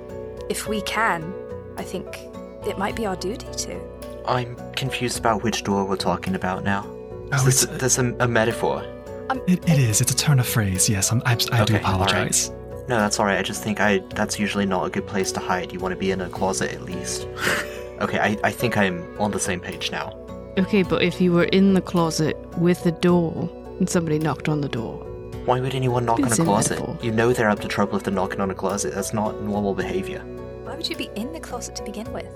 [0.49, 1.33] if we can,
[1.77, 2.19] I think
[2.67, 3.81] it might be our duty to.
[4.27, 6.85] I'm confused about which door we're talking about now.
[7.33, 8.85] Oh, Is this, it's- this a, a metaphor?
[9.31, 10.01] Um, it, it is.
[10.01, 10.89] It's a turn of phrase.
[10.89, 12.05] Yes, I'm, I, I do Okay, all right.
[12.09, 12.51] apologize.
[12.89, 13.39] No, that's alright.
[13.39, 15.73] I just think I that's usually not a good place to hide.
[15.73, 17.23] You want to be in a closet at least.
[18.01, 20.13] okay, I, I think I'm on the same page now.
[20.59, 23.51] Okay, but if you were in the closet with the door
[23.81, 25.05] and somebody knocked on the door,
[25.47, 26.81] Why would anyone knock on a closet?
[26.81, 26.99] metaphor.
[27.03, 28.95] You know they're up to trouble if they're knocking on a closet.
[28.95, 30.21] That's not normal behavior.
[30.65, 32.27] Why would you be in the closet to begin with?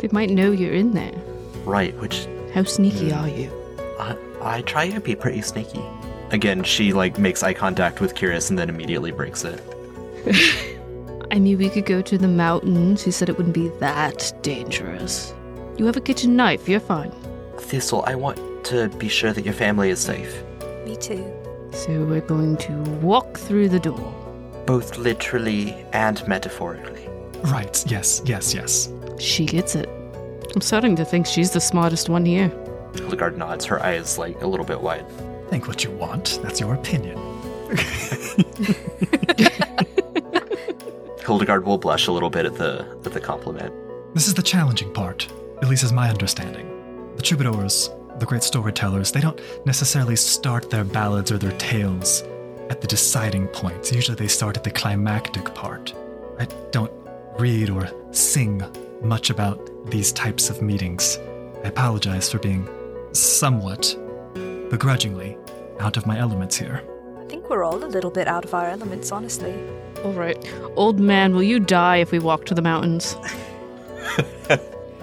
[0.00, 1.12] they might know you're in there.
[1.64, 3.18] Right, which How sneaky hmm.
[3.18, 3.50] are you?
[3.98, 5.82] I, I try to be pretty sneaky.
[6.30, 9.60] Again, she like makes eye contact with Keres and then immediately breaks it.
[11.30, 13.02] I mean, we could go to the mountains.
[13.02, 15.34] He said it wouldn't be that dangerous.
[15.76, 17.12] You have a kitchen knife, you're fine.
[17.58, 20.42] Thistle, I want to be sure that your family is safe.
[20.84, 21.24] Me too.
[21.72, 24.14] So we're going to walk through the door.
[24.66, 27.08] Both literally and metaphorically.
[27.44, 27.84] Right.
[27.86, 28.22] Yes.
[28.24, 28.52] Yes.
[28.54, 28.88] Yes.
[29.18, 29.88] She gets it.
[30.54, 32.48] I'm starting to think she's the smartest one here.
[32.94, 35.06] Hildegard nods, her eyes like a little bit wide.
[35.48, 36.40] Think what you want.
[36.42, 37.18] That's your opinion.
[41.24, 43.72] Hildegard will blush a little bit at the at the compliment.
[44.14, 45.28] This is the challenging part,
[45.62, 46.66] at least as my understanding.
[47.14, 47.90] The troubadours,
[48.20, 52.22] the great storytellers, they don't necessarily start their ballads or their tales
[52.68, 53.90] at the deciding point.
[53.90, 55.94] Usually they start at the climactic part.
[56.38, 56.92] I don't
[57.38, 58.62] read or sing
[59.02, 61.18] much about these types of meetings.
[61.64, 62.68] I apologize for being
[63.12, 63.96] somewhat
[64.70, 65.36] begrudgingly
[65.80, 66.82] out of my elements here.
[67.18, 69.54] I think we're all a little bit out of our elements, honestly.
[70.04, 70.36] All right.
[70.76, 73.16] Old man, will you die if we walk to the mountains?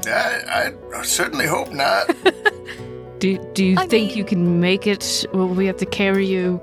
[0.05, 2.15] I, I certainly hope not.
[3.19, 5.25] Do, do you I think mean- you can make it?
[5.33, 6.61] Will we have to carry you?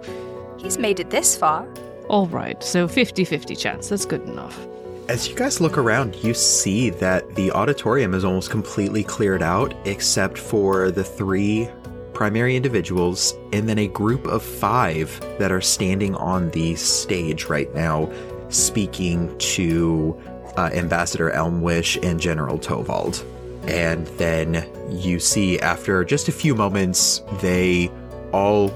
[0.59, 1.67] He's made it this far.
[2.09, 3.89] All right, so 50 50 chance.
[3.89, 4.67] That's good enough.
[5.09, 9.75] As you guys look around, you see that the auditorium is almost completely cleared out,
[9.87, 11.69] except for the three
[12.15, 17.75] primary individuals and then a group of five that are standing on the stage right
[17.75, 18.11] now,
[18.49, 20.19] speaking to
[20.57, 23.25] uh, Ambassador Elmwish and General Tovald.
[23.69, 27.91] And then you see, after just a few moments, they
[28.33, 28.73] all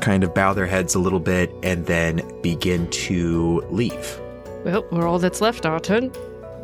[0.00, 4.20] kind of bow their heads a little bit and then begin to leave.
[4.64, 6.12] Well, we're all that's left, our turn.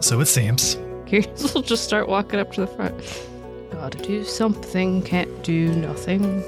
[0.01, 0.77] So it seems.
[1.07, 2.95] Keres will just start walking up to the front.
[3.73, 6.43] Gotta do something, can't do nothing.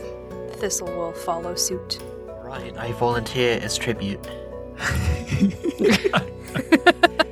[0.53, 1.99] Thistle will follow suit.
[2.43, 4.25] Right, I volunteer as tribute.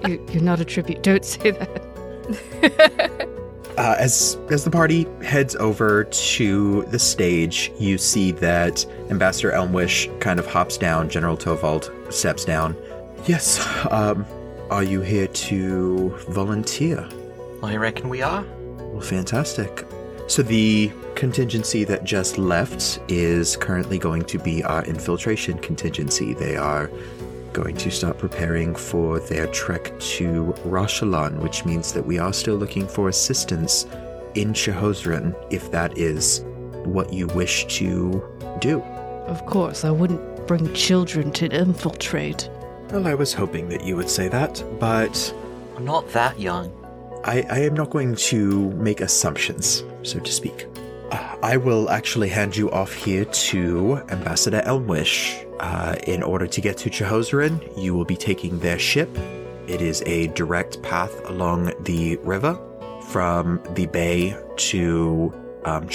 [0.07, 1.03] You're not a tribute.
[1.03, 3.29] Don't say that.
[3.77, 10.09] Uh, as as the party heads over to the stage, you see that Ambassador Elmwish
[10.21, 11.09] kind of hops down.
[11.09, 12.77] General Tovald steps down.
[13.27, 13.67] Yes.
[13.91, 14.25] Um,
[14.71, 17.09] are you here to volunteer?
[17.63, 18.45] I reckon we are.
[18.79, 19.85] Well, fantastic.
[20.27, 26.33] So the contingency that just left is currently going to be our infiltration contingency.
[26.33, 26.91] They are
[27.55, 32.57] going to start preparing for their trek to Rashalan, which means that we are still
[32.57, 33.87] looking for assistance
[34.35, 36.45] in Shahozran, if that is
[36.85, 38.23] what you wish to
[38.61, 38.83] do.
[39.27, 42.51] Of course, I wouldn't bring children to infiltrate.
[42.91, 45.35] Well, I was hoping that you would say that, but
[45.77, 46.73] I'm not that young.
[47.25, 50.67] I, I am not going to make assumptions, so to speak.
[51.11, 55.41] Uh, I will actually hand you off here to Ambassador Elmwish.
[55.61, 59.09] Uh, in order to get to Chahozran, you will be taking their ship.
[59.67, 62.59] It is a direct path along the river
[63.09, 65.33] from the bay to
[65.65, 65.87] um,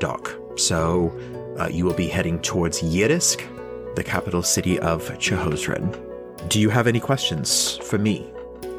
[0.00, 0.34] dock.
[0.56, 1.12] So
[1.58, 3.42] uh, you will be heading towards Yirisk,
[3.94, 5.98] the capital city of Chahozran.
[6.48, 8.30] Do you have any questions for me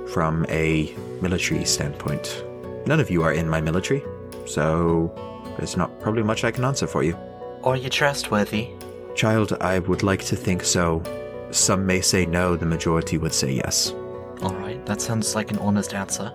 [0.07, 2.43] from a military standpoint?
[2.85, 4.03] None of you are in my military,
[4.45, 5.11] so
[5.57, 7.17] there's not probably much I can answer for you.
[7.63, 8.69] Are you trustworthy?
[9.15, 11.01] Child, I would like to think so.
[11.51, 13.93] Some may say no, the majority would say yes.
[14.41, 16.33] Alright, that sounds like an honest answer.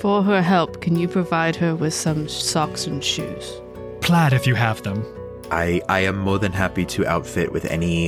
[0.00, 3.60] For her help, can you provide her with some socks and shoes?
[4.00, 5.04] Plaid if you have them.
[5.50, 8.06] I, I am more than happy to outfit with any,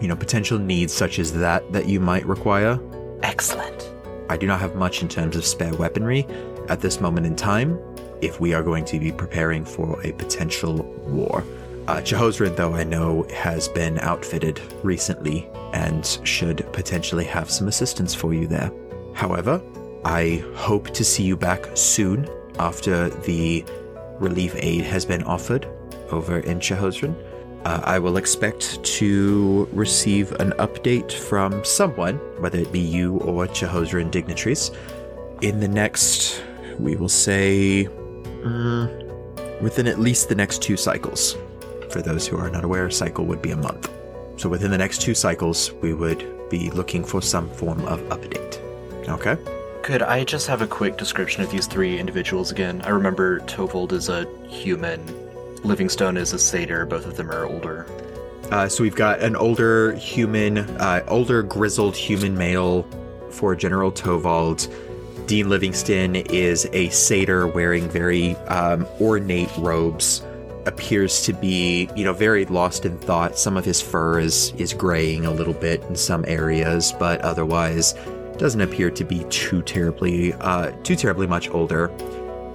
[0.00, 2.78] you know, potential needs such as that that you might require.
[3.22, 3.90] Excellent.
[4.28, 6.26] I do not have much in terms of spare weaponry
[6.68, 7.78] at this moment in time
[8.24, 11.44] if we are going to be preparing for a potential war.
[11.86, 18.32] Uh, though, I know has been outfitted recently and should potentially have some assistance for
[18.32, 18.72] you there.
[19.12, 19.60] However,
[20.04, 22.28] I hope to see you back soon
[22.58, 23.64] after the
[24.18, 25.66] relief aid has been offered
[26.10, 27.14] over in Jehozran.
[27.64, 33.46] Uh, I will expect to receive an update from someone, whether it be you or
[33.46, 34.70] Jehozran dignitaries,
[35.40, 36.42] in the next,
[36.78, 37.88] we will say,
[38.44, 41.36] mm, within at least the next two cycles.
[41.90, 43.90] For those who are not aware, a cycle would be a month.
[44.36, 48.58] So within the next two cycles, we would be looking for some form of update.
[49.08, 49.36] Okay?
[49.82, 52.80] Could I just have a quick description of these three individuals again?
[52.82, 55.00] I remember Tovald is a human,
[55.62, 57.86] Livingston is a satyr, both of them are older.
[58.50, 62.82] Uh, so we've got an older human, uh, older grizzled human male
[63.30, 64.72] for General Tovald.
[65.26, 70.22] Dean Livingston is a satyr wearing very um, ornate robes.
[70.66, 73.38] Appears to be, you know, very lost in thought.
[73.38, 77.94] Some of his fur is is graying a little bit in some areas, but otherwise
[78.38, 81.86] doesn't appear to be too terribly, uh, too terribly much older.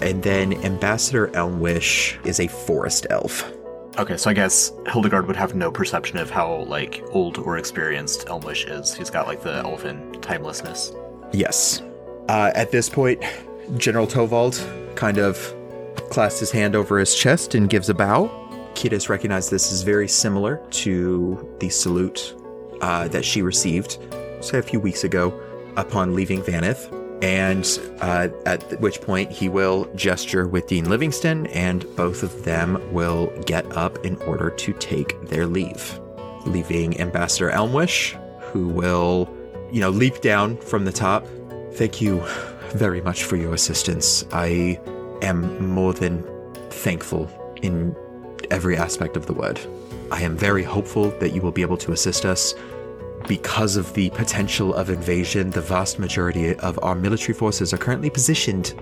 [0.02, 3.52] And then Ambassador Elmwish is a forest elf.
[3.98, 8.28] Okay, so I guess Hildegard would have no perception of how like old or experienced
[8.28, 8.94] Elmwish is.
[8.94, 10.94] He's got like the elfin timelessness.
[11.32, 11.82] Yes.
[12.30, 13.24] Uh, at this point,
[13.78, 14.56] General Tovald
[14.96, 15.52] kind of
[16.12, 18.30] clasps his hand over his chest and gives a bow.
[18.76, 22.36] Keres recognized this as very similar to the salute
[22.82, 23.98] uh, that she received,
[24.42, 25.34] say, a few weeks ago
[25.76, 26.94] upon leaving Vanith.
[27.24, 27.68] And
[28.00, 33.34] uh, at which point he will gesture with Dean Livingston, and both of them will
[33.48, 36.00] get up in order to take their leave,
[36.46, 39.28] leaving Ambassador Elmwish, who will,
[39.72, 41.26] you know, leap down from the top.
[41.74, 42.24] Thank you
[42.74, 44.26] very much for your assistance.
[44.32, 44.80] I
[45.22, 46.24] am more than
[46.70, 47.30] thankful
[47.62, 47.96] in
[48.52, 49.60] every aspect of the word.
[50.12, 52.54] I am very hopeful that you will be able to assist us.
[53.28, 58.10] Because of the potential of invasion, the vast majority of our military forces are currently
[58.10, 58.74] positioned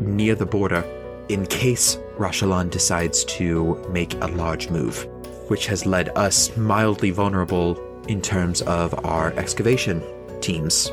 [0.00, 0.84] near the border
[1.28, 5.06] in case Rashalan decides to make a large move,
[5.48, 10.02] which has led us mildly vulnerable in terms of our excavation
[10.40, 10.90] teams.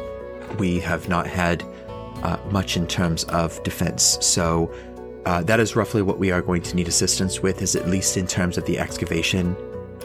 [0.59, 1.63] We have not had
[2.23, 4.17] uh, much in terms of defense.
[4.21, 4.73] So
[5.25, 8.17] uh, that is roughly what we are going to need assistance with, is at least
[8.17, 9.55] in terms of the excavation.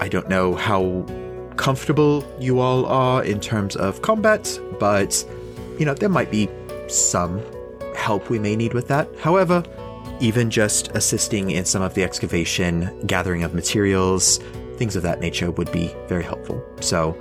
[0.00, 1.06] I don't know how
[1.56, 5.24] comfortable you all are in terms of combat, but
[5.78, 6.48] you know, there might be
[6.88, 7.40] some
[7.94, 9.08] help we may need with that.
[9.18, 9.62] However,
[10.20, 14.38] even just assisting in some of the excavation, gathering of materials,
[14.76, 16.62] things of that nature would be very helpful.
[16.80, 17.16] So,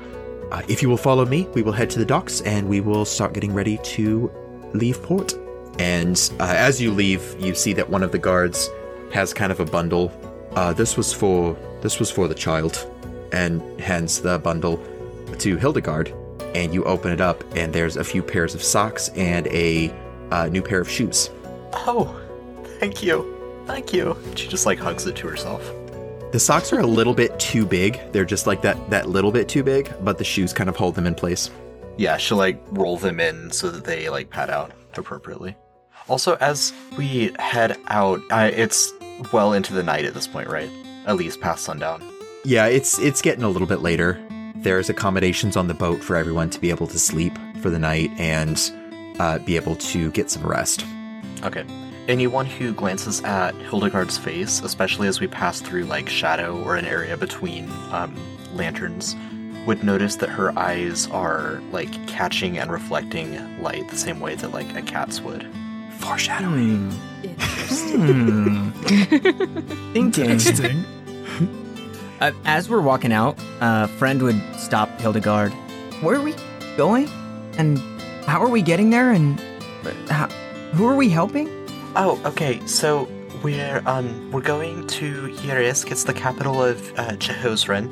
[0.51, 3.05] uh, if you will follow me, we will head to the docks and we will
[3.05, 4.31] start getting ready to
[4.73, 5.33] leave port.
[5.79, 8.69] And uh, as you leave, you see that one of the guards
[9.11, 10.11] has kind of a bundle.
[10.55, 12.89] Uh, this was for this was for the child,
[13.31, 14.81] and hands the bundle
[15.39, 16.13] to Hildegard.
[16.55, 19.93] And you open it up, and there's a few pairs of socks and a
[20.31, 21.29] uh, new pair of shoes.
[21.73, 22.19] Oh,
[22.79, 23.33] thank you.
[23.65, 24.17] Thank you.
[24.35, 25.69] She just like hugs it to herself.
[26.35, 27.97] The socks are a little bit too big.
[28.11, 30.95] They're just like that that little bit too big, but the shoes kind of hold
[30.95, 31.49] them in place.
[31.95, 35.55] Yeah, she'll like roll them in so that they like pad out appropriately.
[36.09, 38.91] Also, as we head out, uh, it's
[39.31, 40.69] well into the night at this point, right?
[41.05, 42.03] At least past sundown.
[42.43, 44.21] Yeah, it's it's getting a little bit later.
[44.57, 47.31] There's accommodations on the boat for everyone to be able to sleep
[47.61, 48.59] for the night and
[49.21, 50.85] uh, be able to get some rest.
[51.43, 51.63] Okay.
[52.07, 56.85] Anyone who glances at Hildegard's face, especially as we pass through like shadow or an
[56.85, 58.15] area between um,
[58.53, 59.15] lanterns,
[59.65, 64.51] would notice that her eyes are like catching and reflecting light the same way that
[64.51, 65.47] like a cat's would.
[65.97, 66.91] Foreshadowing.
[66.91, 68.69] Hmm.
[69.93, 70.25] Thinking.
[70.29, 70.85] Interesting.
[72.21, 75.51] Uh, as we're walking out, a friend would stop Hildegard.
[76.01, 76.35] Where are we
[76.77, 77.09] going?
[77.57, 77.79] And
[78.25, 79.11] how are we getting there?
[79.11, 79.39] And
[79.83, 80.27] uh, how,
[80.73, 81.49] who are we helping?
[81.97, 82.59] Oh, okay.
[82.65, 83.07] So
[83.41, 85.91] we're um we're going to Yerisk.
[85.91, 87.89] It's the capital of uh, Jehozren.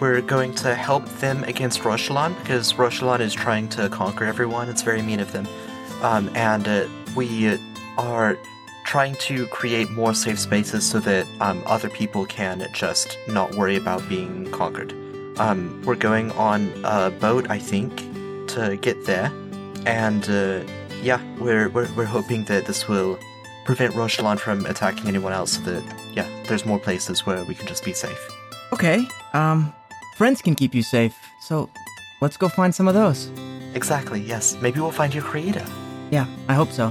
[0.00, 4.68] We're going to help them against Roshalan because Roshalan is trying to conquer everyone.
[4.68, 5.48] It's very mean of them.
[6.02, 7.58] Um, and uh, we
[7.96, 8.38] are
[8.84, 13.76] trying to create more safe spaces so that um, other people can just not worry
[13.76, 14.92] about being conquered.
[15.38, 17.96] Um, we're going on a boat, I think,
[18.48, 19.32] to get there,
[19.86, 20.64] and uh,
[21.02, 23.18] yeah, we're, we're we're hoping that this will
[23.68, 25.52] prevent Roshalan from attacking anyone else.
[25.56, 25.84] So that
[26.14, 28.18] yeah, there's more places where we can just be safe.
[28.72, 29.74] Okay, um,
[30.16, 31.68] friends can keep you safe, so
[32.22, 33.30] let's go find some of those.
[33.74, 34.22] Exactly.
[34.22, 34.56] Yes.
[34.62, 35.66] Maybe we'll find your creator.
[36.10, 36.88] Yeah, I hope so.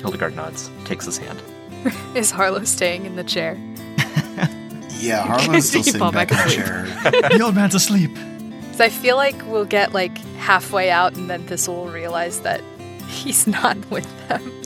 [0.00, 1.42] Hildegard nods, takes his hand.
[2.16, 3.58] Is Harlow staying in the chair?
[4.96, 7.28] Yeah, Harlow's still sitting back, back in the chair.
[7.28, 8.10] the old man's asleep.
[8.14, 12.62] Because I feel like we'll get like halfway out and then Thistle will realize that
[13.08, 14.63] he's not with them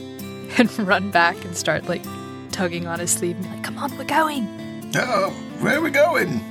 [0.59, 2.03] and run back and start like
[2.51, 4.43] tugging on his sleeve and be like, come on, we're going.
[4.95, 5.29] Uh,
[5.59, 6.41] where are we going?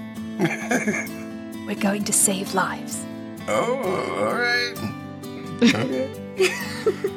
[1.67, 3.05] We're going to save lives.
[3.49, 3.77] Oh,
[4.19, 4.77] all right.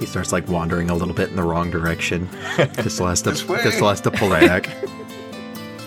[0.00, 2.26] He starts like wandering a little bit in the wrong direction.
[2.56, 3.62] Thistle has to This way.
[3.62, 4.66] Thistle has to pull back.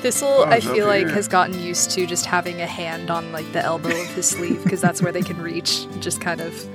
[0.01, 1.09] Thistle, Oh, I feel like, here.
[1.09, 4.63] has gotten used to just having a hand on like the elbow of his sleeve
[4.63, 6.67] because that's where they can reach, just kind of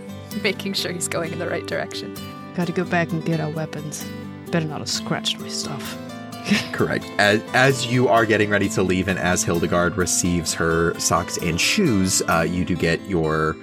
[0.42, 2.14] making sure he's going in the right direction.
[2.54, 4.06] Gotta go back and get our weapons.
[4.50, 5.98] Better not have scratched my stuff.
[6.72, 7.04] Correct.
[7.18, 11.60] As, as you are getting ready to leave, and as Hildegard receives her socks and
[11.60, 13.56] shoes, uh, you do get your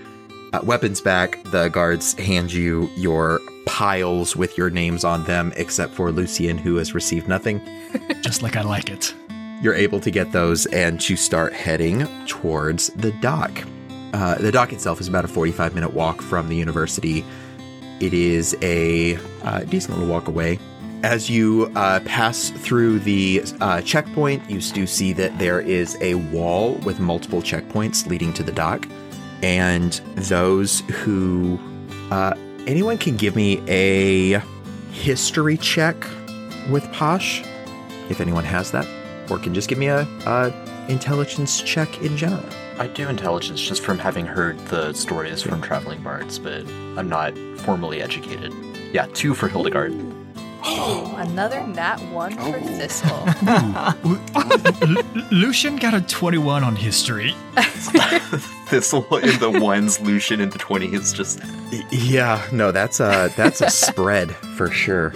[0.53, 1.43] uh, weapons back.
[1.45, 6.77] The guards hand you your piles with your names on them, except for Lucien, who
[6.77, 7.61] has received nothing.
[8.21, 9.13] Just like I like it.
[9.61, 13.63] You're able to get those and to start heading towards the dock.
[14.13, 17.23] Uh, the dock itself is about a 45 minute walk from the university.
[17.99, 20.59] It is a uh, decent little walk away.
[21.03, 26.15] As you uh, pass through the uh, checkpoint, you do see that there is a
[26.15, 28.87] wall with multiple checkpoints leading to the dock.
[29.41, 31.59] And those who.
[32.11, 32.33] Uh,
[32.67, 34.41] anyone can give me a
[34.91, 35.95] history check
[36.69, 37.43] with Posh,
[38.09, 38.87] if anyone has that,
[39.29, 42.43] or can just give me a, a intelligence check in general.
[42.79, 46.65] I do intelligence just from having heard the stories from traveling bards, but
[46.97, 48.53] I'm not formally educated.
[48.93, 49.93] Yeah, two for Hildegard.
[50.63, 53.27] Oh, another nat one for Thistle.
[53.47, 57.35] L- Lucien got a 21 on history.
[58.67, 61.13] Thistle in the ones, Lucien in the twenties.
[61.13, 61.39] Just
[61.91, 65.11] Yeah, no, that's a that's a spread for sure.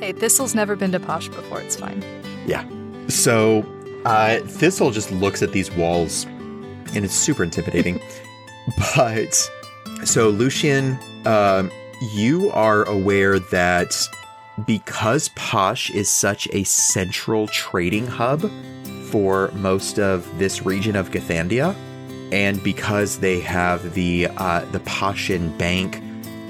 [0.00, 2.02] hey, Thistle's never been to Posh before, it's fine.
[2.46, 2.64] Yeah.
[3.08, 3.64] So
[4.04, 6.24] uh, Thistle just looks at these walls,
[6.94, 8.00] and it's super intimidating.
[8.96, 9.50] but
[10.04, 11.70] so Lucien, um,
[12.14, 13.94] you are aware that
[14.66, 18.50] because Posh is such a central trading hub
[19.10, 21.74] for most of this region of Gathandia,
[22.32, 26.00] and because they have the uh, the Pashin Bank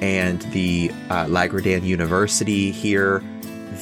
[0.01, 3.23] and the uh, Lagrandan University here,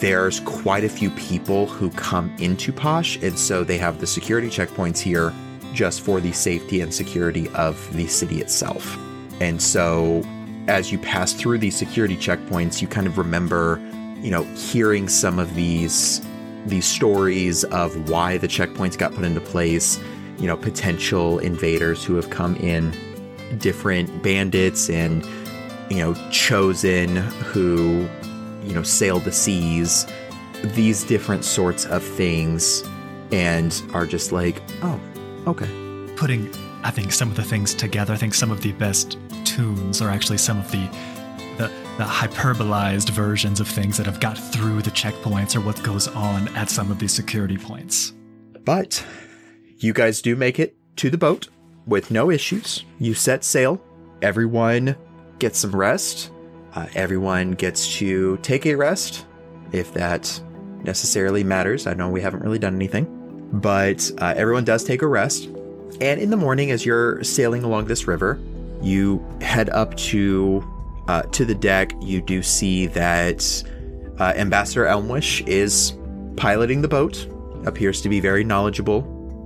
[0.00, 4.48] there's quite a few people who come into Posh, and so they have the security
[4.48, 5.32] checkpoints here
[5.72, 8.96] just for the safety and security of the city itself.
[9.40, 10.22] And so,
[10.68, 13.80] as you pass through these security checkpoints, you kind of remember,
[14.20, 16.20] you know, hearing some of these
[16.66, 19.98] these stories of why the checkpoints got put into place,
[20.38, 22.92] you know, potential invaders who have come in,
[23.58, 25.26] different bandits and
[25.92, 28.08] you know, chosen who,
[28.64, 30.06] you know, sailed the seas,
[30.74, 32.82] these different sorts of things,
[33.30, 34.98] and are just like, oh,
[35.46, 35.68] okay.
[36.16, 36.48] Putting,
[36.82, 40.10] I think, some of the things together, I think some of the best tunes are
[40.10, 40.88] actually some of the
[41.58, 46.08] the, the hyperbolized versions of things that have got through the checkpoints or what goes
[46.08, 48.14] on at some of these security points.
[48.64, 49.04] But
[49.78, 51.48] you guys do make it to the boat
[51.86, 52.84] with no issues.
[52.98, 53.82] You set sail.
[54.22, 54.96] Everyone
[55.38, 56.30] gets some rest.
[56.74, 59.26] Uh, everyone gets to take a rest
[59.72, 60.40] if that
[60.84, 61.86] necessarily matters.
[61.86, 63.06] I know we haven't really done anything,
[63.52, 65.46] but uh, everyone does take a rest.
[66.00, 68.40] And in the morning, as you're sailing along this river,
[68.80, 70.64] you head up to
[71.08, 71.92] uh, to the deck.
[72.00, 73.62] You do see that
[74.18, 75.94] uh, Ambassador Elmwish is
[76.36, 77.26] piloting the boat.
[77.66, 79.02] Appears to be very knowledgeable.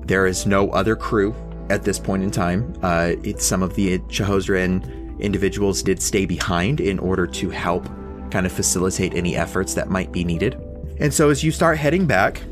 [0.06, 1.34] There is no other crew
[1.68, 2.72] at this point in time.
[2.82, 7.88] Uh, some of the Chahozran individuals did stay behind in order to help
[8.30, 10.54] kind of facilitate any efforts that might be needed.
[11.00, 12.42] And so as you start heading back,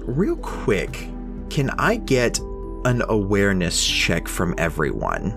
[0.00, 1.08] real quick,
[1.50, 2.38] can I get
[2.84, 5.32] an awareness check from everyone?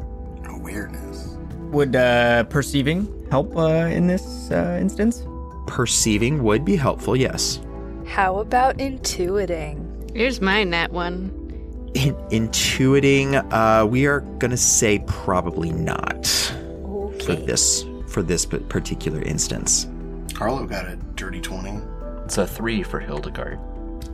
[0.45, 1.37] Awareness.
[1.71, 5.25] Would uh, perceiving help uh, in this uh, instance?
[5.67, 7.59] Perceiving would be helpful, yes.
[8.05, 10.11] How about intuiting?
[10.15, 11.31] Here's my nat one.
[11.95, 16.27] In- intuiting, uh, we are gonna say probably not
[17.25, 19.87] for this for this particular instance.
[20.35, 21.81] Harlow got a dirty 20.
[22.25, 23.59] It's a three for Hildegard.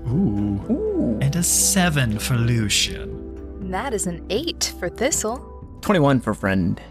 [0.08, 1.18] Ooh.
[1.22, 3.10] And a seven for Lucien.
[3.62, 5.38] And that is an eight for Thistle.
[5.82, 6.82] 21 for friend.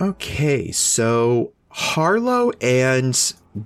[0.00, 3.14] Okay, so Harlow and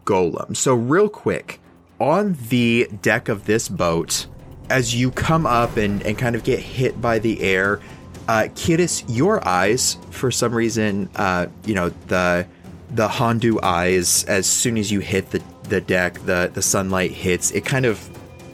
[0.04, 0.56] Golem.
[0.56, 1.60] So, real quick,
[1.98, 4.26] on the deck of this boat,
[4.70, 7.80] as you come up and, and kind of get hit by the air,
[8.28, 12.46] uh, Keres, your eyes, for some reason, uh, you know, the
[12.92, 17.50] the Hondu eyes, as soon as you hit the, the deck, the, the sunlight hits,
[17.52, 17.98] it kind of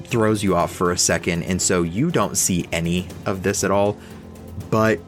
[0.08, 3.70] throws you off for a second, and so you don't see any of this at
[3.70, 3.96] all.
[4.70, 5.00] But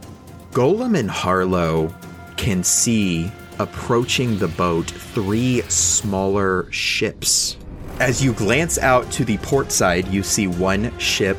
[0.52, 1.94] Golem and Harlow
[2.36, 7.56] can see approaching the boat three smaller ships.
[7.98, 11.36] As you glance out to the port side, you see one ship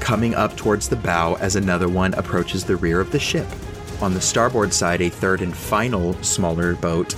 [0.00, 3.46] coming up towards the bow as another one approaches the rear of the ship.
[4.02, 7.14] On the starboard side, a third and final smaller boat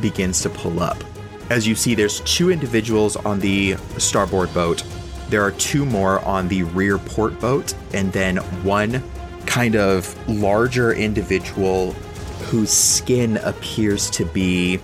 [0.00, 1.02] begins to pull up.
[1.50, 4.84] As you see, there's two individuals on the starboard boat.
[5.28, 9.02] There are two more on the rear port boat, and then one
[9.46, 11.92] kind of larger individual
[12.50, 14.80] whose skin appears to be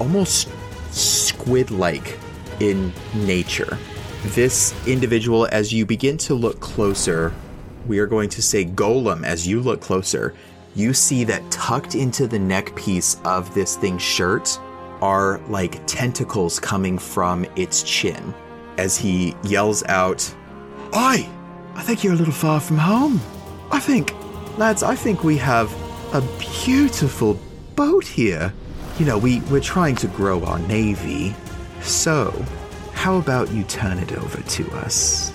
[0.00, 0.48] almost
[0.90, 2.18] squid like
[2.60, 3.78] in nature.
[4.28, 7.34] This individual, as you begin to look closer,
[7.86, 10.34] we are going to say golem, as you look closer,
[10.74, 14.58] you see that tucked into the neck piece of this thing's shirt
[15.02, 18.34] are like tentacles coming from its chin.
[18.78, 20.34] As he yells out,
[20.96, 21.28] Oi!
[21.74, 23.20] I think you're a little far from home.
[23.70, 24.14] I think,
[24.58, 25.72] lads, I think we have
[26.14, 26.22] a
[26.64, 27.38] beautiful
[27.74, 28.52] boat here.
[28.98, 31.34] You know, we, we're trying to grow our navy.
[31.82, 32.30] So,
[32.92, 35.32] how about you turn it over to us?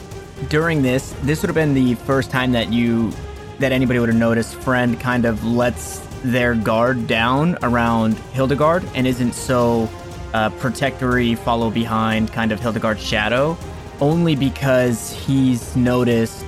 [0.48, 3.12] During this, this would have been the first time that you,
[3.60, 4.56] that anybody would have noticed.
[4.56, 9.90] Friend kind of lets their guard down around Hildegard and isn't so
[10.34, 13.58] uh, protectory, follow behind kind of Hildegard's shadow,
[14.02, 16.46] only because he's noticed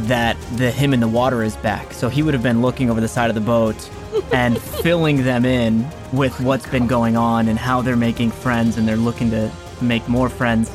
[0.00, 1.92] that the him in the water is back.
[1.92, 3.90] So he would have been looking over the side of the boat
[4.32, 8.86] and filling them in with what's been going on and how they're making friends and
[8.86, 9.50] they're looking to
[9.80, 10.70] make more friends.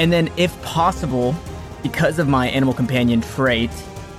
[0.00, 1.34] And then, if possible,
[1.82, 3.70] because of my animal companion trait,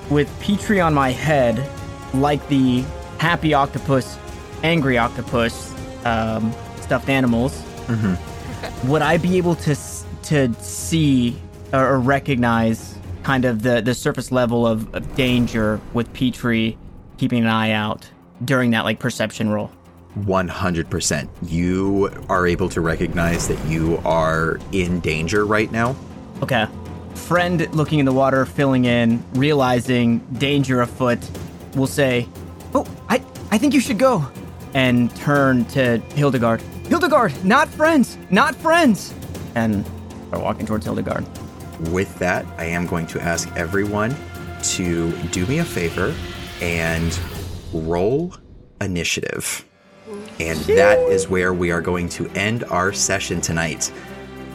[0.09, 1.67] with Petrie on my head,
[2.13, 2.83] like the
[3.17, 4.17] happy octopus,
[4.63, 5.73] angry octopus
[6.05, 8.87] um, stuffed animals, Mm-hmm.
[8.89, 9.75] would I be able to
[10.23, 11.39] to see
[11.71, 16.77] or, or recognize kind of the, the surface level of, of danger with Petrie
[17.17, 18.09] keeping an eye out
[18.43, 19.71] during that like perception roll?
[20.19, 21.27] 100%.
[21.43, 25.95] You are able to recognize that you are in danger right now.
[26.41, 26.67] Okay.
[27.15, 31.19] Friend looking in the water, filling in, realizing danger afoot,
[31.75, 32.27] will say,
[32.73, 34.25] Oh, I, I think you should go.
[34.73, 36.61] And turn to Hildegard.
[36.87, 39.13] Hildegard, not friends, not friends.
[39.55, 39.85] And
[40.31, 41.25] are walking towards Hildegard.
[41.89, 44.15] With that, I am going to ask everyone
[44.75, 46.13] to do me a favor
[46.61, 47.19] and
[47.73, 48.35] roll
[48.81, 49.65] initiative.
[50.39, 53.91] And that is where we are going to end our session tonight.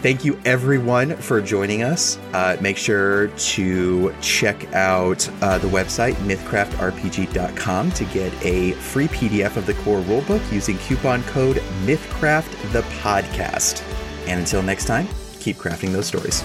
[0.02, 2.16] Thank you, everyone, for joining us.
[2.32, 9.56] Uh, make sure to check out uh, the website, mythcraftrpg.com, to get a free PDF
[9.56, 13.82] of the core rulebook using coupon code MythCraftThePodcast.
[14.26, 15.06] And until next time,
[15.38, 16.42] keep crafting those stories.